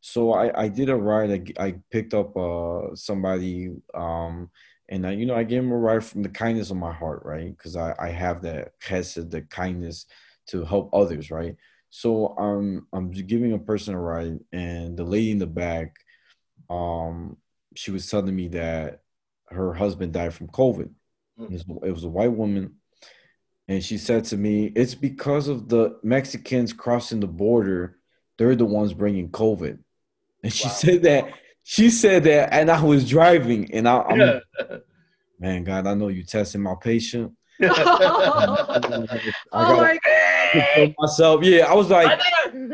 So 0.00 0.32
I, 0.32 0.64
I 0.64 0.68
did 0.68 0.90
a 0.90 0.96
ride. 0.96 1.54
I, 1.58 1.64
I 1.64 1.74
picked 1.90 2.12
up 2.12 2.36
uh, 2.36 2.94
somebody 2.94 3.70
um, 3.94 4.50
and 4.88 5.06
I, 5.06 5.12
you 5.12 5.26
know, 5.26 5.34
I 5.34 5.42
gave 5.42 5.62
him 5.62 5.72
a 5.72 5.76
ride 5.76 6.04
from 6.04 6.22
the 6.22 6.28
kindness 6.28 6.70
of 6.70 6.76
my 6.76 6.92
heart, 6.92 7.22
right? 7.24 7.56
Because 7.56 7.76
I, 7.76 7.94
I 7.98 8.08
have 8.10 8.42
that 8.42 8.78
chesed, 8.80 9.30
the 9.30 9.42
kindness 9.42 10.06
to 10.48 10.64
help 10.64 10.90
others, 10.92 11.30
right? 11.30 11.56
So 11.90 12.34
I'm 12.38 12.86
I'm 12.92 13.10
giving 13.10 13.52
a 13.52 13.58
person 13.58 13.94
a 13.94 14.00
ride, 14.00 14.38
and 14.52 14.96
the 14.96 15.04
lady 15.04 15.30
in 15.30 15.38
the 15.38 15.46
back, 15.46 15.96
um, 16.68 17.36
she 17.74 17.90
was 17.90 18.10
telling 18.10 18.34
me 18.34 18.48
that 18.48 19.02
her 19.48 19.72
husband 19.72 20.12
died 20.12 20.34
from 20.34 20.48
COVID. 20.48 20.90
Mm. 21.38 21.84
It 21.84 21.92
was 21.92 22.04
a 22.04 22.08
white 22.08 22.32
woman, 22.32 22.76
and 23.68 23.82
she 23.82 23.98
said 23.98 24.24
to 24.26 24.36
me, 24.36 24.66
"It's 24.74 24.94
because 24.94 25.48
of 25.48 25.68
the 25.68 25.98
Mexicans 26.02 26.72
crossing 26.72 27.20
the 27.20 27.26
border. 27.26 27.98
They're 28.38 28.56
the 28.56 28.66
ones 28.66 28.92
bringing 28.92 29.30
COVID." 29.30 29.78
And 30.42 30.52
she 30.52 30.66
wow. 30.66 30.72
said 30.74 31.02
that 31.04 31.32
she 31.68 31.90
said 31.90 32.24
that, 32.24 32.52
and 32.52 32.70
I 32.70 32.80
was 32.82 33.08
driving, 33.08 33.74
and 33.74 33.88
I, 33.88 34.04
am 34.08 34.20
yeah. 34.20 34.38
man, 35.40 35.64
God, 35.64 35.86
I 35.86 35.94
know 35.94 36.08
you 36.08 36.22
testing 36.22 36.62
my 36.62 36.74
patient. 36.80 37.32
oh 37.62 38.68
my 39.52 39.98
God. 40.04 40.15
Myself, 40.98 41.42
yeah, 41.42 41.66
I 41.66 41.74
was 41.74 41.90
like, 41.90 42.20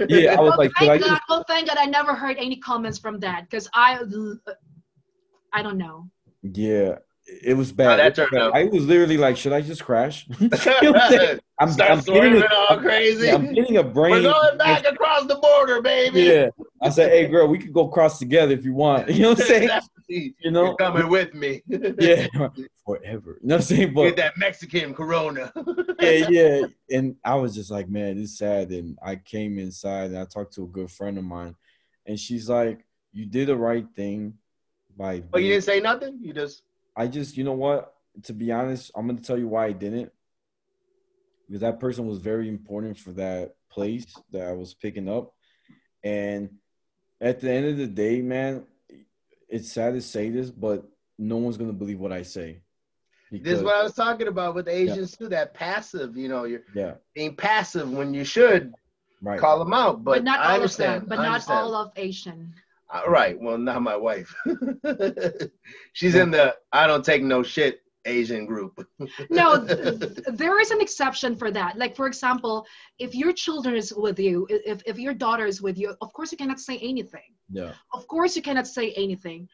yeah, 0.09 0.37
I 0.37 0.41
was 0.41 0.51
well, 0.51 0.59
like, 0.59 0.73
thank 0.79 1.03
God, 1.03 1.09
just... 1.09 1.23
well, 1.29 1.45
thank 1.49 1.68
God, 1.68 1.77
I 1.79 1.87
never 1.87 2.14
heard 2.14 2.37
any 2.39 2.57
comments 2.57 2.99
from 2.99 3.18
that 3.20 3.49
because 3.49 3.68
I, 3.75 3.97
uh, 3.97 4.53
I 5.53 5.62
don't 5.62 5.79
know. 5.79 6.09
Yeah, 6.43 6.97
it 7.43 7.57
was 7.57 7.72
bad. 7.72 8.14
Turned 8.14 8.35
out. 8.37 8.55
I 8.55 8.64
was 8.64 8.85
literally 8.85 9.16
like, 9.16 9.37
should 9.37 9.53
I 9.53 9.61
just 9.61 9.85
crash? 9.85 10.26
you 10.41 10.49
know 10.83 11.39
I'm, 11.59 11.70
Start 11.70 11.91
I'm 11.91 12.01
getting 12.01 12.43
a, 12.43 12.49
all 12.68 12.78
crazy. 12.78 13.30
I'm 13.30 13.53
getting 13.53 13.76
a 13.76 13.85
brain. 13.85 14.24
We're 14.24 14.33
going 14.33 14.59
back 14.59 14.85
across 14.85 15.26
the 15.26 15.37
border, 15.37 15.80
baby. 15.80 16.22
Yeah. 16.22 16.49
I 16.80 16.89
said, 16.89 17.11
hey, 17.11 17.28
girl, 17.28 17.47
we 17.47 17.59
could 17.59 17.72
go 17.72 17.87
cross 17.87 18.18
together 18.18 18.53
if 18.53 18.64
you 18.64 18.74
want. 18.74 19.09
You 19.12 19.22
know 19.22 19.30
what 19.30 19.41
I'm 19.41 19.47
saying? 19.47 19.70
you 20.09 20.51
know, 20.51 20.64
You're 20.64 20.76
coming 20.76 21.09
with 21.09 21.35
me. 21.35 21.62
yeah, 21.68 22.26
forever. 22.85 23.39
You 23.41 23.49
know 23.49 23.55
what 23.55 23.57
I'm 23.57 23.62
saying? 23.62 23.95
But 23.95 24.05
Get 24.05 24.16
that 24.16 24.39
Mexican 24.39 24.93
Corona. 24.93 25.53
yeah, 26.01 26.26
yeah. 26.28 26.62
And 26.91 27.16
I 27.24 27.37
was 27.37 27.55
just 27.55 27.70
like, 27.70 27.89
man, 27.89 28.18
it's 28.18 28.39
sad. 28.39 28.70
And 28.70 28.99
I 29.03 29.16
came 29.16 29.59
inside 29.59 30.07
and 30.11 30.18
I 30.18 30.24
talked 30.24 30.55
to 30.55 30.64
a 30.64 30.68
good 30.68 30.91
friend 30.91 31.16
of 31.18 31.24
mine, 31.24 31.55
and 32.07 32.18
she's 32.18 32.49
like, 32.49 32.85
you 33.12 33.26
did 33.26 33.49
the 33.49 33.57
right 33.57 33.87
thing 33.95 34.35
by. 34.97 35.22
Oh, 35.33 35.39
you 35.39 35.51
didn't 35.51 35.64
say 35.64 35.80
nothing. 35.80 36.18
You 36.20 36.33
just 36.33 36.62
I 36.97 37.07
just, 37.07 37.36
you 37.36 37.45
know 37.45 37.53
what? 37.53 37.95
To 38.24 38.32
be 38.32 38.53
honest, 38.53 38.90
I'm 38.95 39.07
gonna 39.07 39.20
tell 39.20 39.38
you 39.38 39.49
why 39.49 39.66
I 39.66 39.72
didn't. 39.72 40.12
Because 41.47 41.61
that 41.61 41.80
person 41.80 42.07
was 42.07 42.18
very 42.18 42.49
important 42.49 42.99
for 42.99 43.12
that 43.12 43.55
place 43.70 44.07
that 44.30 44.47
I 44.47 44.53
was 44.53 44.74
picking 44.74 45.09
up. 45.09 45.34
And 46.05 46.51
at 47.20 47.40
the 47.40 47.51
end 47.51 47.66
of 47.66 47.76
the 47.76 47.86
day, 47.86 48.20
man, 48.20 48.64
it's 49.49 49.70
sad 49.70 49.95
to 49.95 50.01
say 50.01 50.30
this, 50.30 50.51
but 50.51 50.84
no 51.18 51.36
one's 51.36 51.57
gonna 51.57 51.72
believe 51.72 52.01
what 52.01 52.12
I 52.12 52.22
say. 52.22 52.62
Because, 53.30 53.45
this 53.45 53.59
is 53.59 53.64
what 53.64 53.76
I 53.76 53.82
was 53.82 53.95
talking 53.95 54.28
about 54.28 54.55
with 54.55 54.68
Asians 54.68 55.16
yeah. 55.18 55.24
too. 55.24 55.28
That 55.30 55.55
passive, 55.55 56.16
you 56.16 56.28
know, 56.28 56.45
you're 56.45 56.62
yeah 56.74 56.95
being 57.14 57.34
passive 57.34 57.90
when 57.90 58.12
you 58.12 58.24
should 58.24 58.74
right. 59.22 59.40
call 59.40 59.59
them 59.59 59.72
out. 59.72 60.05
But, 60.05 60.16
but 60.16 60.24
not 60.24 60.40
I 60.40 60.51
all 60.51 60.55
understand. 60.57 60.95
of 60.95 61.01
them. 61.01 61.09
But 61.09 61.16
not 61.16 61.26
understand. 61.26 61.59
all 61.59 61.74
of 61.74 61.93
Asian. 61.97 62.55
Uh, 62.93 63.09
right. 63.09 63.40
Well, 63.40 63.57
not 63.57 63.82
my 63.82 63.97
wife. 63.97 64.34
She's 65.95 66.14
in 66.14 66.30
the 66.30 66.55
I 66.72 66.86
don't 66.86 67.05
take 67.05 67.22
no 67.22 67.43
shit 67.43 67.80
Asian 68.05 68.47
group. 68.47 68.86
no, 69.30 69.57
there 69.57 70.61
is 70.61 70.70
an 70.70 70.80
exception 70.80 71.36
for 71.36 71.51
that. 71.51 71.78
Like 71.78 71.97
for 71.97 72.07
example, 72.07 72.66
if 72.99 73.14
your 73.14 73.32
children 73.32 73.76
is 73.76 73.95
with 73.95 74.18
you, 74.18 74.47
if 74.51 74.82
if 74.86 74.99
your 74.99 75.14
daughter 75.14 75.47
is 75.47 75.62
with 75.62 75.78
you, 75.78 75.95
of 76.01 76.12
course 76.12 76.32
you 76.32 76.38
cannot 76.38 76.61
say 76.61 76.78
anything. 76.78 77.34
Yeah. 77.51 77.72
Of 77.95 78.07
course 78.09 78.36
you 78.36 78.43
cannot 78.43 78.66
say 78.66 78.93
anything. 78.93 79.49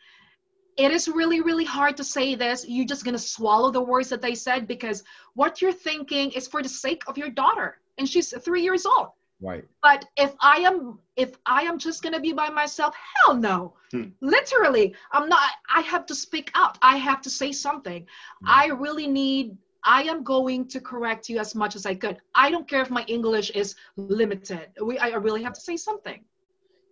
It 0.77 0.91
is 0.91 1.09
really 1.09 1.41
really 1.41 1.65
hard 1.65 1.97
to 1.99 2.05
say 2.05 2.35
this. 2.35 2.65
You're 2.67 2.87
just 2.87 3.05
going 3.05 3.17
to 3.17 3.23
swallow 3.23 3.71
the 3.71 3.83
words 3.83 4.09
that 4.09 4.23
they 4.23 4.35
said 4.35 4.67
because 4.67 5.05
what 5.35 5.63
you're 5.63 5.73
thinking 5.73 6.33
is 6.33 6.49
for 6.49 6.63
the 6.63 6.69
sake 6.69 7.03
of 7.07 7.19
your 7.19 7.31
daughter 7.31 7.79
and 7.99 8.09
she's 8.09 8.33
3 8.37 8.63
years 8.63 8.87
old. 8.87 9.09
Right. 9.41 9.65
But 9.83 10.05
if 10.17 10.35
I 10.41 10.59
am 10.59 10.99
if 11.17 11.37
I 11.47 11.63
am 11.63 11.79
just 11.79 12.03
gonna 12.03 12.21
be 12.21 12.33
by 12.33 12.49
myself, 12.51 12.95
hell 13.15 13.37
no. 13.37 13.75
Hmm. 13.93 14.09
Literally, 14.21 14.95
I'm 15.13 15.29
not 15.29 15.51
I 15.73 15.81
have 15.83 16.07
to 16.07 16.15
speak 16.15 16.51
out. 16.55 16.79
I 16.83 16.97
have 16.97 17.21
to 17.23 17.31
say 17.31 17.53
something. 17.53 18.07
Hmm. 18.41 18.49
I 18.49 18.67
really 18.67 19.07
need 19.07 19.57
I 19.85 20.03
am 20.03 20.25
going 20.25 20.67
to 20.69 20.81
correct 20.81 21.29
you 21.29 21.39
as 21.39 21.55
much 21.55 21.77
as 21.77 21.87
I 21.87 21.95
could. 21.95 22.19
I 22.35 22.51
don't 22.51 22.69
care 22.69 22.83
if 22.83 22.91
my 22.91 23.05
English 23.07 23.51
is 23.51 23.77
limited. 23.97 24.71
We 24.83 24.99
I 24.99 25.09
really 25.11 25.45
have 25.45 25.53
to 25.53 25.61
say 25.61 25.77
something. 25.77 26.21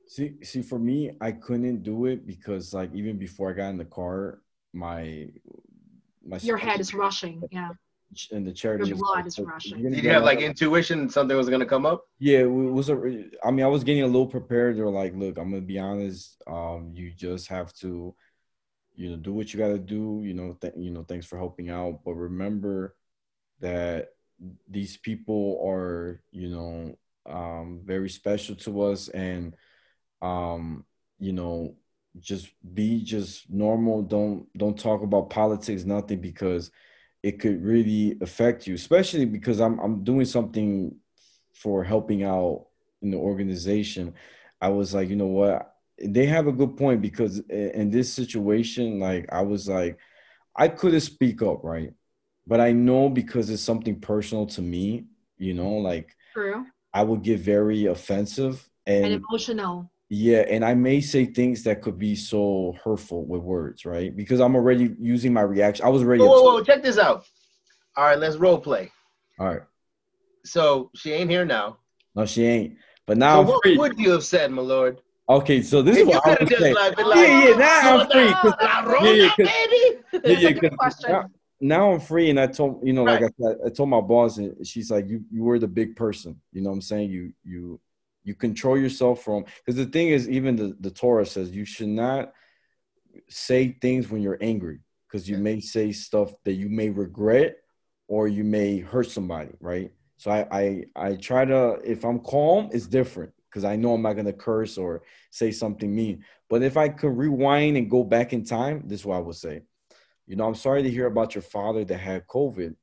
See 0.07 0.35
see 0.43 0.63
for 0.63 0.79
me, 0.79 1.11
I 1.21 1.33
couldn't 1.33 1.83
do 1.83 2.07
it 2.07 2.27
because 2.27 2.73
like 2.73 2.95
even 2.95 3.19
before 3.19 3.51
I 3.51 3.55
got 3.55 3.71
in 3.71 3.77
the 3.77 3.85
car, 3.85 4.41
my 4.73 5.31
my 6.25 6.39
your 6.39 6.59
head 6.59 6.79
is 6.79 6.95
rushing. 6.95 7.43
Yeah 7.51 7.71
in 8.31 8.45
the 8.45 8.53
charity. 8.53 8.89
Your 8.89 8.99
blood 8.99 9.27
is 9.27 9.39
rushing. 9.39 9.83
Did 9.83 10.03
you 10.03 10.11
have 10.11 10.25
like 10.25 10.41
intuition 10.41 11.09
something 11.09 11.37
was 11.37 11.49
gonna 11.49 11.67
come 11.67 11.87
up? 11.87 12.05
Yeah, 12.19 12.41
it 12.41 12.51
was 12.51 12.89
a. 12.89 12.95
I 13.45 13.51
mean, 13.51 13.65
I 13.65 13.69
was 13.69 13.85
getting 13.85 14.03
a 14.03 14.07
little 14.07 14.27
prepared. 14.27 14.77
They're 14.77 14.89
like, 14.89 15.15
look, 15.15 15.39
I'm 15.39 15.51
gonna 15.51 15.63
be 15.63 15.79
honest. 15.79 16.43
Um, 16.47 16.93
you 16.95 17.11
just 17.11 17.49
have 17.49 17.73
to, 17.75 18.15
you 18.95 19.11
know, 19.11 19.17
do 19.17 19.33
what 19.33 19.53
you 19.53 19.59
gotta 19.59 19.79
do. 19.79 20.23
You 20.25 20.35
know, 20.35 20.57
th- 20.61 20.75
you 20.77 20.91
know, 20.91 21.05
thanks 21.05 21.27
for 21.27 21.37
helping 21.37 21.71
out, 21.71 22.01
but 22.05 22.15
remember 22.15 22.97
that 23.61 24.11
these 24.69 24.97
people 24.97 25.61
are, 25.67 26.21
you 26.31 26.49
know, 26.49 26.97
um, 27.27 27.81
very 27.85 28.09
special 28.11 28.55
to 28.55 28.83
us, 28.83 29.09
and, 29.09 29.55
um, 30.23 30.85
you 31.19 31.33
know, 31.33 31.75
just 32.21 32.49
be 32.75 33.03
just 33.03 33.51
normal. 33.51 34.03
Don't 34.03 34.47
don't 34.57 34.79
talk 34.79 35.03
about 35.03 35.31
politics, 35.31 35.85
nothing, 35.85 36.21
because 36.21 36.71
it 37.27 37.41
could 37.41 37.61
really 37.65 38.17
affect 38.21 38.69
you, 38.69 38.75
especially 38.77 39.25
because 39.25 39.61
I'm 39.61 39.81
I'm 39.81 40.05
doing 40.05 40.27
something 40.27 40.95
for 41.55 41.83
helping 41.83 42.23
out 42.23 42.67
in 43.03 43.11
the 43.11 43.17
organization. 43.17 44.15
I 44.61 44.69
was 44.69 44.95
like, 44.95 45.09
you 45.09 45.17
know 45.17 45.27
what? 45.27 45.75
They 45.99 46.27
have 46.27 46.47
a 46.47 46.53
good 46.53 46.77
point 46.77 47.03
because 47.03 47.41
in 47.51 47.91
this 47.91 48.13
situation, 48.13 49.01
like 49.01 49.27
I 49.33 49.43
was 49.43 49.69
like, 49.69 49.99
I 50.55 50.69
couldn't 50.69 51.01
speak 51.01 51.43
up, 51.43 51.65
right? 51.65 51.93
But 52.47 52.61
I 52.61 52.71
know 52.71 53.09
because 53.09 53.51
it's 53.51 53.61
something 53.61 53.99
personal 53.99 54.47
to 54.47 54.63
me, 54.63 55.07
you 55.37 55.53
know, 55.53 55.73
like 55.79 56.15
True. 56.33 56.65
I 56.95 57.03
would 57.03 57.23
get 57.23 57.41
very 57.41 57.87
offensive 57.87 58.71
and, 58.87 59.07
and 59.07 59.15
emotional. 59.15 59.91
Yeah, 60.09 60.45
and 60.49 60.65
I 60.65 60.75
may 60.75 61.01
say 61.01 61.25
things 61.25 61.65
that 61.65 61.83
could 61.83 61.99
be 61.99 62.15
so 62.15 62.77
hurtful 62.85 63.25
with 63.25 63.43
words, 63.43 63.85
right? 63.85 64.15
Because 64.15 64.41
I'm 64.41 64.55
already 64.55 64.95
using 65.01 65.33
my 65.33 65.41
reaction. 65.41 65.85
I 65.85 65.89
was 65.89 66.05
ready. 66.05 66.23
Whoa, 66.23 66.29
whoa, 66.29 66.55
whoa! 66.55 66.63
Check 66.63 66.83
this 66.83 66.97
out. 66.97 67.25
All 67.97 68.05
right, 68.05 68.19
let's 68.19 68.37
role 68.37 68.59
play. 68.59 68.93
All 69.41 69.49
right. 69.49 69.63
So 70.45 70.91
she 70.95 71.13
ain't 71.13 71.29
here 71.29 71.45
now. 71.45 71.79
No, 72.15 72.25
she 72.25 72.45
ain't. 72.45 72.77
But 73.07 73.19
now, 73.19 73.43
so 73.43 73.51
what 73.51 73.63
free. 73.63 73.77
would 73.77 73.99
you 73.99 74.11
have 74.13 74.25
said, 74.25 74.53
my 74.53 74.63
lord? 74.63 75.01
Okay, 75.29 75.61
so 75.61 75.83
this 75.83 75.97
if 75.97 76.03
is 76.03 76.15
what 76.15 76.27
I 76.27 76.37
would 76.39 76.49
say. 76.49 76.73
Like, 76.73 76.97
like, 76.99 77.17
yeah, 77.17 77.49
yeah, 77.49 77.55
oh, 77.55 77.59
now 77.59 77.99
I'm 77.99 78.11
free. 78.11 78.31
La, 78.31 78.81
la, 78.81 79.05
yeah, 79.05 79.13
yeah, 79.13 79.31
yeah, 80.25 80.71
yeah, 81.09 81.23
now 81.61 81.93
I'm 81.93 82.01
free, 82.01 82.31
and 82.31 82.39
I 82.39 82.47
told 82.47 82.87
you 82.87 82.93
know, 82.93 83.05
like 83.05 83.23
I 83.23 83.29
said, 83.41 83.57
I 83.67 83.71
told 83.71 83.89
my 83.89 84.01
boss, 84.01 84.39
and 84.39 84.67
she's 84.67 84.91
like, 84.91 85.09
"You 85.09 85.25
you 85.33 85.43
were 85.43 85.59
the 85.59 85.69
big 85.69 85.97
person." 85.97 86.41
You 86.53 86.63
know 86.63 86.71
what 86.71 86.77
I'm 86.77 86.83
saying? 86.83 87.11
You 87.11 87.33
you 87.45 87.81
you 88.27 88.35
control 88.35 88.77
yourself 88.77 89.23
from 89.23 89.45
because 89.65 89.77
the 89.77 89.87
thing 89.87 90.09
is, 90.09 90.29
even 90.29 90.57
the 90.57 90.77
the 90.81 90.91
Torah 90.91 91.25
says 91.25 91.51
you 91.53 91.65
should 91.65 91.89
not 91.89 92.33
say 93.29 93.79
things 93.81 94.11
when 94.11 94.21
you're 94.21 94.39
angry 94.41 94.81
because 95.07 95.29
you 95.29 95.37
Yeah. 95.37 95.43
may 95.43 95.61
say 95.61 95.93
stuff 95.93 96.35
that 96.45 96.55
you 96.55 96.69
may 96.69 96.91
regret 96.91 97.57
or 98.09 98.29
you 98.29 98.45
may 98.45 98.79
hurt 98.79 99.09
somebody, 99.09 99.53
right? 99.61 99.93
So 100.17 100.31
I 100.31 100.47
I 100.51 100.85
I 100.97 101.15
try 101.15 101.45
to 101.45 101.81
if 101.85 102.05
I'm 102.05 102.19
calm, 102.21 102.69
it's 102.73 102.89
different 102.89 103.33
because 103.49 103.65
I 103.65 103.77
know 103.77 103.95
I'm 103.95 104.03
not 104.03 104.17
gonna 104.17 104.33
curse 104.33 104.77
or 104.77 105.03
say 105.31 105.53
something 105.53 105.95
mean. 105.95 106.25
But 106.51 106.63
if 106.63 106.77
I 106.77 106.89
could 106.89 107.17
rewind 107.17 107.77
and 107.77 107.89
go 107.89 108.03
back 108.03 108.33
in 108.33 108.45
time, 108.45 108.83
this 108.87 109.01
is 109.01 109.07
what 109.07 109.17
I 109.17 109.21
would 109.21 109.37
say. 109.37 109.63
You 110.27 110.35
know, 110.35 110.47
I'm 110.47 110.57
sorry 110.57 110.83
to 110.83 110.91
hear 110.91 111.07
about 111.07 111.35
your 111.37 111.43
father 111.43 111.85
that 111.85 111.99
had 111.99 112.27
COVID. 112.27 112.75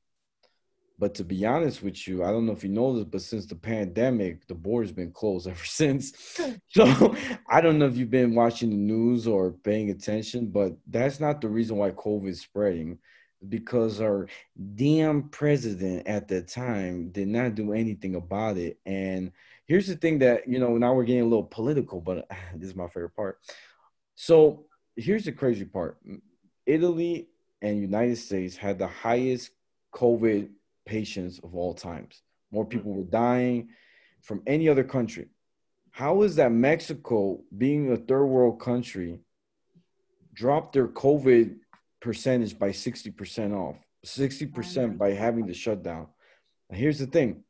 But 0.98 1.14
to 1.16 1.24
be 1.24 1.44
honest 1.44 1.82
with 1.82 2.06
you, 2.06 2.22
I 2.22 2.30
don't 2.30 2.46
know 2.46 2.52
if 2.52 2.62
you 2.62 2.70
know 2.70 2.96
this, 2.96 3.04
but 3.04 3.22
since 3.22 3.46
the 3.46 3.56
pandemic, 3.56 4.46
the 4.46 4.54
border's 4.54 4.92
been 4.92 5.10
closed 5.10 5.48
ever 5.48 5.64
since. 5.64 6.12
So 6.68 7.14
I 7.48 7.60
don't 7.60 7.78
know 7.78 7.86
if 7.86 7.96
you've 7.96 8.10
been 8.10 8.34
watching 8.34 8.70
the 8.70 8.76
news 8.76 9.28
or 9.28 9.52
paying 9.52 9.90
attention, 9.90 10.48
but 10.48 10.72
that's 10.88 11.20
not 11.20 11.40
the 11.40 11.48
reason 11.48 11.76
why 11.76 11.90
COVID 11.92 12.28
is 12.28 12.40
spreading. 12.40 12.98
Because 13.48 14.00
our 14.00 14.26
damn 14.74 15.28
president 15.28 16.06
at 16.08 16.26
that 16.28 16.48
time 16.48 17.10
did 17.10 17.28
not 17.28 17.54
do 17.54 17.74
anything 17.74 18.14
about 18.16 18.56
it. 18.56 18.78
And 18.86 19.30
here's 19.66 19.86
the 19.86 19.96
thing 19.96 20.18
that, 20.20 20.48
you 20.48 20.58
know, 20.58 20.76
now 20.78 20.94
we're 20.94 21.04
getting 21.04 21.22
a 21.22 21.26
little 21.26 21.44
political, 21.44 22.00
but 22.00 22.26
this 22.54 22.70
is 22.70 22.76
my 22.76 22.88
favorite 22.88 23.14
part. 23.14 23.38
So 24.16 24.66
here's 24.96 25.24
the 25.24 25.32
crazy 25.32 25.64
part 25.64 25.98
Italy 26.66 27.28
and 27.62 27.80
United 27.80 28.16
States 28.16 28.56
had 28.56 28.78
the 28.78 28.86
highest 28.86 29.50
COVID 29.94 30.50
patients 30.86 31.40
of 31.42 31.54
all 31.54 31.74
times. 31.74 32.22
More 32.50 32.64
mm. 32.64 32.70
people 32.70 32.92
were 32.92 33.04
dying 33.04 33.68
from 34.22 34.42
any 34.46 34.68
other 34.68 34.84
country. 34.84 35.28
How 35.90 36.22
is 36.22 36.36
that 36.36 36.50
Mexico, 36.50 37.40
being 37.56 37.92
a 37.92 37.96
third 37.96 38.26
world 38.26 38.60
country, 38.60 39.20
dropped 40.32 40.72
their 40.72 40.88
COVID 40.88 41.56
percentage 42.00 42.58
by 42.58 42.70
60% 42.70 43.54
off? 43.54 43.76
60% 44.04 44.98
by 44.98 45.12
having 45.12 45.46
the 45.46 45.54
shutdown. 45.54 46.08
Now, 46.68 46.76
here's 46.76 46.98
the 46.98 47.06
thing. 47.06 47.44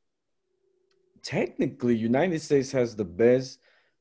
Technically, 1.22 1.97
United 1.97 2.41
States 2.43 2.70
has 2.72 2.95
the 2.95 3.05
best 3.05 3.59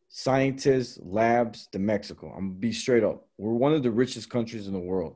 scientists, 0.10 1.00
labs 1.02 1.68
than 1.72 1.86
Mexico. 1.86 2.28
I'm 2.28 2.50
gonna 2.50 2.60
be 2.60 2.72
straight 2.72 3.04
up. 3.04 3.26
We're 3.38 3.54
one 3.54 3.74
of 3.74 3.82
the 3.82 3.92
richest 3.92 4.30
countries 4.30 4.68
in 4.68 4.74
the 4.74 4.80
world. 4.80 5.16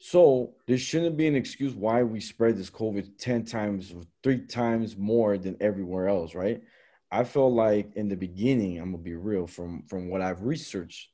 So 0.00 0.54
there 0.66 0.78
shouldn't 0.78 1.16
be 1.16 1.26
an 1.26 1.34
excuse 1.34 1.74
why 1.74 2.02
we 2.02 2.20
spread 2.20 2.56
this 2.56 2.70
COVID 2.70 3.18
10 3.18 3.44
times, 3.44 3.94
three 4.22 4.46
times 4.46 4.96
more 4.96 5.36
than 5.38 5.56
everywhere 5.60 6.08
else, 6.08 6.34
right? 6.34 6.62
I 7.10 7.24
feel 7.24 7.52
like 7.52 7.96
in 7.96 8.08
the 8.08 8.16
beginning, 8.16 8.78
I'm 8.78 8.92
gonna 8.92 9.02
be 9.02 9.14
real 9.14 9.46
from 9.46 9.82
from 9.88 10.08
what 10.08 10.20
I've 10.20 10.42
researched, 10.42 11.08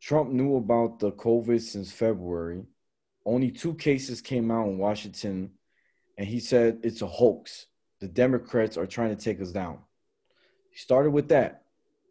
Trump 0.00 0.30
knew 0.30 0.56
about 0.56 0.98
the 0.98 1.12
COVID 1.12 1.60
since 1.60 1.90
February. 1.90 2.64
Only 3.24 3.50
two 3.50 3.74
cases 3.74 4.20
came 4.20 4.50
out 4.50 4.68
in 4.68 4.78
Washington, 4.78 5.50
and 6.16 6.28
he 6.28 6.38
said 6.38 6.80
it's 6.82 7.02
a 7.02 7.06
hoax. 7.06 7.66
The 8.00 8.08
Democrats 8.08 8.76
are 8.76 8.86
trying 8.86 9.16
to 9.16 9.22
take 9.22 9.40
us 9.40 9.52
down. 9.52 9.78
He 10.70 10.78
started 10.78 11.10
with 11.10 11.28
that. 11.28 11.64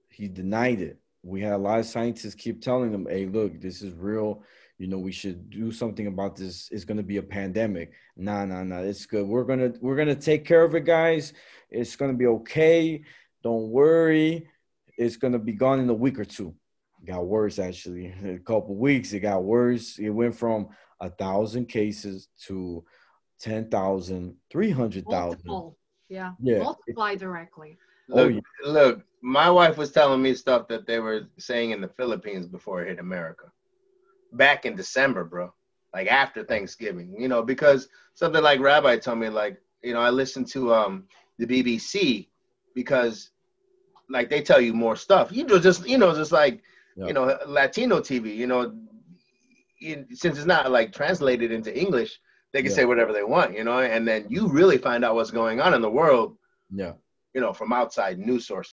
He 0.09 0.27
denied 0.27 0.81
it. 0.81 0.99
We 1.23 1.41
had 1.41 1.53
a 1.53 1.57
lot 1.57 1.79
of 1.79 1.85
scientists 1.85 2.35
keep 2.35 2.61
telling 2.61 2.93
him, 2.93 3.07
hey, 3.09 3.25
look, 3.25 3.61
this 3.61 3.81
is 3.81 3.93
real. 3.93 4.43
You 4.77 4.87
know, 4.87 4.97
we 4.97 5.11
should 5.11 5.49
do 5.49 5.71
something 5.71 6.07
about 6.07 6.35
this. 6.35 6.69
It's 6.71 6.83
gonna 6.83 7.03
be 7.03 7.17
a 7.17 7.23
pandemic. 7.23 7.93
Nah, 8.17 8.45
nah, 8.45 8.63
nah. 8.63 8.79
It's 8.79 9.05
good. 9.05 9.25
We're 9.25 9.45
gonna 9.45 9.73
we're 9.79 9.95
gonna 9.95 10.15
take 10.15 10.45
care 10.45 10.63
of 10.63 10.75
it, 10.75 10.85
guys. 10.85 11.33
It's 11.69 11.95
gonna 11.95 12.13
be 12.13 12.27
okay. 12.27 13.03
Don't 13.43 13.69
worry. 13.69 14.47
It's 14.97 15.17
gonna 15.17 15.39
be 15.39 15.53
gone 15.53 15.79
in 15.79 15.89
a 15.89 15.93
week 15.93 16.19
or 16.19 16.25
two. 16.25 16.53
It 17.01 17.11
got 17.11 17.25
worse 17.25 17.59
actually. 17.59 18.07
In 18.07 18.35
a 18.35 18.39
couple 18.39 18.75
weeks, 18.75 19.13
it 19.13 19.21
got 19.21 19.43
worse. 19.43 19.97
It 19.97 20.09
went 20.09 20.35
from 20.35 20.69
a 20.99 21.09
thousand 21.09 21.67
cases 21.67 22.27
to 22.47 22.83
10,000, 23.39 24.35
300,000. 24.49 25.73
Yeah. 26.09 26.31
Yeah. 26.39 26.59
Multiply 26.59 27.15
directly. 27.15 27.77
Oh, 28.11 28.27
yeah. 28.27 28.39
look, 28.65 29.03
my 29.21 29.49
wife 29.49 29.77
was 29.77 29.91
telling 29.91 30.21
me 30.21 30.35
stuff 30.35 30.67
that 30.67 30.85
they 30.85 30.99
were 30.99 31.27
saying 31.37 31.71
in 31.71 31.81
the 31.81 31.87
Philippines 31.87 32.47
before 32.47 32.83
it 32.83 32.89
hit 32.89 32.99
America. 32.99 33.51
Back 34.35 34.65
in 34.65 34.75
December, 34.75 35.23
bro. 35.23 35.53
Like 35.93 36.07
after 36.07 36.43
Thanksgiving, 36.43 37.15
you 37.17 37.27
know, 37.27 37.41
because 37.41 37.87
something 38.15 38.43
like 38.43 38.59
Rabbi 38.59 38.97
told 38.97 39.19
me, 39.19 39.29
like, 39.29 39.57
you 39.81 39.93
know, 39.93 40.01
I 40.01 40.09
listened 40.09 40.47
to 40.49 40.73
um 40.73 41.05
the 41.37 41.45
BBC 41.47 42.27
because 42.73 43.31
like 44.09 44.29
they 44.29 44.41
tell 44.41 44.59
you 44.59 44.73
more 44.73 44.95
stuff. 44.95 45.31
You 45.31 45.45
know, 45.45 45.59
just 45.59 45.87
you 45.87 45.97
know, 45.97 46.13
just 46.13 46.31
like 46.31 46.61
Yeah. 46.97 47.07
you 47.07 47.13
know, 47.13 47.37
Latino 47.47 47.99
TV, 48.01 48.35
you 48.35 48.47
know, 48.47 48.73
in, 49.81 50.07
since 50.15 50.37
it's 50.37 50.45
not 50.45 50.71
like 50.71 50.91
translated 50.93 51.51
into 51.51 51.75
English, 51.77 52.19
they 52.53 52.61
can 52.61 52.71
Yeah. 52.71 52.75
say 52.77 52.85
whatever 52.85 53.13
they 53.13 53.23
want, 53.23 53.55
you 53.57 53.63
know, 53.63 53.79
and 53.79 54.07
then 54.07 54.25
you 54.29 54.47
really 54.47 54.77
find 54.77 55.03
out 55.05 55.15
what's 55.15 55.31
going 55.31 55.59
on 55.61 55.73
in 55.73 55.81
the 55.81 55.89
world, 55.89 56.37
Yeah. 56.71 56.93
you 57.33 57.41
know, 57.41 57.53
from 57.53 57.71
outside 57.73 58.17
news 58.19 58.47
sources. 58.47 58.73